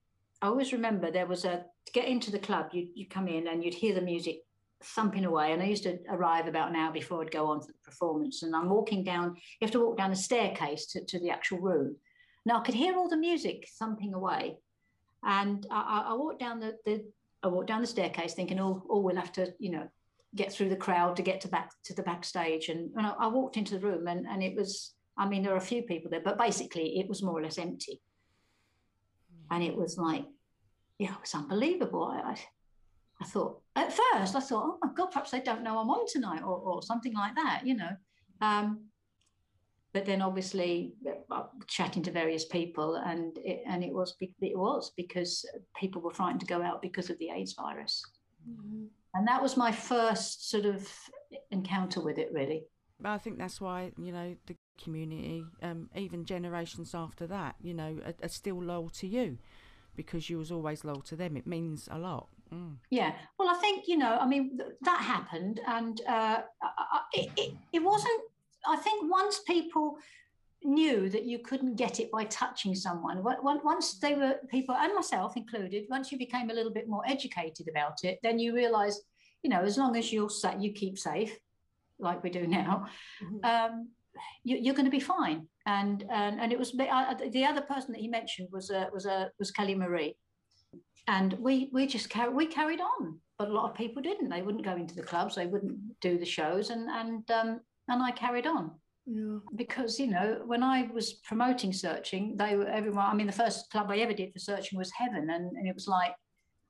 I 0.45 0.49
always 0.49 0.75
remember 0.75 1.11
there 1.11 1.27
was 1.27 1.47
a 1.47 1.65
to 1.87 1.93
get 1.93 2.07
into 2.07 2.31
the 2.31 2.39
club, 2.39 2.69
you 2.73 2.89
you 2.95 3.09
come 3.09 3.29
in 3.29 3.49
and 3.49 3.65
you'd 3.65 3.73
hear 3.73 3.95
the 3.95 4.03
music 4.03 4.43
thumping 4.83 5.25
away. 5.25 5.53
And 5.53 5.63
I 5.63 5.65
used 5.65 5.85
to 5.85 5.99
arrive 6.11 6.47
about 6.47 6.69
an 6.69 6.77
hour 6.77 6.93
before 6.93 7.23
I'd 7.23 7.31
go 7.31 7.47
on 7.47 7.61
to 7.61 7.67
the 7.67 7.73
performance. 7.83 8.43
And 8.43 8.55
I'm 8.55 8.69
walking 8.69 9.03
down, 9.03 9.37
you 9.37 9.65
have 9.65 9.71
to 9.71 9.81
walk 9.81 9.97
down 9.97 10.13
a 10.13 10.17
staircase 10.17 10.85
to, 10.89 11.03
to 11.07 11.19
the 11.19 11.31
actual 11.31 11.61
room. 11.61 11.97
Now 12.45 12.61
I 12.61 12.63
could 12.63 12.75
hear 12.75 12.95
all 12.95 13.09
the 13.09 13.17
music 13.17 13.69
thumping 13.79 14.13
away. 14.13 14.59
And 15.23 15.67
I, 15.71 16.09
I 16.09 16.13
walked 16.13 16.41
down 16.41 16.61
the, 16.61 16.77
the 16.85 17.03
I 17.43 17.47
walked 17.47 17.69
down 17.69 17.81
the 17.81 17.87
staircase 17.87 18.35
thinking, 18.35 18.61
oh, 18.61 18.85
oh, 18.91 19.01
we'll 19.01 19.17
have 19.17 19.33
to, 19.33 19.55
you 19.59 19.71
know, 19.71 19.89
get 20.35 20.53
through 20.53 20.69
the 20.69 20.77
crowd 20.77 21.17
to 21.17 21.23
get 21.23 21.41
to 21.43 21.49
back 21.49 21.71
to 21.85 21.95
the 21.95 22.03
backstage. 22.03 22.69
And, 22.69 22.91
and 22.97 23.07
I, 23.07 23.15
I 23.19 23.27
walked 23.29 23.57
into 23.57 23.79
the 23.79 23.87
room 23.87 24.09
and, 24.09 24.27
and 24.27 24.43
it 24.43 24.55
was, 24.55 24.93
I 25.17 25.27
mean, 25.27 25.43
there 25.43 25.53
were 25.53 25.59
a 25.59 25.73
few 25.73 25.85
people 25.85 26.11
there, 26.11 26.21
but 26.23 26.37
basically 26.37 26.99
it 26.99 27.09
was 27.09 27.23
more 27.23 27.39
or 27.39 27.43
less 27.43 27.57
empty. 27.57 28.03
And 29.51 29.63
it 29.63 29.75
was 29.75 29.97
like, 29.97 30.27
yeah, 31.05 31.13
it 31.13 31.21
was 31.21 31.35
unbelievable. 31.35 32.05
I, 32.05 32.35
I 33.21 33.25
thought 33.27 33.61
at 33.77 33.93
first 33.93 34.35
I 34.35 34.41
thought, 34.41 34.65
oh 34.65 34.79
my 34.83 34.91
god, 34.97 35.11
perhaps 35.11 35.31
they 35.31 35.41
don't 35.41 35.63
know 35.63 35.79
I'm 35.79 35.91
on 35.91 36.07
tonight 36.11 36.41
or, 36.43 36.57
or 36.57 36.83
something 36.83 37.13
like 37.13 37.35
that, 37.37 37.61
you 37.67 37.77
know. 37.77 37.91
Um, 38.41 38.87
but 39.93 40.07
then 40.07 40.23
obviously 40.23 40.95
uh, 41.31 41.43
chatting 41.69 42.03
to 42.05 42.11
various 42.11 42.47
people 42.47 42.97
and 42.97 43.37
it, 43.45 43.63
and 43.67 43.85
it 43.85 43.93
was 43.93 44.17
it 44.21 44.59
was 44.59 44.93
because 44.97 45.45
people 45.77 46.01
were 46.01 46.11
frightened 46.11 46.41
to 46.41 46.47
go 46.47 46.63
out 46.63 46.81
because 46.81 47.11
of 47.11 47.19
the 47.19 47.29
AIDS 47.29 47.53
virus, 47.53 48.03
mm-hmm. 48.49 48.87
and 49.13 49.29
that 49.29 49.43
was 49.43 49.59
my 49.59 49.71
first 49.71 50.51
sort 50.51 50.65
of 50.65 50.89
encounter 51.51 52.01
with 52.01 52.17
it 52.17 52.31
really. 52.33 52.65
I 53.05 53.19
think 53.19 53.39
that's 53.39 53.61
why 53.61 53.93
you 53.99 54.11
know 54.11 54.37
the 54.47 54.57
community, 54.83 55.45
um, 55.63 55.91
even 55.95 56.25
generations 56.25 56.95
after 56.95 57.27
that, 57.27 57.57
you 57.61 57.75
know, 57.75 57.99
are, 58.07 58.15
are 58.23 58.29
still 58.29 58.63
loyal 58.63 58.89
to 58.89 59.07
you 59.07 59.39
because 59.97 60.29
you 60.31 60.39
was 60.39 60.51
always 60.53 60.85
loyal 60.85 61.03
to 61.03 61.17
them. 61.17 61.37
It 61.37 61.47
means 61.47 61.89
a 61.91 61.99
lot. 61.99 62.29
Mm. 62.53 62.77
Yeah. 62.91 63.13
Well, 63.39 63.49
I 63.49 63.55
think, 63.55 63.89
you 63.89 63.97
know, 63.97 64.19
I 64.21 64.27
mean, 64.27 64.59
th- 64.59 64.73
that 64.83 65.01
happened 65.01 65.61
and 65.67 66.01
uh, 66.07 66.43
it, 67.13 67.31
it, 67.37 67.55
it 67.73 67.83
wasn't, 67.83 68.21
I 68.67 68.77
think 68.77 69.11
once 69.11 69.41
people 69.41 69.99
knew 70.63 71.09
that 71.11 71.25
you 71.25 71.39
couldn't 71.41 71.77
get 71.77 72.01
it 72.01 72.11
by 72.11 72.25
touching 72.25 72.75
someone, 72.75 73.23
once 73.23 73.99
they 73.99 74.15
were, 74.15 74.37
people, 74.51 74.75
and 74.75 74.95
myself 74.95 75.37
included, 75.37 75.85
once 75.91 76.11
you 76.11 76.19
became 76.19 76.51
a 76.51 76.55
little 76.55 76.73
bit 76.73 76.89
more 76.89 77.03
educated 77.07 77.69
about 77.69 78.05
it, 78.05 78.19
then 78.23 78.39
you 78.39 78.55
realize, 78.55 79.01
you 79.43 79.51
know, 79.51 79.61
as 79.61 79.77
long 79.77 79.97
as 79.97 80.13
you're 80.13 80.31
sa- 80.31 80.57
you 80.59 80.73
keep 80.73 80.99
safe, 80.99 81.37
like 81.99 82.23
we 82.23 82.31
do 82.31 82.47
now, 82.47 82.87
mm-hmm. 83.23 83.45
um, 83.45 83.89
you, 84.43 84.71
are 84.71 84.75
going 84.75 84.85
to 84.85 84.91
be 84.91 85.01
fine. 85.01 85.47
And 85.67 86.05
and 86.11 86.41
and 86.41 86.53
it 86.53 86.59
was 86.59 86.75
uh, 86.79 87.15
the 87.31 87.45
other 87.45 87.63
person 87.63 87.93
that 87.93 88.01
he 88.01 88.09
mentioned 88.09 88.49
was 88.53 88.71
uh, 88.71 88.87
was 88.93 89.07
uh, 89.07 89.27
was 89.39 89.51
Kelly 89.51 89.75
Marie, 89.75 90.17
and 91.09 91.33
we 91.35 91.71
we 91.73 91.87
just 91.87 92.11
carried 92.11 92.35
we 92.35 92.47
carried 92.47 92.81
on, 92.81 93.19
but 93.39 93.49
a 93.49 93.53
lot 93.53 93.71
of 93.71 93.77
people 93.77 94.03
didn't. 94.03 94.29
They 94.29 94.43
wouldn't 94.43 94.65
go 94.65 94.77
into 94.77 94.95
the 94.95 95.03
clubs, 95.03 95.35
they 95.35 95.47
wouldn't 95.47 95.79
do 96.01 96.19
the 96.19 96.27
shows, 96.27 96.71
and 96.71 96.89
and 96.91 97.31
um, 97.31 97.61
and 97.89 98.03
I 98.03 98.11
carried 98.11 98.47
on. 98.47 98.73
Yeah. 99.07 99.39
Because 99.57 99.99
you 99.99 100.07
know, 100.07 100.43
when 100.47 100.63
I 100.63 100.89
was 100.93 101.15
promoting 101.25 101.73
searching, 101.73 102.37
they 102.37 102.57
were 102.57 102.69
everyone. 102.69 103.07
I 103.07 103.15
mean, 103.15 103.27
the 103.27 103.33
first 103.33 103.71
club 103.71 103.91
I 103.91 103.99
ever 103.99 104.15
did 104.15 104.33
for 104.33 104.39
searching 104.39 104.79
was 104.79 104.91
Heaven, 104.93 105.31
and, 105.31 105.57
and 105.57 105.69
it 105.69 105.75
was 105.75 105.89
like 105.89 106.15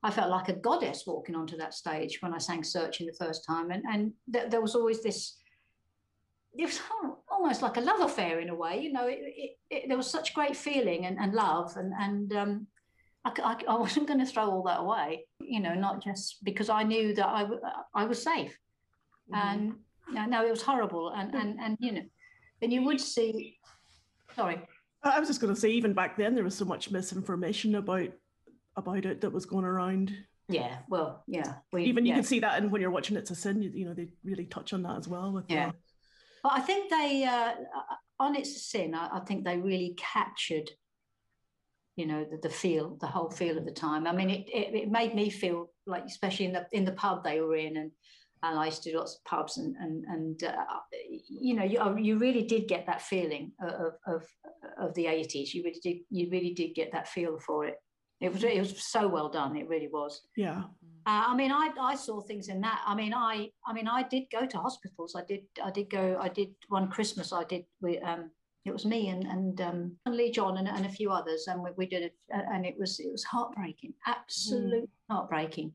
I 0.05 0.11
felt 0.11 0.31
like 0.31 0.51
a 0.51 0.55
goddess 0.55 1.05
walking 1.07 1.35
onto 1.35 1.57
that 1.57 1.73
stage 1.73 2.19
when 2.21 2.35
I 2.35 2.39
sang 2.39 2.63
Searching 2.63 3.07
the 3.07 3.25
first 3.25 3.45
time, 3.47 3.71
and 3.71 3.83
and 3.91 4.13
th- 4.33 4.51
there 4.51 4.61
was 4.61 4.75
always 4.75 5.03
this 5.03 5.37
it 6.57 6.67
was 6.67 6.81
almost 7.29 7.63
like 7.63 7.77
a 7.77 7.81
love 7.81 8.01
affair 8.01 8.41
in 8.41 8.49
a 8.49 8.55
way. 8.55 8.81
You 8.81 8.93
know, 8.93 9.07
it, 9.07 9.19
it, 9.21 9.51
it, 9.71 9.89
there 9.89 9.97
was 9.97 10.09
such 10.09 10.35
great 10.35 10.57
feeling 10.57 11.07
and, 11.07 11.19
and 11.19 11.33
love, 11.35 11.77
and 11.77 11.93
and 11.99 12.33
um, 12.33 12.67
I, 13.25 13.33
I, 13.43 13.57
I, 13.69 13.77
wasn't 13.77 14.07
going 14.07 14.21
to 14.21 14.27
throw 14.27 14.51
all 14.51 14.63
that 14.65 14.81
away. 14.81 15.27
You 15.41 15.61
know, 15.61 15.75
not 15.75 16.03
just 16.03 16.45
because 16.45 16.69
I 16.69 16.83
knew 16.83 17.15
that 17.15 17.27
I, 17.27 17.47
I 17.95 18.05
was 18.05 18.23
safe, 18.23 18.57
mm-hmm. 19.33 19.35
and 19.35 19.75
you 20.09 20.15
know, 20.15 20.27
no, 20.27 20.47
it 20.47 20.51
was 20.51 20.63
horrible, 20.63 21.11
and 21.11 21.35
and 21.35 21.59
and 21.61 21.77
you 21.81 21.93
know, 21.93 22.03
and 22.63 22.73
you 22.73 22.85
would 22.85 23.01
see. 23.01 23.59
Sorry. 24.37 24.61
I 25.03 25.21
was 25.21 25.29
just 25.29 25.41
going 25.41 25.55
to 25.55 25.61
say, 25.61 25.69
even 25.69 25.93
back 25.93 26.17
then, 26.17 26.35
there 26.35 26.45
was 26.45 26.57
so 26.57 26.65
much 26.65 26.91
misinformation 26.91 27.75
about 27.75 28.09
about 28.77 29.05
it 29.05 29.21
that 29.21 29.31
was 29.31 29.45
going 29.45 29.65
around. 29.65 30.13
Yeah, 30.49 30.79
well, 30.89 31.23
yeah. 31.27 31.55
We, 31.73 31.85
even 31.85 32.05
you 32.05 32.11
yeah. 32.11 32.17
can 32.17 32.25
see 32.25 32.41
that, 32.41 32.59
and 32.59 32.71
when 32.71 32.81
you're 32.81 32.91
watching 32.91 33.17
It's 33.17 33.31
a 33.31 33.35
Sin, 33.35 33.63
you, 33.63 33.71
you 33.71 33.85
know, 33.87 33.95
they 33.95 34.09
really 34.25 34.45
touch 34.45 34.73
on 34.73 34.83
that 34.83 34.99
as 34.99 35.09
well. 35.09 35.33
With 35.33 35.45
yeah. 35.49 35.71
The, 35.71 35.75
but 36.45 36.53
I 36.53 36.61
think 36.61 36.91
they, 36.91 37.25
uh, 37.25 37.55
on 38.21 38.37
It's 38.37 38.71
Sin, 38.71 38.95
I, 38.95 39.09
I, 39.17 39.21
think 39.21 39.45
they 39.45 39.57
really 39.57 39.95
captured, 39.97 40.71
you 41.97 42.05
know, 42.05 42.27
the, 42.31 42.37
the, 42.37 42.51
feel, 42.51 42.99
the 43.01 43.07
whole 43.07 43.31
feel 43.31 43.57
of 43.57 43.65
the 43.65 43.73
time. 43.73 44.07
I 44.07 44.13
mean, 44.13 44.29
it, 44.29 44.47
it, 44.53 44.75
it, 44.75 44.91
made 44.91 45.15
me 45.15 45.31
feel 45.31 45.71
like, 45.87 46.05
especially 46.05 46.45
in 46.45 46.53
the 46.53 46.67
in 46.73 46.85
the 46.85 46.93
pub 46.93 47.25
they 47.25 47.41
were 47.41 47.57
in, 47.57 47.79
and 47.79 47.91
and 48.43 48.59
I 48.59 48.67
used 48.67 48.83
to 48.83 48.93
do 48.93 48.99
lots 48.99 49.17
of 49.17 49.25
pubs, 49.25 49.57
and 49.57 49.75
and 49.77 50.05
and 50.05 50.45
uh, 50.45 50.65
you 51.29 51.55
know, 51.55 51.65
you 51.65 51.81
uh, 51.81 51.97
you 51.97 52.19
really 52.19 52.43
did 52.43 52.69
get 52.69 52.85
that 52.87 53.01
feeling 53.01 53.53
of 53.63 53.95
of 54.07 54.23
of 54.79 54.95
the 54.95 55.07
eighties. 55.07 55.55
You 55.55 55.65
really 55.65 55.81
did 55.83 55.97
you 56.11 56.29
really 56.31 56.53
did 56.53 56.75
get 56.75 56.93
that 56.93 57.09
feel 57.09 57.39
for 57.39 57.65
it. 57.65 57.77
It 58.21 58.33
was 58.35 58.45
it 58.45 58.59
was 58.59 58.83
so 58.83 59.09
well 59.09 59.31
done. 59.31 59.57
It 59.57 59.69
really 59.69 59.89
was. 59.89 60.21
Yeah. 60.37 60.65
Uh, 61.07 61.25
I 61.29 61.35
mean, 61.37 61.53
I, 61.53 61.69
I 61.81 61.95
saw 61.95 62.21
things 62.21 62.49
in 62.49 62.61
that. 62.63 62.81
I 62.87 62.95
mean, 62.95 63.13
I 63.13 63.51
I 63.67 63.73
mean, 63.73 63.87
I 63.89 64.03
did 64.05 64.25
go 64.33 64.47
to 64.47 64.59
hospitals. 64.59 65.15
I 65.15 65.23
did 65.25 65.43
I 65.63 65.71
did 65.71 65.91
go. 65.91 66.19
I 66.21 66.29
did 66.29 66.55
one 66.69 66.89
Christmas. 66.89 67.33
I 67.33 67.45
did 67.45 67.65
we 67.83 67.99
um 67.99 68.31
it 68.65 68.73
was 68.73 68.87
me 68.87 69.09
and 69.09 69.25
and 69.27 69.61
um, 69.61 69.97
Lee 70.07 70.31
John 70.31 70.57
and, 70.57 70.67
and 70.69 70.87
a 70.87 70.89
few 70.89 71.11
others, 71.11 71.47
and 71.49 71.63
we, 71.63 71.71
we 71.77 71.87
did 71.87 72.03
it, 72.05 72.15
uh, 72.35 72.41
and 72.53 72.65
it 72.65 72.77
was 72.79 72.99
it 73.01 73.13
was 73.13 73.23
heartbreaking, 73.25 73.93
absolute 74.07 74.89
heartbreaking. 75.11 75.73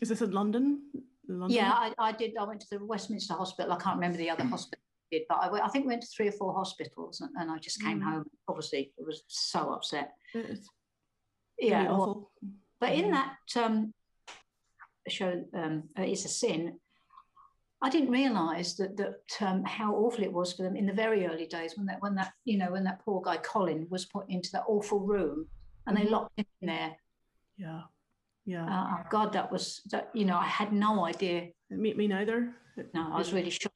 Is 0.00 0.08
this 0.08 0.22
in 0.22 0.30
London? 0.30 0.80
London? 1.28 1.50
Yeah, 1.54 1.72
I, 1.74 1.92
I 1.98 2.12
did. 2.12 2.32
I 2.40 2.44
went 2.44 2.60
to 2.62 2.66
the 2.70 2.84
Westminster 2.84 3.34
Hospital. 3.34 3.72
I 3.72 3.76
can't 3.76 3.96
remember 3.96 4.16
the 4.16 4.30
other 4.30 4.44
hospital 4.54 4.82
I 5.12 5.16
did, 5.18 5.22
but 5.28 5.34
I, 5.36 5.66
I 5.66 5.68
think 5.68 5.84
we 5.84 5.88
went 5.90 6.00
to 6.02 6.08
three 6.16 6.28
or 6.28 6.32
four 6.32 6.54
hospitals, 6.54 7.20
and, 7.20 7.30
and 7.38 7.50
I 7.50 7.58
just 7.58 7.82
came 7.82 8.00
Mm. 8.00 8.04
home. 8.10 8.24
Obviously, 8.48 8.92
I 8.98 9.02
was 9.04 9.22
so 9.28 9.72
upset. 9.74 10.12
It's 10.32 10.66
Yeah, 11.58 11.82
really 11.82 11.88
well, 11.92 12.00
awful. 12.00 12.30
but 12.80 12.92
in 12.94 13.10
that 13.10 13.36
um, 13.56 13.92
show, 15.10 15.44
um, 15.54 15.84
uh, 15.98 16.02
it's 16.02 16.24
a 16.24 16.28
sin. 16.28 16.78
I 17.82 17.88
didn't 17.88 18.10
realise 18.10 18.74
that 18.74 18.96
that 18.98 19.22
um, 19.40 19.64
how 19.64 19.94
awful 19.94 20.22
it 20.24 20.32
was 20.32 20.52
for 20.52 20.62
them 20.62 20.76
in 20.76 20.86
the 20.86 20.92
very 20.92 21.26
early 21.26 21.46
days 21.46 21.76
when 21.76 21.86
that 21.86 22.00
when 22.02 22.14
that 22.16 22.32
you 22.44 22.58
know 22.58 22.70
when 22.72 22.84
that 22.84 23.00
poor 23.04 23.22
guy 23.22 23.38
Colin 23.38 23.86
was 23.90 24.04
put 24.04 24.28
into 24.28 24.50
that 24.52 24.64
awful 24.68 25.00
room 25.00 25.46
and 25.86 25.96
they 25.96 26.02
Mhm. 26.02 26.10
locked 26.10 26.38
him 26.38 26.44
in 26.60 26.66
there. 26.68 26.96
Yeah, 27.56 27.82
yeah. 28.44 28.64
Uh, 28.66 28.96
oh 28.98 29.06
God, 29.10 29.32
that 29.32 29.50
was 29.50 29.80
that. 29.90 30.10
You 30.14 30.26
know, 30.26 30.36
I 30.36 30.44
had 30.46 30.72
no 30.72 31.04
idea. 31.06 31.48
me, 31.70 31.94
me 31.94 32.06
neither. 32.08 32.52
No, 32.94 33.12
I 33.12 33.16
was 33.18 33.32
really 33.32 33.50
shocked. 33.50 33.74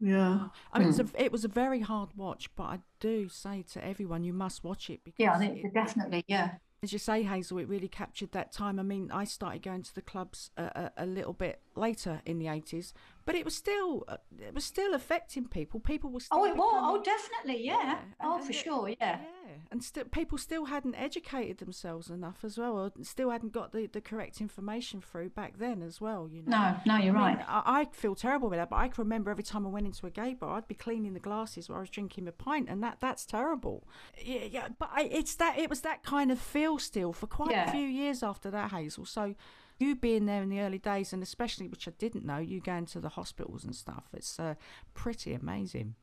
Yeah. 0.00 0.48
I 0.72 0.78
mean, 0.78 0.88
it's 0.88 0.98
a, 0.98 1.06
it 1.16 1.30
was 1.32 1.44
a 1.44 1.48
very 1.48 1.80
hard 1.80 2.10
watch, 2.16 2.54
but 2.56 2.64
I 2.64 2.78
do 3.00 3.28
say 3.28 3.62
to 3.72 3.84
everyone, 3.84 4.24
you 4.24 4.32
must 4.32 4.62
watch 4.64 4.90
it 4.90 5.00
because 5.04 5.18
Yeah, 5.20 5.34
I 5.34 5.38
think 5.38 5.64
it- 5.64 5.72
definitely. 5.74 6.24
Yeah. 6.28 6.56
As 6.82 6.92
you 6.92 6.98
say, 6.98 7.24
Hazell, 7.24 7.62
it 7.62 7.68
really 7.68 7.88
captured 7.88 8.32
that 8.32 8.52
time. 8.52 8.78
I 8.78 8.82
mean, 8.82 9.10
I 9.10 9.24
started 9.24 9.62
going 9.62 9.82
to 9.82 9.94
the 9.94 10.02
clubs 10.02 10.50
a, 10.56 10.62
a, 10.62 10.92
a 10.98 11.06
little 11.06 11.32
bit 11.32 11.60
later 11.74 12.20
in 12.26 12.38
the 12.38 12.48
eighties, 12.48 12.92
but 13.26 13.34
it 13.34 13.44
was 13.44 13.54
still 13.54 14.04
uh, 14.08 14.16
it 14.38 14.54
was 14.54 14.64
still 14.64 14.94
affecting 14.94 15.46
people. 15.46 15.78
People 15.80 16.10
were 16.10 16.20
still 16.20 16.38
Oh, 16.38 16.44
it 16.46 16.56
was. 16.56 16.72
Oh, 16.74 17.02
definitely. 17.02 17.62
Yeah. 17.64 17.76
Yeah, 17.82 17.98
Oh, 18.22 18.36
and- 18.36 18.44
for 18.44 18.50
it- 18.52 18.54
sure. 18.54 18.88
Yeah. 18.88 18.96
yeah, 19.20 19.52
and 19.70 19.82
still 19.84 20.04
people 20.04 20.38
still 20.38 20.64
hadn't 20.66 20.94
educated 20.94 21.58
themselves 21.58 22.08
enough 22.08 22.44
as 22.44 22.56
well, 22.56 22.78
or 22.78 22.92
still 23.02 23.30
hadn't 23.30 23.52
got 23.52 23.72
the, 23.72 23.86
the 23.86 24.00
correct 24.00 24.40
information 24.40 25.00
through 25.00 25.30
back 25.30 25.58
then 25.58 25.82
as 25.82 26.00
well. 26.00 26.28
You 26.32 26.42
know. 26.42 26.76
No, 26.86 26.94
no, 26.96 26.96
you're 27.04 27.16
I 27.16 27.28
mean, 27.30 27.38
right. 27.38 27.46
I, 27.48 27.80
I 27.80 27.84
feel 27.92 28.14
terrible 28.14 28.48
with 28.48 28.58
that, 28.58 28.70
but 28.70 28.76
I 28.76 28.88
can 28.88 29.02
remember 29.04 29.30
every 29.30 29.44
time 29.44 29.66
I 29.66 29.70
went 29.70 29.86
into 29.86 30.06
a 30.06 30.10
gay 30.10 30.32
bar, 30.34 30.56
I'd 30.56 30.68
be 30.68 30.74
cleaning 30.74 31.12
the 31.14 31.20
glasses 31.20 31.68
while 31.68 31.78
I 31.78 31.80
was 31.80 31.90
drinking 31.90 32.24
my 32.24 32.30
pint, 32.30 32.68
and 32.68 32.82
that 32.82 32.98
that's 33.00 33.26
terrible. 33.26 33.86
Yeah, 34.24 34.44
yeah 34.50 34.68
but 34.78 34.90
I, 34.92 35.02
it's 35.04 35.34
that 35.36 35.58
it 35.58 35.68
was 35.68 35.80
that 35.82 36.02
kind 36.04 36.30
of 36.30 36.38
feel 36.38 36.78
still 36.78 37.12
for 37.12 37.26
quite 37.26 37.50
Yeah. 37.50 37.68
a 37.68 37.72
few 37.72 37.86
years 37.86 38.22
after 38.22 38.50
that, 38.52 38.70
Hazell. 38.70 39.06
So 39.08 39.34
you 39.78 39.94
being 39.96 40.26
there 40.26 40.42
in 40.42 40.48
the 40.48 40.60
early 40.60 40.78
days, 40.78 41.12
and 41.12 41.22
especially 41.22 41.68
which 41.68 41.86
I 41.88 41.92
didn't 41.98 42.24
know, 42.24 42.38
you 42.38 42.60
going 42.60 42.86
to 42.86 43.00
the 43.00 43.10
hospitals 43.10 43.64
and 43.64 43.74
stuff. 43.74 44.04
It's 44.12 44.38
uh, 44.38 44.54
pretty 44.94 45.34
amazing. 45.34 45.94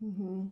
hmm 0.00 0.46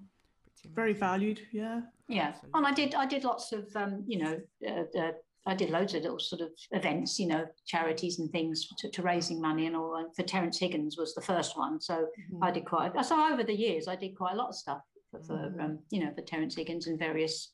Pretty 0.62 0.74
Very 0.74 0.92
valued. 0.94 1.40
Yeah. 1.52 1.82
Yeah. 2.08 2.32
And 2.54 2.66
I 2.66 2.72
did. 2.72 2.94
I 2.94 3.06
did 3.06 3.24
lots 3.24 3.52
of. 3.52 3.64
Um, 3.76 4.04
you 4.06 4.18
know. 4.18 4.40
Uh, 4.66 4.98
uh, 4.98 5.12
I 5.48 5.54
did 5.54 5.70
loads 5.70 5.94
of 5.94 6.02
little 6.02 6.18
sort 6.18 6.40
of 6.40 6.48
events, 6.72 7.20
you 7.20 7.28
know, 7.28 7.46
charities 7.66 8.18
and 8.18 8.28
things 8.32 8.66
to, 8.78 8.90
to 8.90 9.02
raising 9.02 9.40
money 9.40 9.66
and 9.66 9.76
all. 9.76 9.94
And 9.94 10.12
for 10.16 10.24
Terrence 10.24 10.58
Higgins 10.58 10.96
was 10.98 11.14
the 11.14 11.20
first 11.20 11.56
one, 11.56 11.80
so 11.80 12.08
Mhm. 12.32 12.38
I 12.42 12.50
did 12.50 12.64
quite. 12.64 12.90
So 13.04 13.14
over 13.32 13.44
the 13.44 13.54
years, 13.54 13.86
I 13.86 13.94
did 13.94 14.16
quite 14.16 14.32
a 14.32 14.36
lot 14.36 14.48
of 14.48 14.56
stuff 14.56 14.80
for, 15.12 15.20
for 15.22 15.34
Mhm. 15.36 15.60
um, 15.62 15.78
you 15.90 16.04
know, 16.04 16.12
for 16.14 16.22
Terrence 16.22 16.56
Higgins 16.56 16.88
and 16.88 16.98
various 16.98 17.52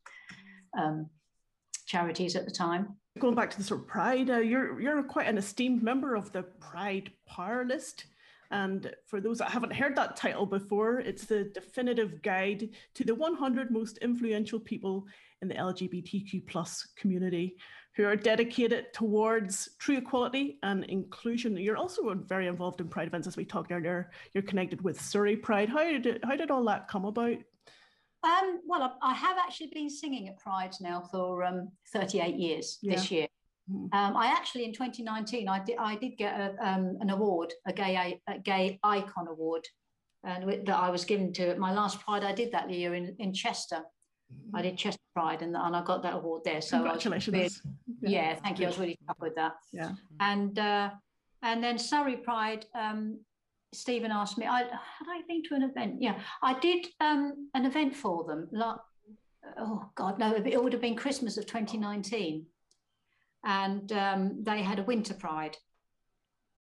um, 0.79 1.11
charities 1.85 2.35
at 2.35 2.46
the 2.46 2.51
time. 2.51 2.96
Going 3.18 3.35
back 3.35 3.51
to 3.51 3.59
the 3.59 3.64
sort 3.64 3.81
of 3.81 3.87
Pride, 3.87 4.31
uh, 4.31 4.38
you're 4.38 4.81
you're 4.81 5.03
quite 5.03 5.27
an 5.27 5.37
esteemed 5.37 5.83
member 5.83 6.14
of 6.14 6.33
the 6.33 6.42
Pride 6.42 7.12
Power 7.27 7.64
List. 7.64 8.07
And 8.51 8.94
for 9.07 9.20
those 9.20 9.38
that 9.38 9.51
haven't 9.51 9.72
heard 9.72 9.96
that 9.96 10.16
title 10.16 10.46
before, 10.46 11.01
it's 11.01 11.25
the 11.25 11.44
definitive 11.44 12.22
guide 12.22 12.68
to 12.94 13.05
the 13.05 13.14
100 13.14 13.70
most 13.70 13.98
influential 13.98 14.61
people 14.61 15.07
in 15.40 15.48
the 15.48 15.55
LGBTQ 15.55 16.46
plus 16.46 16.87
community 16.96 17.57
who 17.94 18.05
are 18.05 18.16
dedicated 18.16 18.92
towards 18.94 19.70
true 19.79 19.98
equality 19.98 20.59
and 20.62 20.85
inclusion. 20.85 21.57
You're 21.57 21.77
also 21.77 22.14
very 22.14 22.46
involved 22.46 22.81
in 22.81 22.88
Pride 22.88 23.09
events, 23.09 23.27
as 23.27 23.37
we 23.37 23.44
talked 23.44 23.72
earlier. 23.72 24.11
You're 24.33 24.42
connected 24.42 24.81
with 24.83 25.01
Surrey 25.01 25.37
Pride. 25.37 25.68
How 25.68 25.85
did 25.85 26.20
how 26.25 26.37
did 26.37 26.51
all 26.51 26.64
that 26.64 26.88
come 26.88 27.05
about? 27.05 27.37
Um, 28.24 28.61
well, 28.66 28.82
I, 29.02 29.11
I 29.11 29.14
have 29.14 29.37
actually 29.38 29.70
been 29.74 29.90
singing 29.90 30.28
at 30.28 30.38
Pride 30.38 30.74
now 30.80 31.02
for 31.11 31.44
um, 31.44 31.70
38 31.92 32.37
years 32.37 32.78
this 32.82 33.11
year. 33.11 33.26
Mhm. 33.70 33.92
Um, 33.94 34.16
I 34.16 34.26
actually 34.26 34.64
in 34.64 34.72
2019 34.72 35.48
I 35.48 35.61
did 35.62 35.76
I 35.78 35.94
did 35.96 36.16
get 36.18 36.35
a, 36.38 36.54
um, 36.68 36.96
an 37.00 37.11
award, 37.11 37.52
a 37.66 37.72
gay 37.72 38.20
a 38.28 38.38
gay 38.40 38.78
icon 38.82 39.28
award, 39.28 39.64
and 40.24 40.40
wi- 40.42 40.64
that 40.66 40.76
I 40.76 40.90
was 40.90 41.04
given 41.04 41.32
to 41.35 41.48
at 41.48 41.58
my 41.58 41.72
last 41.72 42.00
Pride. 42.00 42.24
I 42.24 42.32
did 42.32 42.50
that 42.52 42.68
year 42.70 42.94
in, 42.94 43.14
in 43.20 43.32
Chester. 43.32 43.80
I 44.52 44.62
did 44.62 44.76
Chester 44.78 44.98
Pride, 45.14 45.42
and, 45.42 45.56
and 45.56 45.76
I 45.76 45.82
got 45.85 46.02
that 46.02 46.14
award 46.14 46.42
there. 46.44 46.61
So 46.61 46.78
I 46.78 46.80
was 46.80 47.04
really- 47.06 47.20
Congratulations. 47.20 47.62
yeah, 48.00 48.35
thank 48.42 48.58
you. 48.58 48.66
I 48.66 48.68
was 48.68 48.78
really 48.78 48.98
happy 49.06 49.18
with 49.20 49.35
that. 49.37 49.54
Yeah. 49.72 49.92
And 50.18 50.58
uh, 50.58 50.90
and 51.42 51.62
then 51.62 51.78
Surrey 51.78 52.16
Pride, 52.16 52.66
um, 52.74 53.20
Stephen 53.72 54.11
asked 54.11 54.38
me, 54.38 54.46
I 54.46 54.58
had 54.61 55.08
I 55.08 55.22
been 55.26 55.42
to 55.44 55.54
an 55.54 55.62
event? 55.62 55.96
Yeah, 56.00 56.20
I 56.42 56.58
did 56.58 56.87
um, 57.00 57.48
an 57.54 57.64
event 57.64 57.96
for 57.96 58.24
them. 58.24 58.48
Like, 58.52 58.76
oh 59.58 59.87
God, 59.94 60.18
no, 60.18 60.35
it 60.35 60.62
would 60.62 60.72
have 60.72 60.82
been 60.82 60.96
Christmas 60.96 61.38
of 61.38 61.46
2019, 61.46 62.44
and 63.44 63.92
um, 63.92 64.38
they 64.42 64.62
had 64.62 64.78
a 64.78 64.82
Winter 64.85 65.14
Pride, 65.14 65.56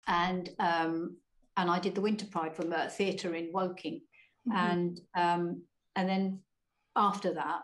and 0.08 0.50
um, 0.60 1.18
and 1.58 1.70
I 1.70 1.80
did 1.80 1.96
the 1.96 2.02
Winter 2.02 2.28
Pride 2.28 2.56
from 2.56 2.72
a 2.72 2.90
theatre 2.90 3.36
in 3.36 3.52
Woking, 3.52 4.02
Mhm. 4.48 4.56
and 4.56 5.02
um, 5.16 5.64
and 5.96 6.08
then 6.08 6.40
after 6.96 7.34
that, 7.34 7.62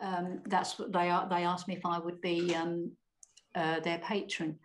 um, 0.00 0.42
that's 0.46 0.78
what 0.78 0.92
they 0.92 1.08
are. 1.10 1.28
They 1.28 1.44
asked 1.44 1.68
me 1.68 1.74
if 1.76 1.86
I 1.86 1.98
would 1.98 2.20
be 2.20 2.54
um, 2.54 2.92
uh, 3.54 3.80
their 3.80 3.98
patron, 3.98 4.58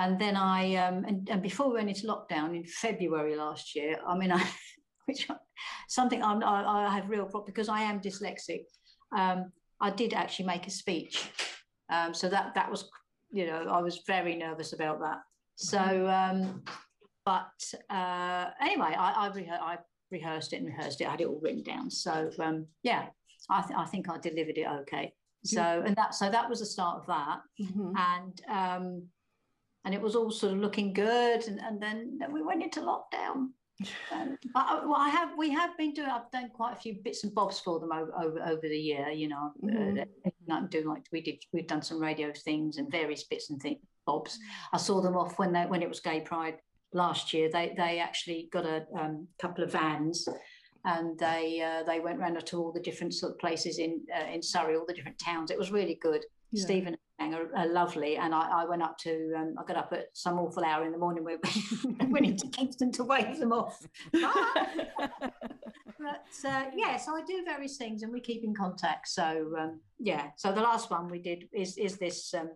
and 0.00 0.18
then 0.22 0.36
I 0.36 0.60
um, 0.84 1.04
and, 1.08 1.28
and 1.32 1.42
before 1.42 1.66
we 1.68 1.74
went 1.74 1.88
into 1.88 2.06
lockdown 2.06 2.48
in 2.56 2.64
February 2.64 3.34
last 3.36 3.74
year, 3.74 3.96
I 4.06 4.16
mean, 4.16 4.32
I 4.32 4.42
which 5.06 5.28
something 5.88 6.22
I'm, 6.22 6.42
I, 6.42 6.86
I 6.86 6.94
have 6.96 7.08
real 7.08 7.24
problem 7.32 7.46
because 7.52 7.68
I 7.68 7.80
am 7.90 8.00
dyslexic. 8.00 8.62
Um, 9.16 9.50
I 9.80 9.90
did 9.90 10.12
actually 10.14 10.46
make 10.46 10.66
a 10.66 10.70
speech, 10.70 11.16
um, 11.90 12.14
so 12.14 12.28
that 12.28 12.54
that 12.54 12.70
was 12.70 12.88
you 13.30 13.46
know 13.46 13.60
I 13.78 13.80
was 13.88 14.02
very 14.06 14.34
nervous 14.36 14.72
about 14.72 15.00
that. 15.00 15.18
So, 15.56 15.80
um, 16.20 16.62
but 17.24 17.60
uh, 17.90 18.44
anyway, 18.60 18.92
I 19.06 19.26
I, 19.26 19.28
rehe- 19.30 19.60
I 19.72 19.78
rehearsed 20.12 20.52
it 20.52 20.58
and 20.58 20.66
rehearsed 20.66 21.00
it. 21.00 21.06
I 21.08 21.10
had 21.12 21.20
it 21.20 21.26
all 21.28 21.40
written 21.42 21.62
down. 21.62 21.90
So 21.90 22.30
um, 22.40 22.66
yeah, 22.82 23.06
I, 23.50 23.62
th- 23.62 23.78
I 23.82 23.84
think 23.86 24.08
I 24.08 24.18
delivered 24.18 24.58
it 24.58 24.66
okay. 24.82 25.12
So 25.44 25.62
and 25.86 25.94
that 25.96 26.14
so 26.14 26.30
that 26.30 26.48
was 26.50 26.60
the 26.60 26.66
start 26.66 27.00
of 27.00 27.06
that, 27.06 27.38
Mhm. 27.60 27.92
and 28.14 28.34
um, 28.60 28.86
and 29.88 29.94
it 29.94 30.02
was 30.02 30.14
all 30.14 30.30
sort 30.30 30.52
of 30.52 30.58
looking 30.58 30.92
good, 30.92 31.48
and, 31.48 31.58
and 31.60 31.80
then, 31.82 32.18
we 32.30 32.42
went 32.42 32.62
into 32.62 32.80
lockdown. 32.80 33.48
Um, 34.12 34.36
but 34.52 34.66
I, 34.66 34.84
well, 34.84 34.96
I 34.98 35.08
have 35.08 35.30
we 35.38 35.50
have 35.50 35.78
been 35.78 35.94
doing. 35.94 36.10
I've 36.10 36.30
done 36.32 36.50
quite 36.52 36.72
a 36.72 36.80
few 36.80 36.96
bits 37.04 37.22
and 37.22 37.32
bobs 37.32 37.60
for 37.60 37.78
them 37.78 37.92
over 37.92 38.12
over, 38.22 38.42
over 38.42 38.60
the 38.62 38.76
year. 38.76 39.08
You 39.10 39.28
know, 39.28 39.52
Mhm. 39.64 40.04
uh, 40.50 40.60
doing 40.68 40.88
like 40.88 41.04
we 41.12 41.20
did. 41.22 41.36
We've 41.52 41.66
done 41.66 41.82
some 41.82 42.00
radio 42.00 42.32
things 42.32 42.78
and 42.78 42.90
various 42.90 43.22
bits 43.22 43.50
and 43.50 43.62
things 43.62 43.78
bobs. 44.04 44.36
I 44.72 44.78
saw 44.78 45.00
them 45.00 45.16
off 45.16 45.38
when 45.38 45.52
they 45.52 45.64
when 45.66 45.82
it 45.82 45.88
was 45.88 46.00
Gay 46.00 46.20
Pride 46.20 46.56
last 46.92 47.32
year. 47.32 47.48
They 47.50 47.72
they 47.76 48.00
actually 48.00 48.48
got 48.52 48.66
a 48.66 48.84
um, 48.98 49.28
couple 49.40 49.62
of 49.62 49.70
vans, 49.70 50.28
and 50.84 51.16
they 51.16 51.62
uh, 51.62 51.84
they 51.84 52.00
went 52.00 52.18
round 52.18 52.44
to 52.44 52.58
all 52.58 52.72
the 52.72 52.80
different 52.88 53.14
sort 53.14 53.32
of 53.32 53.38
places 53.38 53.78
in 53.78 54.00
uh, 54.12 54.28
in 54.34 54.42
Surrey, 54.42 54.76
all 54.76 54.86
the 54.86 54.98
different 54.98 55.20
towns. 55.20 55.52
It 55.52 55.58
was 55.58 55.70
really 55.70 55.98
good. 56.02 56.22
Yeah. 56.50 56.64
Stephen 56.64 56.96
are, 57.20 57.66
lovely, 57.68 58.16
and 58.16 58.34
I, 58.34 58.62
I 58.62 58.64
went 58.64 58.82
up 58.82 58.96
to 58.98 59.32
um, 59.36 59.54
I 59.58 59.64
got 59.64 59.76
up 59.76 59.92
at 59.92 60.06
some 60.12 60.38
awful 60.38 60.64
hour 60.64 60.84
in 60.84 60.92
the 60.92 60.98
morning. 60.98 61.24
We 61.24 61.36
went 62.06 62.26
into 62.26 62.48
Kingston 62.48 62.92
to 62.92 63.04
wave 63.04 63.38
them 63.38 63.52
off. 63.52 63.86
But 65.98 66.48
uh, 66.48 66.64
yeah, 66.76 66.96
so 66.96 67.16
I 67.16 67.22
do 67.24 67.44
various 67.44 67.76
things, 67.76 68.02
and 68.02 68.12
we 68.12 68.20
keep 68.20 68.44
in 68.44 68.54
contact. 68.54 69.08
So 69.08 69.52
um, 69.58 69.80
yeah, 69.98 70.28
so 70.36 70.52
the 70.52 70.60
last 70.60 70.90
one 70.90 71.08
we 71.08 71.18
did 71.18 71.48
is 71.52 71.76
is 71.76 71.98
this. 71.98 72.32
Um, 72.34 72.50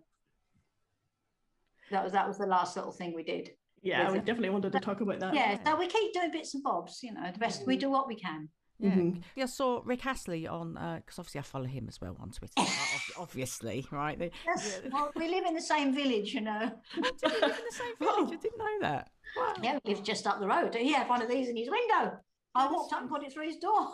that 1.91 2.05
was 2.05 2.13
that 2.13 2.29
was 2.29 2.39
the 2.39 2.47
last 2.47 2.77
little 2.77 2.93
thing 2.93 3.15
we 3.15 3.25
did. 3.25 3.51
Yeah, 3.83 4.11
we 4.13 4.19
it. 4.19 4.25
definitely 4.25 4.51
wanted 4.51 4.73
to 4.73 4.81
talk 4.81 5.01
about 5.01 5.19
that. 5.21 5.35
Yeah, 5.35 5.59
so 5.65 5.77
we 5.77 5.89
keep 5.89 6.13
doing 6.13 6.31
bits 6.31 6.55
and 6.55 6.63
bobs. 6.63 7.01
You 7.03 7.15
know, 7.15 7.31
the 7.33 7.39
best 7.39 7.67
we 7.67 7.77
do 7.77 7.91
what 7.91 8.07
we 8.07 8.15
can. 8.15 8.49
Yeah. 8.83 8.91
Mhm. 8.91 9.23
yeah, 9.37 9.45
I 9.45 9.47
saw 9.47 9.81
Rick 9.85 10.05
Astley 10.07 10.47
on 10.49 10.73
because 10.75 11.19
obviously 11.19 11.39
I 11.39 11.43
follow 11.43 11.67
him 11.67 11.87
as 11.89 12.01
well 12.01 12.17
on 12.21 12.31
Twitter. 12.33 12.53
uh, 12.57 12.67
obviously, 13.19 13.87
right? 13.93 14.19
Yes, 14.45 14.81
yeah. 14.85 14.91
well, 14.93 15.13
we 15.15 15.29
live 15.29 15.45
in 15.47 15.55
the 15.55 15.63
same 15.63 15.95
village, 15.95 16.35
you 16.35 16.41
know. 16.41 16.73
Do 16.95 17.03
we 17.25 17.31
live 17.31 17.43
in 17.43 17.65
the 17.65 17.73
same 17.73 17.95
village? 18.01 18.29
I 18.33 18.37
didn't 18.43 18.59
know 18.59 18.79
that. 18.81 19.11
Wow. 19.37 19.55
Yeah, 19.63 19.79
we 19.85 19.95
live 19.95 20.03
just 20.03 20.27
up 20.27 20.41
the 20.41 20.49
road. 20.49 20.75
He 20.75 20.93
had 20.93 21.09
one 21.09 21.23
of 21.23 21.29
these 21.29 21.49
in 21.49 21.57
his 21.57 21.71
window. 21.71 22.19
I 22.55 22.71
walked 22.71 22.93
up 22.93 23.01
and 23.01 23.09
put 23.09 23.23
it 23.25 23.33
through 23.33 23.47
his 23.47 23.57
door. 23.59 23.89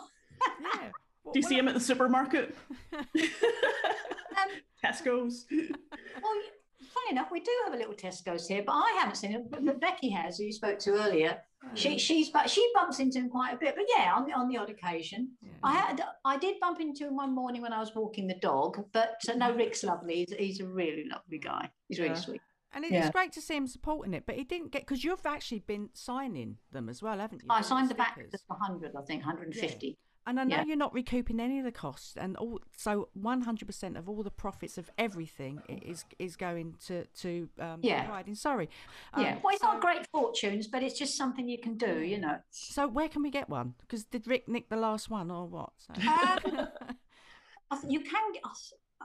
Yeah. 0.61 0.89
Well, 1.25 1.33
Do 1.33 1.39
you 1.39 1.43
see 1.43 1.55
well, 1.55 1.59
him 1.63 1.67
at 1.67 1.73
the 1.73 1.81
supermarket? 1.81 2.55
Um, 2.93 3.03
Tesco's. 4.83 5.45
well, 5.51 6.33
funny 6.79 7.11
enough, 7.11 7.27
we 7.31 7.41
do 7.41 7.51
have 7.65 7.73
a 7.73 7.77
little 7.77 7.93
Tesco's 7.93 8.47
here, 8.47 8.63
but 8.65 8.71
I 8.73 8.95
haven't 8.99 9.15
seen 9.15 9.33
it. 9.33 9.51
But, 9.51 9.65
but 9.65 9.81
Becky 9.81 10.09
has, 10.11 10.37
who 10.37 10.45
you 10.45 10.53
spoke 10.53 10.79
to 10.79 10.91
earlier. 10.91 11.41
She 11.75 11.97
she's 11.97 12.29
but 12.29 12.49
she 12.49 12.67
bumps 12.73 12.99
into 12.99 13.19
him 13.19 13.29
quite 13.29 13.53
a 13.53 13.57
bit. 13.57 13.75
But 13.75 13.85
yeah, 13.95 14.13
on 14.15 14.25
the 14.25 14.33
on 14.33 14.47
the 14.47 14.57
odd 14.57 14.69
occasion. 14.69 15.31
Yeah. 15.41 15.51
I 15.63 15.73
had, 15.75 16.01
I 16.25 16.37
did 16.37 16.59
bump 16.59 16.79
into 16.79 17.05
him 17.07 17.15
one 17.15 17.35
morning 17.35 17.61
when 17.61 17.73
I 17.73 17.79
was 17.79 17.93
walking 17.93 18.27
the 18.27 18.35
dog, 18.35 18.85
but 18.93 19.15
uh, 19.29 19.33
no, 19.35 19.53
Rick's 19.53 19.83
lovely. 19.83 20.25
He's, 20.25 20.33
he's 20.37 20.59
a 20.61 20.65
really 20.67 21.05
lovely 21.11 21.37
guy. 21.37 21.69
He's 21.87 21.99
really 21.99 22.11
Yeah. 22.11 22.15
sweet. 22.15 22.41
And 22.71 22.85
it- 22.85 22.91
Yeah. 22.91 22.99
it's 23.01 23.09
great 23.09 23.31
to 23.33 23.41
see 23.41 23.55
him 23.55 23.67
supporting 23.67 24.13
it, 24.13 24.25
but 24.25 24.35
he 24.35 24.43
didn't 24.43 24.71
get 24.71 24.83
because 24.83 25.03
you've 25.03 25.25
actually 25.25 25.59
been 25.59 25.89
signing 25.93 26.57
them 26.71 26.87
as 26.87 27.01
well, 27.01 27.17
haven't 27.19 27.41
you? 27.43 27.47
I 27.49 27.61
signed 27.61 27.89
the 27.89 27.95
back 27.95 28.17
of 28.17 28.31
100, 28.47 28.95
I 28.95 29.01
think, 29.01 29.25
150. 29.25 29.97
And 30.27 30.39
I 30.39 30.43
know 30.43 30.57
Yeah. 30.57 30.63
you're 30.65 30.75
not 30.77 30.93
recouping 30.93 31.39
any 31.39 31.59
of 31.59 31.65
the 31.65 31.71
costs, 31.71 32.15
and 32.17 32.35
all 32.37 32.59
so 32.75 33.09
100% 33.15 33.97
of 33.97 34.07
all 34.09 34.21
the 34.21 34.29
profits 34.31 34.77
of 34.77 34.91
everything 34.97 35.61
is 35.67 36.05
is 36.19 36.35
going 36.35 36.75
to 36.87 37.05
to 37.05 37.49
um, 37.59 37.79
Yeah. 37.81 38.05
Pride 38.05 38.27
in 38.27 38.35
Surrey. 38.35 38.69
Yeah, 39.17 39.35
Um, 39.35 39.41
well, 39.43 39.53
it's 39.53 39.61
so, 39.61 39.67
not 39.67 39.81
great 39.81 40.05
fortunes, 40.07 40.67
but 40.67 40.83
it's 40.83 40.97
just 40.99 41.15
something 41.17 41.47
you 41.47 41.57
can 41.57 41.77
do, 41.77 42.01
you 42.01 42.19
know. 42.19 42.37
So 42.51 42.87
where 42.87 43.09
can 43.09 43.23
we 43.23 43.31
get 43.31 43.49
one? 43.49 43.75
Because 43.79 44.03
did 44.05 44.27
Rick 44.27 44.47
nick 44.47 44.69
the 44.69 44.75
last 44.77 45.09
one 45.09 45.31
or 45.31 45.47
what? 45.47 45.71
So- 45.77 45.93
Um, 46.01 46.67
you 47.89 48.01
can 48.01 48.33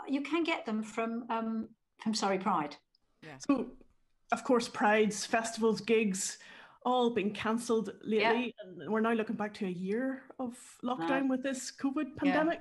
you 0.09 0.21
can 0.21 0.43
get 0.45 0.67
them 0.67 0.83
from 0.83 1.25
um, 1.31 1.69
from 2.03 2.15
Surrey 2.15 2.39
Pride. 2.39 2.77
So, 3.39 3.71
of 4.33 4.45
course, 4.45 4.69
prides, 4.69 5.25
festivals, 5.25 5.81
gigs, 5.81 6.37
all 6.85 7.11
been 7.11 7.30
cancelled 7.30 7.91
lately, 8.03 8.55
and 8.62 8.91
we're 8.91 9.01
now 9.01 9.12
looking 9.12 9.37
back 9.37 9.55
to 9.55 9.66
a 9.66 9.70
year 9.70 10.22
of 10.39 10.57
lockdown 10.85 11.28
with 11.28 11.43
this 11.43 11.72
COVID 11.72 12.16
pandemic. 12.16 12.61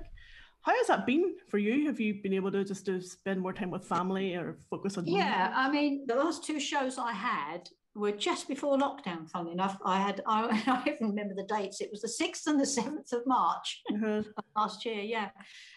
How 0.62 0.74
has 0.76 0.86
that 0.86 1.04
been 1.04 1.34
for 1.48 1.58
you? 1.58 1.86
Have 1.86 2.00
you 2.00 2.22
been 2.22 2.32
able 2.32 2.50
to 2.52 2.64
just 2.64 2.86
to 2.86 3.00
spend 3.02 3.40
more 3.40 3.52
time 3.52 3.70
with 3.70 3.84
family 3.84 4.34
or 4.34 4.56
focus 4.70 4.96
on? 4.96 5.06
Yeah. 5.06 5.52
I 5.54 5.70
mean, 5.70 6.06
the 6.06 6.14
last 6.14 6.42
two 6.42 6.58
shows 6.58 6.96
I 6.96 7.12
had 7.12 7.68
were 7.94 8.12
just 8.12 8.48
before 8.48 8.78
lockdown. 8.78 9.28
Funnily 9.28 9.52
enough, 9.52 9.76
I 9.84 9.98
had 10.00 10.22
I, 10.26 10.62
I 10.66 10.88
even 10.88 11.10
remember 11.10 11.34
the 11.34 11.46
dates. 11.54 11.82
It 11.82 11.90
was 11.90 12.00
the 12.00 12.08
sixth 12.08 12.46
and 12.46 12.58
the 12.58 12.66
seventh 12.66 13.12
of 13.12 13.26
March. 13.26 13.82
Uh-huh. 13.94 14.22
last 14.56 14.84
year, 14.86 15.00
yeah. 15.00 15.30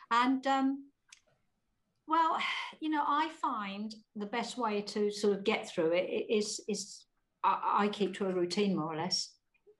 And 0.09 0.45
um, 0.47 0.85
well, 2.07 2.37
you 2.79 2.89
know, 2.89 3.03
I 3.05 3.29
find 3.41 3.93
the 4.15 4.25
best 4.25 4.57
way 4.57 4.81
to 4.83 5.11
sort 5.11 5.35
of 5.35 5.43
get 5.43 5.69
through 5.69 5.91
it 5.91 6.27
is 6.29 6.61
is 6.69 7.06
I, 7.43 7.85
I 7.85 7.87
keep 7.89 8.15
to 8.15 8.27
a 8.27 8.33
routine 8.33 8.75
more 8.75 8.93
or 8.93 8.97
less, 8.97 9.33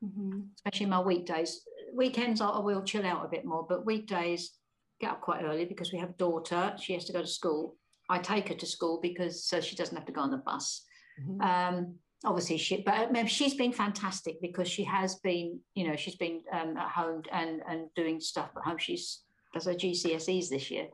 Mhm. 0.03 0.49
especially 0.55 0.85
my 0.87 0.99
weekdays. 0.99 1.61
Weekends 1.93 2.41
I 2.41 2.49
I 2.49 2.59
will 2.59 2.83
chill 2.83 3.05
out 3.05 3.25
a 3.25 3.29
bit 3.29 3.45
more, 3.45 3.65
but 3.67 3.85
weekdays 3.85 4.51
get 4.99 5.11
up 5.11 5.21
quite 5.21 5.43
early 5.43 5.65
because 5.65 5.91
we 5.91 5.99
have 5.99 6.11
a 6.11 6.13
daughter. 6.13 6.75
She 6.79 6.93
has 6.93 7.05
to 7.05 7.13
go 7.13 7.21
to 7.21 7.27
school. 7.27 7.77
I 8.09 8.19
take 8.19 8.49
her 8.49 8.55
to 8.55 8.65
school 8.65 8.99
because 9.01 9.45
so 9.45 9.59
she 9.61 9.75
doesn't 9.75 9.95
have 9.95 10.05
to 10.05 10.13
go 10.13 10.21
on 10.21 10.31
the 10.31 10.37
bus. 10.37 10.85
Mhm. 11.21 11.41
Um, 11.41 11.99
obviously, 12.23 12.57
she 12.57 12.81
but 12.83 13.29
she's 13.29 13.55
been 13.55 13.73
fantastic 13.73 14.39
because 14.41 14.67
she 14.67 14.83
has 14.83 15.15
been, 15.15 15.59
you 15.75 15.87
know, 15.87 15.95
she's 15.95 16.15
been 16.15 16.43
um, 16.51 16.77
at 16.77 16.89
home 16.91 17.23
and 17.31 17.61
and 17.67 17.93
doing 17.95 18.19
stuff 18.19 18.51
at 18.55 18.63
home. 18.63 18.77
She's 18.77 19.23
does 19.53 19.65
her 19.65 19.73
GCSEs 19.73 20.49
this 20.49 20.69
year. 20.69 20.89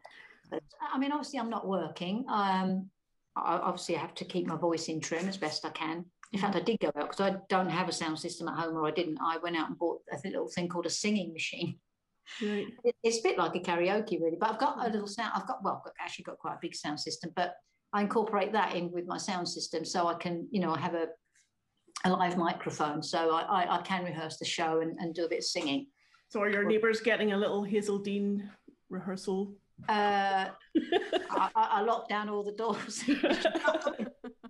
But 0.50 0.64
I 0.82 0.98
mean, 0.98 1.12
obviously, 1.12 1.40
I'm 1.40 1.50
not 1.50 1.68
working. 1.68 2.26
Um, 2.30 2.90
I, 3.36 3.58
obviously, 3.58 3.96
I 3.98 4.00
have 4.00 4.14
to 4.16 4.26
keep 4.26 4.46
my 4.48 4.56
voice 4.56 4.88
in 4.90 5.02
trim 5.02 5.28
as 5.28 5.38
best 5.38 5.66
I 5.66 5.70
can. 5.70 6.06
In 6.34 6.40
fact, 6.40 6.56
I 6.56 6.62
did 6.62 6.80
go 6.80 6.88
out 6.88 6.96
because 6.96 7.22
I 7.22 7.36
don't 7.48 7.70
have 7.70 7.88
a 7.88 7.92
sound 7.92 8.20
system 8.20 8.48
at 8.48 8.58
home, 8.58 8.76
or 8.76 8.88
I 8.88 8.92
didn't. 8.92 9.20
I 9.24 9.38
went 9.38 9.56
out 9.56 9.70
and 9.70 9.78
bought 9.78 10.02
a 10.12 10.18
little 10.28 10.50
thing 10.50 10.68
called 10.68 10.88
a 10.88 10.90
singing 10.90 11.32
machine. 11.32 11.78
Right. 12.42 12.68
It's 13.04 13.20
a 13.20 13.22
bit 13.22 13.38
like 13.38 13.56
a 13.56 13.60
karaoke, 13.60 14.20
really. 14.20 14.38
But 14.40 14.50
I've 14.50 14.60
got 14.60 14.88
a 14.88 14.90
little 14.90 15.08
sound. 15.08 15.32
I've 15.36 15.46
got 15.46 15.64
well, 15.64 15.84
I've 15.86 15.92
actually 16.00 16.24
got 16.24 16.40
quite 16.40 16.56
a 16.56 16.60
big 16.62 16.74
sound 16.74 17.00
system, 17.00 17.32
but 17.36 17.54
I 17.94 18.02
incorporate 18.02 18.52
that 18.54 18.76
in 18.76 18.92
with 18.92 19.06
my 19.06 19.18
sound 19.18 19.48
system, 19.48 19.86
so 19.86 20.08
I 20.08 20.16
can, 20.16 20.48
you 20.50 20.60
know, 20.60 20.74
I 20.74 20.80
have 20.80 20.96
a 20.96 21.08
a 22.06 22.10
live 22.10 22.36
microphone, 22.36 23.04
so 23.04 23.32
I 23.36 23.42
I, 23.42 23.78
I 23.78 23.82
can 23.84 24.04
rehearse 24.04 24.38
the 24.38 24.46
show 24.46 24.82
and, 24.82 24.98
and 25.00 25.14
do 25.14 25.26
a 25.26 25.30
bit 25.30 25.40
of 25.40 25.46
singing. 25.46 25.88
So, 26.30 26.42
are 26.42 26.50
your 26.50 26.64
neighbours 26.64 27.00
getting 27.00 27.34
a 27.34 27.38
little 27.38 27.64
Hazell 27.64 28.04
Dean 28.04 28.50
rehearsal? 28.90 29.54
Uh, 29.88 30.50
I, 31.30 31.50
I 31.56 31.68
I 31.72 31.82
lock 31.82 32.10
down 32.10 32.28
all 32.30 32.44
the 32.44 32.54
doors. 32.54 33.04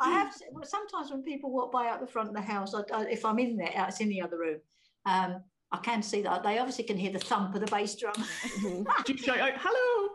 I 0.00 0.10
have 0.10 0.34
well, 0.52 0.64
sometimes 0.64 1.10
when 1.10 1.22
people 1.22 1.50
walk 1.50 1.72
by 1.72 1.88
out 1.88 2.00
the 2.00 2.06
front 2.06 2.28
of 2.28 2.34
the 2.34 2.40
house, 2.40 2.74
I, 2.74 2.82
I, 2.94 3.02
if 3.04 3.24
I'm 3.24 3.38
in 3.38 3.56
there, 3.56 3.72
uh, 3.76 3.86
it's 3.88 4.00
in 4.00 4.08
the 4.08 4.20
other 4.22 4.38
room. 4.38 4.60
Um, 5.06 5.42
I 5.72 5.78
can 5.78 6.02
see 6.02 6.22
that 6.22 6.42
they 6.44 6.58
obviously 6.58 6.84
can 6.84 6.96
hear 6.96 7.12
the 7.12 7.18
thump 7.18 7.54
of 7.54 7.60
the 7.60 7.66
bass 7.66 7.94
drum. 7.96 8.14
Mhm. 8.60 8.86
Do 9.04 9.12
you 9.12 9.18
shout 9.18 9.38
out, 9.38 9.52
hello? 9.56 10.08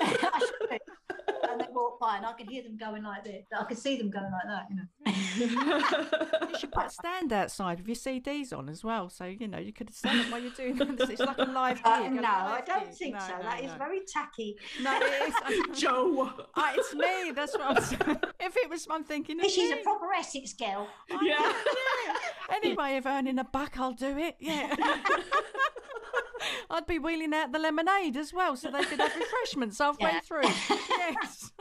I 0.00 0.45
should 1.76 1.82
be. 1.82 1.84
and 1.84 1.92
walk 1.92 2.00
by, 2.00 2.16
and 2.16 2.26
I 2.26 2.32
can 2.32 2.48
hear 2.48 2.62
them 2.62 2.76
going 2.76 3.02
like 3.02 3.24
this. 3.24 3.44
I 3.58 3.64
can 3.64 3.76
see 3.76 3.96
them 3.98 4.10
going 4.10 4.30
like 4.32 4.46
that. 4.46 4.66
You 4.70 4.76
know. 4.76 4.86
You 6.48 6.58
should 6.60 6.72
put 6.72 6.86
a 6.86 6.90
stand 7.02 7.32
outside 7.32 7.78
with 7.78 7.88
your 7.88 7.96
CDs 7.96 8.56
on 8.56 8.68
as 8.70 8.82
well, 8.82 9.08
so 9.10 9.24
you 9.24 9.46
know 9.48 9.58
you 9.58 9.72
could 9.72 9.94
stand 9.94 10.20
it 10.20 10.32
while 10.32 10.40
you're 10.40 10.50
doing 10.52 10.80
it. 10.80 11.10
It's 11.10 11.20
like 11.20 11.38
a 11.38 11.42
live 11.60 11.76
gig. 11.76 11.86
Uh, 11.86 12.04
a 12.04 12.10
no, 12.10 12.22
I 12.28 12.62
don't 12.64 12.84
gig. 12.86 12.94
think 12.94 13.14
No, 13.14 13.20
so. 13.20 13.36
no, 13.36 13.42
That 13.42 13.60
is 13.64 13.70
no. 13.72 13.78
very 13.78 14.00
tacky. 14.06 14.56
No, 14.82 14.98
it 15.00 15.28
is. 15.72 15.78
Jo. 15.78 16.32
Ah, 16.54 16.72
it's 16.74 16.94
me. 16.94 17.32
That's 17.32 17.52
what 17.58 17.76
I'm 17.76 17.82
saying. 17.82 18.20
If 18.40 18.56
it 18.56 18.70
was, 18.70 18.86
I'm 18.90 19.04
thinking. 19.04 19.38
of 19.40 19.46
She's 19.50 19.70
me. 19.70 19.80
a 19.80 19.82
proper 19.82 20.12
Essex 20.14 20.54
girl. 20.54 20.88
I 21.10 21.18
Yeah. 21.22 21.34
know, 21.38 21.52
yeah. 22.06 22.56
Any 22.56 22.74
way 22.74 22.96
of 22.96 23.06
earning 23.06 23.38
a 23.38 23.44
buck, 23.44 23.78
I'll 23.78 23.92
do 23.92 24.16
it. 24.16 24.36
Yeah. 24.40 24.74
I'd 26.70 26.86
be 26.86 26.98
wheeling 26.98 27.32
out 27.34 27.52
the 27.52 27.58
lemonade 27.58 28.16
as 28.16 28.32
well, 28.32 28.56
so 28.56 28.70
they 28.70 28.82
could 28.84 28.98
have 29.00 29.14
refreshments 29.16 29.78
halfway 29.80 30.10
Yeah. 30.12 30.20
through. 30.20 30.42
Yes. 30.98 31.52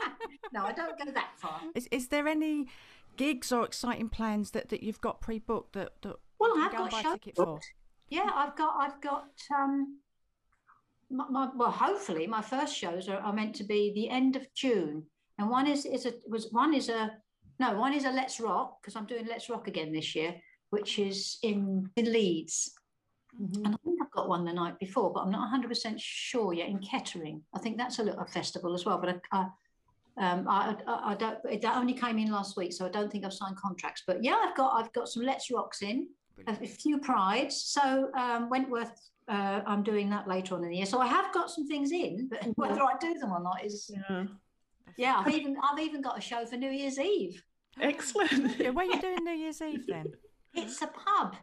No, 0.52 0.64
I 0.66 0.72
don't 0.72 0.98
go 0.98 1.12
that 1.12 1.30
far. 1.38 1.62
Is, 1.76 1.88
is 1.92 2.08
there 2.08 2.28
any 2.28 2.68
gigs 3.16 3.52
or 3.52 3.64
exciting 3.64 4.10
plans 4.10 4.52
that, 4.52 4.70
that 4.70 4.82
you've 4.82 5.02
got 5.02 5.22
pre-booked 5.22 5.74
that, 5.74 5.92
that 6.02 6.16
Well, 6.40 6.54
I've 6.58 6.72
can 6.72 6.78
go 6.80 6.84
and 6.86 6.92
got 6.92 7.04
buy 7.04 7.12
ticket 7.14 7.36
for? 7.36 7.60
Yeah, 8.10 8.30
I've 8.34 8.56
got, 8.56 8.76
I've 8.80 9.00
got. 9.02 9.28
Um, 9.56 10.00
my, 11.12 11.28
my, 11.30 11.50
well, 11.56 11.70
hopefully, 11.72 12.26
my 12.28 12.42
first 12.42 12.76
shows 12.76 13.08
are, 13.08 13.18
are 13.20 13.34
meant 13.34 13.56
to 13.56 13.64
be 13.64 13.92
the 13.94 14.10
end 14.10 14.36
of 14.36 14.52
June, 14.56 15.04
and 15.38 15.50
one 15.50 15.68
is 15.68 15.86
is 15.86 16.06
a 16.08 16.14
was 16.28 16.48
one 16.52 16.74
is 16.74 16.90
a 16.90 17.12
no, 17.60 17.74
one 17.78 17.94
is 17.94 18.06
a 18.06 18.12
Let's 18.12 18.40
Rock 18.40 18.82
because 18.82 18.96
I'm 18.96 19.06
doing 19.06 19.28
Let's 19.28 19.50
Rock 19.50 19.68
again 19.68 19.92
this 19.94 20.16
year, 20.16 20.36
which 20.72 20.98
is 20.98 21.38
in 21.44 21.90
in 21.96 22.12
Leeds, 22.12 22.74
Mhm. 23.40 23.58
and 23.66 23.68
I 23.68 23.78
think 23.84 23.95
I've 23.95 23.95
got 24.16 24.30
one 24.30 24.46
the 24.46 24.54
night 24.54 24.80
before, 24.80 25.12
but 25.12 25.22
I'm 25.22 25.32
not 25.32 25.42
100 25.42 25.68
percent 25.68 26.00
sure 26.00 26.54
yet 26.54 26.70
in 26.70 26.80
Kettering. 26.80 27.42
I 27.54 27.60
think 27.60 27.78
that's 27.78 28.00
a 28.00 28.04
little 28.04 28.26
festival 28.26 28.74
as 28.74 28.86
well, 28.86 28.98
but 28.98 29.10
I. 29.32 29.38
I 29.40 29.48
um, 30.18 30.48
I, 30.48 30.74
I, 30.88 31.12
I 31.12 31.16
don't. 31.16 31.62
That 31.62 31.76
only 31.76 31.94
came 31.94 32.18
in 32.18 32.32
last 32.32 32.56
week, 32.56 32.72
so 32.72 32.86
I 32.86 32.90
don't 32.90 33.12
think 33.12 33.26
I've 33.26 33.34
signed 33.34 33.58
contracts. 33.58 34.04
But 34.08 34.24
yeah, 34.24 34.38
I've 34.48 34.56
got 34.56 34.72
I've 34.74 34.94
got 34.94 35.10
some 35.10 35.24
Let's 35.24 35.52
Rocks 35.52 35.82
in 35.82 36.08
a 36.48 36.68
few 36.68 37.00
prides. 37.00 37.62
So 37.64 38.12
um, 38.18 38.50
Wentworth, 38.50 39.10
uh, 39.28 39.62
I'm 39.66 39.84
doing 39.84 40.10
that 40.10 40.28
later 40.28 40.56
on 40.56 40.64
in 40.64 40.70
the 40.70 40.78
year. 40.78 40.86
So 40.86 41.00
I 41.00 41.08
have 41.08 41.34
got 41.34 41.50
some 41.50 41.68
things 41.68 41.92
in, 41.92 42.30
but 42.30 42.40
whether 42.56 42.82
I 42.82 42.94
do 43.00 43.14
them 43.16 43.32
or 43.32 43.42
not 43.42 43.64
is 43.64 43.92
Yeah. 44.10 44.26
yeah. 44.98 45.16
I've 45.18 45.34
even 45.34 45.58
I've 45.62 45.80
even 45.80 46.02
got 46.02 46.18
a 46.18 46.22
show 46.22 46.46
for 46.46 46.58
New 46.58 46.72
Year's 46.72 47.00
Eve. 47.00 47.42
Excellent. 47.82 48.58
Yeah, 48.60 48.70
where 48.70 48.88
are 48.88 48.94
you 48.94 49.02
doing 49.02 49.24
New 49.24 49.34
Year's 49.34 49.62
Eve 49.62 49.86
then? 49.88 50.14
It's 50.54 50.82
a 50.82 50.88
pub 50.88 51.36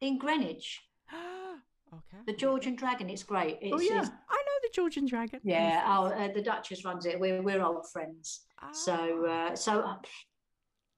in 0.00 0.18
Greenwich, 0.18 0.82
okay. 1.92 2.22
the 2.26 2.32
George 2.32 2.66
and 2.66 2.76
Dragon. 2.78 3.08
It's 3.10 3.22
great. 3.22 3.58
It's, 3.60 3.72
Oh, 3.74 3.80
yeah. 3.80 4.00
I 4.02 4.36
know 4.46 4.56
the 4.62 4.70
George 4.74 4.96
and 4.96 5.08
Dragon. 5.08 5.40
yeah. 5.42 5.82
Oh, 5.86 6.06
uh, 6.06 6.32
the 6.32 6.42
Duchess 6.42 6.84
runs 6.84 7.06
it. 7.06 7.18
We're 7.20 7.42
we're 7.42 7.62
old 7.62 7.90
friends. 7.90 8.42
So 8.72 8.94
Ah. 9.26 9.52
uh, 9.52 9.56
so 9.56 9.80
uh, 9.80 9.96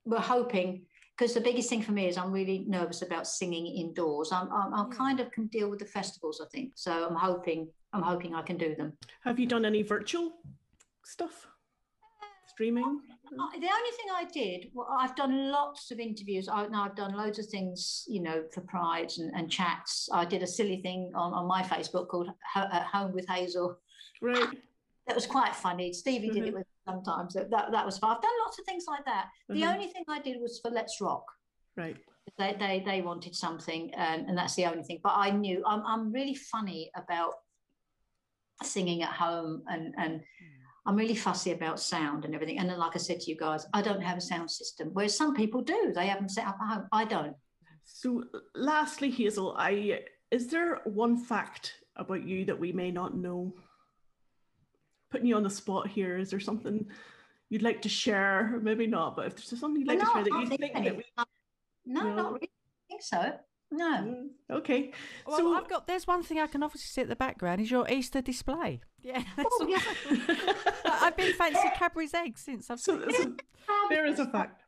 we're 0.04 0.18
hoping. 0.20 0.86
Because 1.16 1.34
the 1.34 1.40
biggest 1.42 1.68
thing 1.68 1.82
for 1.82 1.92
me 1.92 2.08
is 2.08 2.16
I'm 2.16 2.32
really 2.32 2.64
nervous 2.66 3.02
about 3.02 3.26
singing 3.26 3.66
indoors. 3.66 4.32
I'm, 4.32 4.48
I'm, 4.50 4.72
I'm 4.74 4.90
Yeah. 4.90 4.96
kind 4.96 5.20
of 5.20 5.30
can 5.30 5.46
deal 5.48 5.68
with 5.70 5.78
the 5.78 5.84
festivals, 5.84 6.40
I 6.40 6.46
think. 6.50 6.72
So 6.74 6.90
I'm 7.06 7.14
hoping 7.14 7.68
I'm 7.92 8.02
hoping 8.02 8.34
I 8.34 8.42
can 8.42 8.56
do 8.56 8.74
them. 8.74 8.94
Have 9.24 9.38
you 9.38 9.46
done 9.46 9.64
any 9.66 9.82
virtual 9.82 10.32
stuff? 11.04 11.46
Streaming? 12.48 13.00
I- 13.40 13.58
The 13.58 13.66
only 13.78 13.90
thing 13.96 14.06
I 14.12 14.24
did, 14.24 14.70
well, 14.74 14.88
I've 14.90 15.14
done 15.16 15.50
lots 15.50 15.90
of 15.90 15.98
interviews. 16.00 16.48
I, 16.48 16.66
now 16.68 16.84
I've 16.84 16.96
done 16.96 17.14
loads 17.14 17.38
of 17.38 17.46
things, 17.46 18.04
you 18.08 18.20
know, 18.20 18.44
for 18.52 18.60
Pride 18.62 19.10
and, 19.18 19.32
and 19.34 19.50
chats. 19.50 20.08
I 20.12 20.24
did 20.24 20.42
a 20.42 20.46
silly 20.46 20.82
thing 20.82 21.12
on, 21.14 21.32
on 21.32 21.46
my 21.46 21.62
Facebook 21.62 22.08
called 22.08 22.28
Ho- 22.54 22.68
At 22.72 22.84
Home 22.86 23.12
with 23.12 23.26
Hazell. 23.26 23.76
Right. 24.20 24.48
That 25.06 25.16
was 25.16 25.26
quite 25.26 25.54
funny. 25.54 25.92
Stevie 25.92 26.30
did 26.30 26.44
it 26.46 26.50
Mhm. 26.52 26.58
with 26.58 26.66
sometimes. 26.86 27.34
That, 27.34 27.50
that 27.50 27.72
that 27.72 27.84
was 27.84 27.98
fun. 27.98 28.14
I've 28.14 28.22
done 28.22 28.30
lots 28.44 28.58
of 28.58 28.64
things 28.66 28.84
like 28.86 29.04
that. 29.06 29.28
The 29.48 29.62
Mhm. 29.62 29.74
only 29.74 29.86
thing 29.88 30.04
I 30.08 30.20
did 30.20 30.40
was 30.40 30.60
for 30.60 30.70
Let's 30.70 31.00
Rock. 31.00 31.24
Right. 31.76 31.96
They 32.38 32.54
they, 32.58 32.82
they 32.86 33.02
wanted 33.02 33.34
something, 33.34 33.92
and, 33.94 34.28
and 34.28 34.38
that's 34.38 34.54
the 34.54 34.66
only 34.66 34.84
thing. 34.84 35.00
But 35.02 35.14
I 35.16 35.30
knew 35.30 35.62
I'm 35.66 35.82
I'm 35.84 36.12
really 36.12 36.34
funny 36.36 36.90
about 36.94 37.34
singing 38.62 39.02
at 39.02 39.10
home 39.12 39.64
and 39.68 39.92
and 39.98 40.22
I'm 40.84 40.96
really 40.96 41.14
fussy 41.14 41.52
about 41.52 41.78
sound 41.78 42.24
and 42.24 42.34
everything. 42.34 42.58
And 42.58 42.68
then, 42.68 42.78
like 42.78 42.96
I 42.96 42.98
said 42.98 43.20
to 43.20 43.30
you 43.30 43.36
guys, 43.36 43.66
I 43.72 43.82
don't 43.82 44.02
have 44.02 44.18
a 44.18 44.20
sound 44.20 44.50
system, 44.50 44.90
whereas 44.92 45.16
some 45.16 45.34
people 45.34 45.62
do. 45.62 45.92
They 45.94 46.06
have 46.06 46.18
them 46.18 46.28
set 46.28 46.46
up 46.46 46.58
at 46.60 46.68
home. 46.68 46.88
I 46.90 47.04
don't. 47.04 47.36
So, 47.84 48.24
lastly, 48.54 49.12
Hazell, 49.12 49.54
I 49.56 50.00
is 50.30 50.48
there 50.48 50.80
one 50.84 51.16
fact 51.16 51.74
about 51.96 52.26
you 52.26 52.44
that 52.46 52.58
we 52.58 52.72
may 52.72 52.90
not 52.90 53.16
know? 53.16 53.54
Putting 55.10 55.26
you 55.26 55.36
on 55.36 55.42
the 55.42 55.50
spot 55.50 55.88
here, 55.88 56.16
is 56.18 56.30
there 56.30 56.40
something 56.40 56.86
you'd 57.50 57.62
like 57.62 57.82
to 57.82 57.88
share? 57.88 58.58
Maybe 58.62 58.86
not, 58.86 59.14
but 59.14 59.26
if 59.26 59.36
there's 59.36 59.60
something 59.60 59.80
you'd 59.80 59.88
like 59.88 59.98
no, 59.98 60.06
to 60.06 60.10
share 60.10 60.24
that 60.24 60.40
you 60.40 60.46
think 60.46 60.60
think 60.60 60.74
that 60.84 60.96
we 60.96 61.04
no, 61.84 62.02
No. 62.02 62.14
not 62.14 62.32
really. 62.32 62.50
I 62.50 62.88
think 62.88 63.02
so. 63.02 63.32
No. 63.72 63.90
Mm, 64.02 64.28
Okay. 64.50 64.92
Well, 65.26 65.38
so 65.38 65.54
I've 65.54 65.66
got. 65.68 65.86
There's 65.86 66.06
one 66.06 66.22
thing 66.22 66.38
I 66.38 66.46
can 66.46 66.62
obviously 66.62 66.88
see 66.88 67.00
at 67.00 67.08
the 67.08 67.16
background 67.16 67.60
is 67.62 67.70
your 67.70 67.88
Easter 67.90 68.20
display. 68.20 68.80
Yeah, 69.02 69.22
Oh, 69.38 69.66
yeah. 69.66 69.80
I've 70.84 71.16
been 71.16 71.32
fancy 71.32 71.68
Cadbury's 71.74 72.12
eggs 72.14 72.42
since 72.42 72.70
I've 72.70 72.78
so, 72.78 73.00
seen. 73.10 73.38
so 73.66 73.72
there 73.90 74.06
is 74.06 74.18
a 74.18 74.26
fact. 74.26 74.62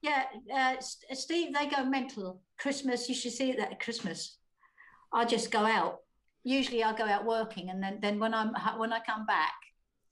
Yeah, 0.00 0.24
uh, 0.54 0.74
Steve, 0.80 1.52
they 1.54 1.66
go 1.66 1.84
mental. 1.84 2.40
Christmas, 2.58 3.08
you 3.08 3.14
should 3.14 3.32
see 3.32 3.50
it 3.50 3.58
at 3.58 3.78
Christmas. 3.78 4.38
I 5.12 5.24
just 5.26 5.50
go 5.50 5.60
out. 5.66 6.00
Usually, 6.42 6.82
I 6.82 6.96
go 6.96 7.04
out 7.04 7.24
working, 7.26 7.68
and 7.70 7.82
then, 7.82 7.98
then 8.00 8.18
when 8.18 8.32
I'm 8.32 8.54
when 8.78 8.92
I 8.92 9.00
come 9.00 9.26
back, 9.26 9.54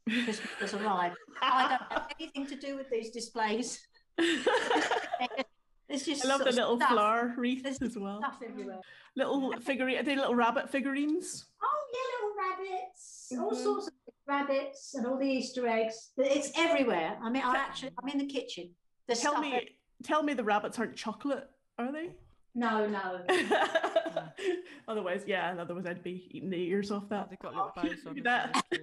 Christmas 0.09 0.41
has 0.61 0.75
arrived. 0.75 1.17
I 1.41 1.69
don't 1.69 1.93
have 1.93 2.11
anything 2.21 2.47
to 2.47 2.57
do 2.57 2.77
with 2.77 2.91
these 2.91 3.11
displays. 3.11 3.87
It's 5.95 6.05
just 6.07 6.25
I 6.25 6.29
love 6.29 6.41
the 6.41 6.53
little 6.53 6.77
stuff, 6.77 6.91
flower 6.91 7.35
wreath 7.37 7.63
There's 7.63 7.81
as 7.83 7.97
well. 7.97 8.19
stuff 8.21 8.39
everywhere. 8.45 8.81
Little 9.17 9.53
figurine, 9.61 9.99
are 9.99 10.03
they 10.03 10.17
little 10.17 10.35
rabbit 10.35 10.69
figurines? 10.69 11.47
Oh 11.63 11.85
yeah, 11.95 12.07
little 12.17 12.69
rabbits, 12.77 13.33
all 13.39 13.51
Mhm. 13.53 13.63
sorts 13.63 13.87
of 13.89 13.93
rabbits, 14.27 14.95
and 14.95 15.07
all 15.07 15.17
the 15.19 15.27
Easter 15.29 15.67
eggs. 15.69 16.11
It's 16.17 16.51
everywhere. 16.59 17.19
I 17.23 17.31
mean, 17.31 17.43
I 17.43 17.57
actually, 17.57 17.93
I'm 18.03 18.09
in 18.09 18.19
the 18.19 18.27
kitchen. 18.27 18.75
There's 19.07 19.21
Tell 19.21 19.41
me, 19.41 19.53
ev- 19.55 19.69
tell 20.03 20.23
me 20.23 20.35
the 20.35 20.43
rabbits 20.45 20.79
aren't 20.79 20.97
chocolate, 20.97 21.49
are 21.79 21.93
they? 21.93 22.11
No, 22.57 22.87
no. 22.89 23.25
otherwise, 24.89 25.25
yeah, 25.27 25.55
otherwise 25.59 25.87
I'd 25.87 26.03
be 26.03 26.29
eating 26.31 26.51
the 26.51 26.63
ears 26.71 26.91
off 26.91 27.05
Oh, 27.05 27.09
that. 27.11 27.31
they've 27.31 27.39
got 27.39 27.53
little 27.55 27.73
bows 27.77 28.05
on. 28.07 28.15
Look 28.15 28.25
them, 28.25 28.27
at 28.55 28.65
they're. 28.71 28.81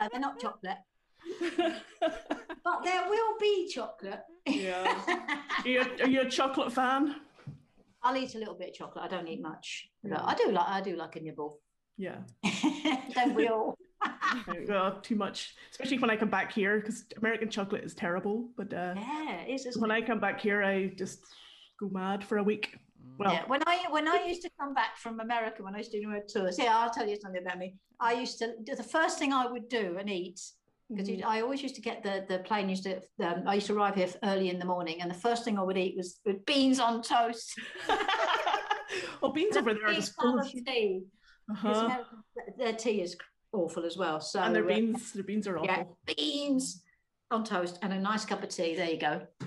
No, 0.00 0.08
they're 0.12 0.20
not 0.20 0.38
chocolate, 0.40 0.78
but 2.68 2.84
there 2.84 3.08
will 3.08 3.38
be 3.40 3.68
chocolate. 3.68 4.20
yeah. 4.46 5.00
Are 5.64 5.68
you, 5.68 5.84
are 6.00 6.06
you 6.06 6.20
a 6.20 6.30
chocolate 6.30 6.72
fan? 6.72 7.16
I'll 8.02 8.16
eat 8.16 8.34
a 8.36 8.38
little 8.38 8.54
bit 8.54 8.68
of 8.68 8.74
chocolate. 8.74 9.04
I 9.04 9.08
don't 9.08 9.26
eat 9.26 9.42
much. 9.42 9.88
But 10.04 10.22
I 10.24 10.34
do 10.34 10.52
like. 10.52 10.68
I 10.68 10.80
do 10.80 10.94
like 10.96 11.16
a 11.16 11.20
nibble. 11.20 11.58
Yeah. 11.96 12.18
don't 13.14 13.34
we 13.34 13.48
all? 13.48 13.76
Well, 14.68 15.00
too 15.00 15.16
much, 15.16 15.56
especially 15.72 15.98
when 15.98 16.10
I 16.10 16.16
come 16.16 16.28
back 16.28 16.52
here 16.52 16.78
because 16.78 17.04
American 17.16 17.50
chocolate 17.50 17.82
is 17.82 17.94
terrible. 17.94 18.50
But 18.56 18.72
uh, 18.72 18.94
Yeah, 18.96 19.40
it 19.40 19.66
is. 19.66 19.76
When 19.76 19.90
it? 19.90 19.94
I 19.94 20.02
come 20.02 20.20
back 20.20 20.40
here, 20.40 20.62
I 20.62 20.88
just 20.88 21.20
go 21.80 21.88
mad 21.88 22.22
for 22.22 22.38
a 22.38 22.42
week. 22.42 22.76
Well, 23.18 23.32
Yeah, 23.32 23.42
when 23.48 23.62
I 23.66 23.86
when 23.90 24.06
I 24.06 24.24
used 24.26 24.42
to 24.42 24.50
come 24.60 24.74
back 24.74 24.96
from 24.96 25.18
America, 25.18 25.64
when 25.64 25.74
I 25.74 25.78
used 25.78 25.90
to 25.92 26.00
do 26.00 26.06
my 26.08 26.20
tours, 26.32 26.56
yeah, 26.58 26.76
I'll 26.78 26.90
tell 26.90 27.08
you 27.08 27.16
something 27.20 27.42
about 27.42 27.58
me. 27.58 27.74
I 27.98 28.12
used 28.12 28.38
to 28.38 28.52
the 28.64 28.82
first 28.82 29.18
thing 29.18 29.32
I 29.32 29.46
would 29.46 29.68
do 29.68 29.96
and 29.98 30.08
eat 30.08 30.40
because 30.88 31.08
Mhm. 31.08 31.24
I 31.24 31.40
always 31.42 31.62
used 31.62 31.74
to 31.76 31.80
get 31.82 32.02
the 32.02 32.24
the 32.28 32.38
plane 32.40 32.68
used 32.68 32.84
to. 32.84 32.96
Um, 33.20 33.46
I 33.46 33.54
used 33.56 33.66
to 33.68 33.74
arrive 33.74 33.94
here 33.94 34.08
early 34.22 34.48
in 34.50 34.58
the 34.58 34.64
morning, 34.64 35.00
and 35.02 35.10
the 35.10 35.14
first 35.26 35.44
thing 35.44 35.58
I 35.58 35.62
would 35.62 35.76
eat 35.78 35.96
was 35.96 36.20
beans 36.46 36.80
on 36.80 37.02
toast. 37.02 37.58
well, 39.20 39.32
beans 39.32 39.56
over 39.56 39.74
there 39.74 39.84
are 39.84 39.88
Big 39.88 39.96
just 39.96 40.16
cup 40.16 40.22
full 40.24 40.38
of 40.38 40.46
of, 40.46 40.52
tea. 40.52 41.02
uh-huh. 41.50 42.04
Their 42.58 42.72
tea 42.74 43.02
is 43.02 43.16
awful 43.52 43.84
as 43.84 43.96
well. 43.96 44.20
So 44.20 44.40
and 44.40 44.54
their 44.54 44.64
uh, 44.64 44.68
beans, 44.74 45.12
their 45.12 45.24
beans 45.24 45.46
are 45.46 45.56
awful. 45.58 45.66
yeah, 45.66 45.84
beans 46.16 46.82
on 47.30 47.44
toast 47.44 47.78
and 47.82 47.92
a 47.92 47.98
nice 48.00 48.24
cup 48.24 48.42
of 48.42 48.48
tea. 48.48 48.74
There 48.74 48.88
you 48.90 48.98
go. 48.98 49.26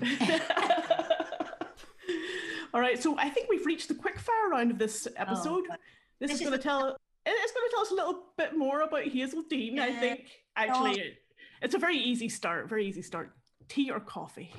All 2.74 2.80
right, 2.80 3.00
so 3.02 3.18
I 3.18 3.28
think 3.28 3.48
we've 3.50 3.66
reached 3.66 3.88
the 3.88 3.94
quick 3.94 4.18
fire 4.18 4.48
round 4.50 4.70
of 4.70 4.78
this 4.78 5.06
episode. 5.16 5.64
God. 5.68 5.78
this, 6.20 6.30
This 6.30 6.36
is 6.36 6.40
is 6.40 6.46
going 6.48 6.58
to 6.58 6.62
tell 6.62 6.96
it's 7.24 7.52
going 7.52 7.68
to 7.68 7.70
tell 7.72 7.82
us 7.82 7.90
a 7.90 7.94
little 7.94 8.24
bit 8.38 8.56
more 8.56 8.80
about 8.80 9.04
Hazell 9.04 9.48
Dean. 9.48 9.78
I 9.78 9.92
think 9.92 10.26
actually, 10.56 10.98
it, 11.00 11.14
it's 11.62 11.74
a 11.74 11.78
very 11.78 11.96
easy 11.96 12.28
start. 12.28 12.68
Very 12.68 12.86
easy 12.86 13.02
start. 13.02 13.32
Tea 13.68 13.90
or 13.90 14.00
coffee? 14.00 14.50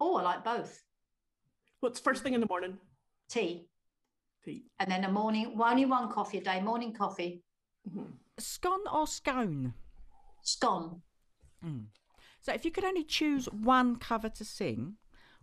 Oh, 0.00 0.16
I 0.16 0.22
like 0.22 0.44
both. 0.44 0.82
What's 1.80 2.00
first 2.00 2.22
thing 2.22 2.34
in 2.34 2.40
the 2.40 2.46
morning? 2.48 2.78
Tea 3.28 3.66
Tea. 4.44 4.64
and 4.78 4.90
then 4.90 5.04
a 5.04 5.10
morning, 5.10 5.56
only 5.60 5.84
one 5.84 6.10
coffee 6.10 6.38
a 6.38 6.40
day. 6.40 6.60
Morning 6.60 6.92
coffee, 6.92 7.42
Mhm. 7.88 8.12
Scone 8.38 8.86
or 8.92 9.06
scone? 9.06 9.74
scone. 10.42 11.02
So 12.40 12.52
if 12.52 12.64
you 12.64 12.70
could 12.70 12.84
only 12.84 13.02
choose 13.02 13.46
one 13.50 13.96
cover 13.96 14.28
to 14.28 14.44
sing, 14.44 14.98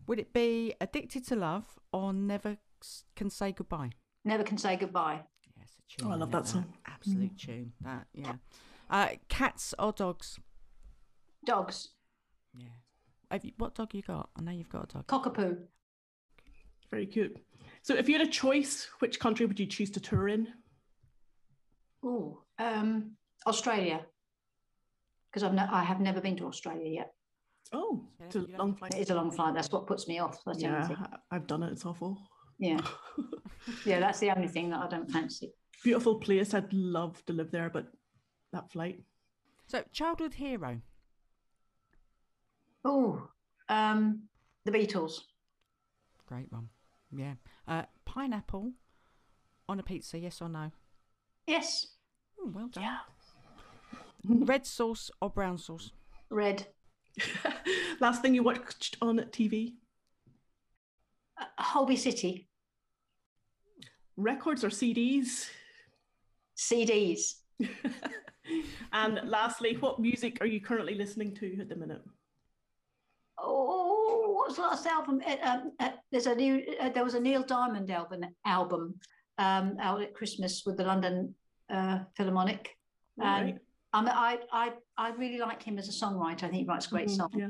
would 0.07 0.19
it 0.19 0.32
be 0.32 0.74
Addicted 0.80 1.26
to 1.28 1.36
Love 1.36 1.78
or 1.91 2.13
Never 2.13 2.57
Can 3.17 3.30
Say 3.30 3.51
Goodbye? 3.51 3.91
Never 4.24 4.43
can 4.43 4.57
say 4.57 4.78
goodbye. 4.78 5.26
Yes, 5.57 5.78
a 5.80 5.82
tune. 6.01 6.07
Oh, 6.07 6.11
I 6.13 6.15
love 6.15 6.30
isn't 6.30 6.43
that 6.43 6.47
song. 6.47 6.74
Absolute 6.86 7.38
tune. 7.38 7.74
That, 7.82 8.07
yeah. 8.13 8.36
Uh, 8.89 9.09
cats 9.29 9.73
or 9.79 9.91
dogs? 9.91 10.39
Dogs, 11.45 11.89
Yeah. 12.57 12.67
Have 13.31 13.43
you, 13.43 13.51
what 13.57 13.75
dog 13.75 13.93
you 13.93 14.01
got? 14.01 14.29
I 14.38 14.41
know 14.41 14.51
you've 14.51 14.69
got 14.69 14.89
a 14.91 14.93
dog. 14.93 15.07
cockapoo. 15.07 15.57
Very 16.91 17.05
cute. 17.07 17.38
So, 17.81 17.95
if 17.95 18.07
you 18.07 18.17
had 18.17 18.27
a 18.27 18.31
choice, 18.31 18.88
which 18.99 19.19
country 19.19 19.45
would 19.45 19.59
you 19.59 19.65
choose 19.65 19.89
to 19.91 19.99
tour 19.99 20.29
in? 20.29 20.47
Oh, 22.03 22.43
um, 22.59 23.11
Australia. 23.47 24.05
Because 25.29 25.43
I've 25.43 25.53
no, 25.53 25.67
I 25.69 25.84
have 25.84 25.99
never 25.99 26.21
been 26.21 26.38
to 26.38 26.45
Australia 26.45 26.88
yet. 26.89 27.13
Oh, 27.73 28.05
Yeah, 28.19 28.25
it's 28.27 28.36
a 28.36 28.45
long 28.57 28.75
flight. 28.75 28.93
It 28.93 28.99
is 29.01 29.09
a 29.09 29.15
long 29.15 29.31
flight. 29.31 29.55
That's 29.55 29.71
what 29.71 29.88
puts 29.88 30.07
me 30.07 30.19
off. 30.19 30.38
That's 30.45 30.61
Yeah, 30.61 30.88
thing. 30.88 30.97
I've 31.31 31.47
done 31.47 31.63
it. 31.63 31.71
It's 31.71 31.86
awful. 31.86 32.17
Yeah, 32.59 32.79
yeah. 33.86 33.99
That's 33.99 34.19
the 34.19 34.29
only 34.29 34.47
thing 34.47 34.69
that 34.69 34.81
I 34.84 34.88
don't 34.88 35.09
fancy. 35.09 35.51
Beautiful 35.84 36.19
place. 36.19 36.53
I'd 36.53 36.71
love 36.71 37.25
to 37.25 37.34
live 37.34 37.49
there, 37.51 37.69
but 37.71 37.88
that 38.54 38.72
flight. 38.72 39.01
So, 39.68 39.84
childhood 39.91 40.36
hero. 40.36 40.80
Oh, 42.86 43.28
um, 43.70 44.24
the 44.66 44.72
Beatles. 44.72 45.22
Great 46.28 46.51
one. 46.51 46.70
Yeah. 47.12 47.34
Uh, 47.68 47.84
pineapple 48.06 48.72
on 49.68 49.80
a 49.80 49.84
pizza, 49.84 50.18
yes 50.18 50.41
or 50.41 50.49
no? 50.49 50.72
Yes, 51.47 51.88
Oh, 52.39 52.49
well 52.54 52.68
done. 52.68 52.84
Yeah. 52.84 52.97
Red 54.45 54.66
sauce 54.66 55.12
or 55.22 55.30
brown 55.30 55.58
sauce? 55.58 55.91
red. 56.30 56.66
Last 57.99 58.22
thing 58.24 58.34
you 58.34 58.41
watched 58.41 58.97
on 59.01 59.18
TV? 59.32 59.74
Uh, 61.39 61.45
Holby 61.60 61.95
City. 61.95 62.47
Records 64.18 64.64
or 64.64 64.70
CDs? 64.70 65.49
CDs. 66.58 67.36
and 68.93 69.21
lastly, 69.25 69.77
what 69.79 69.99
music 69.99 70.37
are 70.41 70.47
you 70.47 70.61
currently 70.61 70.95
listening 70.95 71.33
to 71.35 71.57
at 71.59 71.69
the 71.69 71.75
minute? 71.75 72.01
Oh, 73.37 74.33
what's 74.37 74.55
the 74.55 74.61
last 74.61 74.85
album? 74.85 75.21
Uh, 75.25 75.35
um, 75.43 75.71
uh, 75.79 75.89
there's 76.11 76.27
a 76.27 76.35
new. 76.35 76.63
Uh, 76.79 76.89
there 76.89 77.03
was 77.03 77.13
a 77.15 77.19
Neil 77.19 77.43
Diamond 77.43 77.89
album 77.91 78.23
album 78.45 78.95
um, 79.37 79.77
out 79.79 80.01
at 80.01 80.13
Christmas 80.13 80.63
with 80.65 80.77
the 80.77 80.83
London 80.83 81.33
uh, 81.69 81.99
Philharmonic. 82.15 82.69
And 83.21 83.45
Right. 83.45 83.59
um, 83.93 84.07
I, 84.07 84.39
I, 84.51 84.71
I 84.97 85.09
really 85.11 85.39
like 85.39 85.61
him 85.61 85.77
as 85.77 85.87
a 85.87 86.05
songwriter. 86.05 86.43
I 86.43 86.49
think 86.49 86.53
he 86.55 86.65
writes 86.65 86.87
great 86.87 87.07
Mhm, 87.07 87.15
songs. 87.15 87.33
Yeah. 87.37 87.49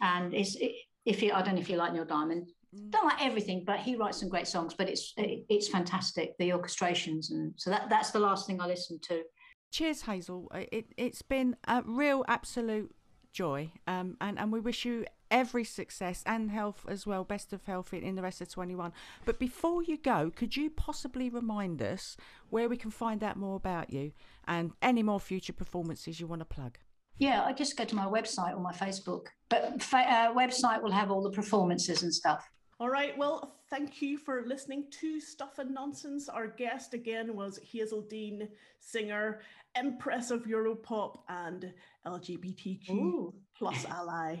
And 0.00 0.34
it's 0.34 0.56
if 1.04 1.22
you, 1.22 1.32
I 1.32 1.42
don't 1.42 1.54
know 1.54 1.60
if 1.60 1.70
you 1.70 1.76
like 1.76 1.92
Neil 1.92 2.04
Diamond. 2.04 2.50
Mm. 2.74 2.90
Don't 2.90 3.04
like 3.04 3.24
everything, 3.24 3.64
but 3.64 3.78
he 3.78 3.96
writes 3.96 4.18
some 4.18 4.28
great 4.28 4.48
songs. 4.48 4.74
But 4.74 4.88
it's 4.88 5.12
it, 5.16 5.44
it's 5.48 5.68
fantastic 5.68 6.36
the 6.38 6.50
orchestrations 6.50 7.30
and 7.30 7.52
so 7.56 7.70
that 7.70 7.88
that's 7.88 8.10
the 8.10 8.18
last 8.20 8.46
thing 8.46 8.60
I 8.60 8.66
listened 8.66 9.02
to. 9.04 9.22
Cheers, 9.70 10.02
Hazell. 10.04 10.46
Uh, 10.52 10.64
It, 10.72 10.86
it's 10.96 11.22
been 11.22 11.56
a 11.66 11.82
real 11.84 12.24
absolute 12.28 12.94
joy. 13.32 13.70
Um, 13.86 14.16
and, 14.20 14.38
and 14.38 14.50
we 14.52 14.60
wish 14.60 14.84
you 14.84 15.04
every 15.30 15.64
success 15.64 16.22
and 16.24 16.50
health 16.50 16.84
as 16.88 17.06
well. 17.06 17.24
Best 17.24 17.52
of 17.52 17.64
health 17.64 17.92
in, 17.92 18.02
in 18.02 18.14
the 18.14 18.22
rest 18.22 18.40
of 18.40 18.48
21. 18.48 18.92
But 19.24 19.38
before 19.38 19.82
you 19.82 19.98
go, 19.98 20.32
could 20.34 20.56
you 20.56 20.70
possibly 20.70 21.28
remind 21.28 21.82
us 21.82 22.16
where 22.48 22.68
we 22.68 22.76
can 22.76 22.90
find 22.90 23.22
out 23.22 23.36
more 23.36 23.56
about 23.56 23.92
you 23.92 24.12
and 24.46 24.72
any 24.80 25.02
more 25.02 25.20
future 25.20 25.52
performances 25.52 26.20
you 26.20 26.26
want 26.26 26.40
to 26.40 26.46
plug? 26.46 26.78
Yeah, 27.18 27.42
I 27.44 27.52
just 27.52 27.76
go 27.76 27.84
to 27.84 27.94
my 27.94 28.04
website 28.06 28.54
or 28.54 28.60
my 28.60 28.72
Facebook. 28.72 29.26
But 29.48 29.82
fa- 29.82 29.98
uh, 30.08 30.34
website 30.34 30.82
will 30.82 30.92
have 30.92 31.10
all 31.10 31.22
the 31.22 31.30
performances 31.30 32.02
and 32.02 32.12
stuff. 32.14 32.48
All 32.78 32.90
right. 32.90 33.16
Well, 33.16 33.56
thank 33.70 34.02
you 34.02 34.18
for 34.18 34.42
listening 34.44 34.84
to 35.00 35.18
Stuff 35.18 35.58
and 35.58 35.72
Nonsense. 35.72 36.28
Our 36.28 36.46
guest 36.46 36.92
again 36.92 37.34
was 37.34 37.58
Hazell 37.72 38.06
Dean, 38.06 38.48
singer, 38.80 39.40
empress 39.74 40.30
of 40.30 40.44
Europop, 40.44 41.20
and 41.30 41.72
LGBTQ 42.06 42.90
Ooh. 42.90 43.34
plus 43.56 43.86
ally. 43.86 44.36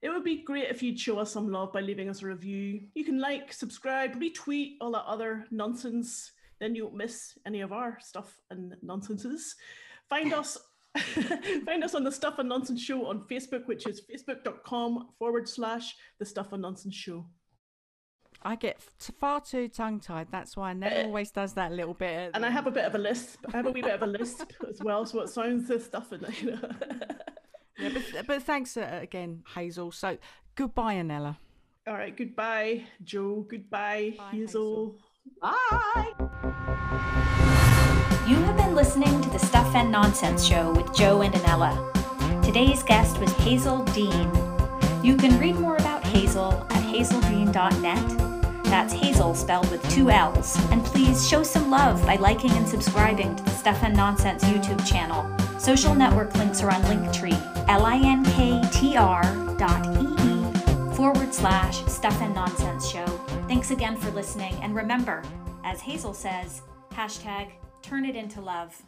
It 0.00 0.10
would 0.10 0.22
be 0.22 0.44
great 0.44 0.70
if 0.70 0.80
you'd 0.80 1.00
show 1.00 1.18
us 1.18 1.32
some 1.32 1.50
love 1.50 1.72
by 1.72 1.80
leaving 1.80 2.08
us 2.08 2.22
a 2.22 2.26
review. 2.26 2.82
You 2.94 3.04
can 3.04 3.18
like, 3.18 3.52
subscribe, 3.52 4.14
retweet 4.20 4.74
all 4.80 4.92
that 4.92 5.04
other 5.04 5.46
nonsense. 5.50 6.30
Then 6.60 6.76
you 6.76 6.84
won't 6.84 6.96
miss 6.96 7.36
any 7.46 7.62
of 7.62 7.72
our 7.72 7.98
stuff 8.00 8.38
and 8.48 8.76
nonsenses. 8.80 9.56
Find 10.08 10.32
us. 10.32 10.56
Find 11.66 11.82
us 11.82 11.94
on 11.96 12.04
the 12.04 12.12
Stuff 12.12 12.38
and 12.38 12.48
Nonsense 12.48 12.80
Show 12.80 13.06
on 13.06 13.26
Facebook, 13.28 13.66
which 13.66 13.86
is 13.86 14.02
facebook.com 14.10 15.08
forward 15.18 15.48
slash 15.48 15.94
the 16.18 16.24
Stuff 16.24 16.52
and 16.52 16.62
Nonsense 16.62 16.94
Show. 16.94 17.26
I 18.46 18.54
get 18.54 18.76
f- 18.76 19.10
far 19.18 19.40
too 19.40 19.68
tongue 19.68 19.98
tied. 19.98 20.28
That's 20.30 20.56
why 20.56 20.70
I 20.70 20.72
never 20.72 21.02
always 21.06 21.32
does 21.32 21.54
that 21.54 21.72
little 21.72 21.94
bit. 21.94 22.30
And 22.32 22.46
I 22.46 22.50
have 22.50 22.68
a 22.68 22.70
bit 22.70 22.84
of 22.84 22.94
a 22.94 22.98
lisp. 22.98 23.44
I 23.52 23.56
have 23.56 23.66
a 23.66 23.70
wee 23.72 23.82
bit 23.82 23.94
of 23.94 24.02
a 24.02 24.06
lisp 24.06 24.52
as 24.68 24.80
well, 24.82 25.04
so 25.04 25.20
it 25.22 25.28
sounds 25.28 25.66
the 25.66 25.80
stuff 25.80 26.12
in 26.12 26.24
you 26.40 26.52
know. 26.52 26.70
Yeah, 27.78 27.90
but, 27.92 28.26
but 28.26 28.42
thanks 28.42 28.76
uh, 28.76 29.00
again, 29.02 29.42
Hazell. 29.54 29.92
So 29.92 30.16
goodbye, 30.54 30.94
Annella. 30.94 31.38
All 31.86 31.94
right. 31.94 32.16
Goodbye, 32.16 32.84
Jo. 33.04 33.46
Goodbye, 33.48 34.14
Bye, 34.16 34.30
Hazell. 34.32 34.94
Bye. 35.42 36.12
You 38.28 38.36
have 38.36 38.56
been 38.56 38.74
listening 38.74 39.20
to 39.22 39.30
the 39.30 39.38
Stuff 39.38 39.74
and 39.74 39.90
Nonsense 39.90 40.44
Show 40.44 40.72
with 40.72 40.94
Jo 40.96 41.22
and 41.22 41.34
Annella. 41.34 41.92
Today's 42.44 42.82
guest 42.82 43.18
was 43.18 43.32
Hazell 43.34 43.92
Dean. 43.92 44.30
You 45.04 45.16
can 45.16 45.38
read 45.38 45.56
more 45.56 45.76
about 45.76 46.02
Hazell 46.02 46.64
at 46.72 46.82
hazelldean.net. 46.82 48.25
That's 48.66 48.92
Hazell 48.92 49.36
spelled 49.36 49.70
with 49.70 49.88
two 49.90 50.10
L's. 50.10 50.56
And 50.70 50.84
please 50.84 51.28
show 51.28 51.42
some 51.42 51.70
love 51.70 52.04
by 52.04 52.16
liking 52.16 52.50
and 52.52 52.68
subscribing 52.68 53.36
to 53.36 53.42
the 53.42 53.50
Stuff 53.50 53.82
and 53.82 53.96
Nonsense 53.96 54.44
YouTube 54.44 54.86
channel. 54.86 55.24
Social 55.58 55.94
network 55.94 56.34
links 56.34 56.62
are 56.62 56.70
on 56.70 56.82
Linktree, 56.82 57.68
L-I-N-K-T-R 57.68 59.22
dot 59.56 59.86
E-E 59.96 60.94
forward 60.94 61.32
slash 61.32 61.84
Stuff 61.86 62.20
and 62.20 62.34
Nonsense 62.34 62.88
Show. 62.88 63.06
Thanks 63.48 63.70
again 63.70 63.96
for 63.96 64.10
listening. 64.10 64.54
And 64.62 64.74
remember, 64.74 65.22
as 65.64 65.80
Hazell 65.80 66.14
says, 66.14 66.62
hashtag 66.92 67.50
turn 67.82 68.04
it 68.04 68.16
into 68.16 68.40
love. 68.40 68.82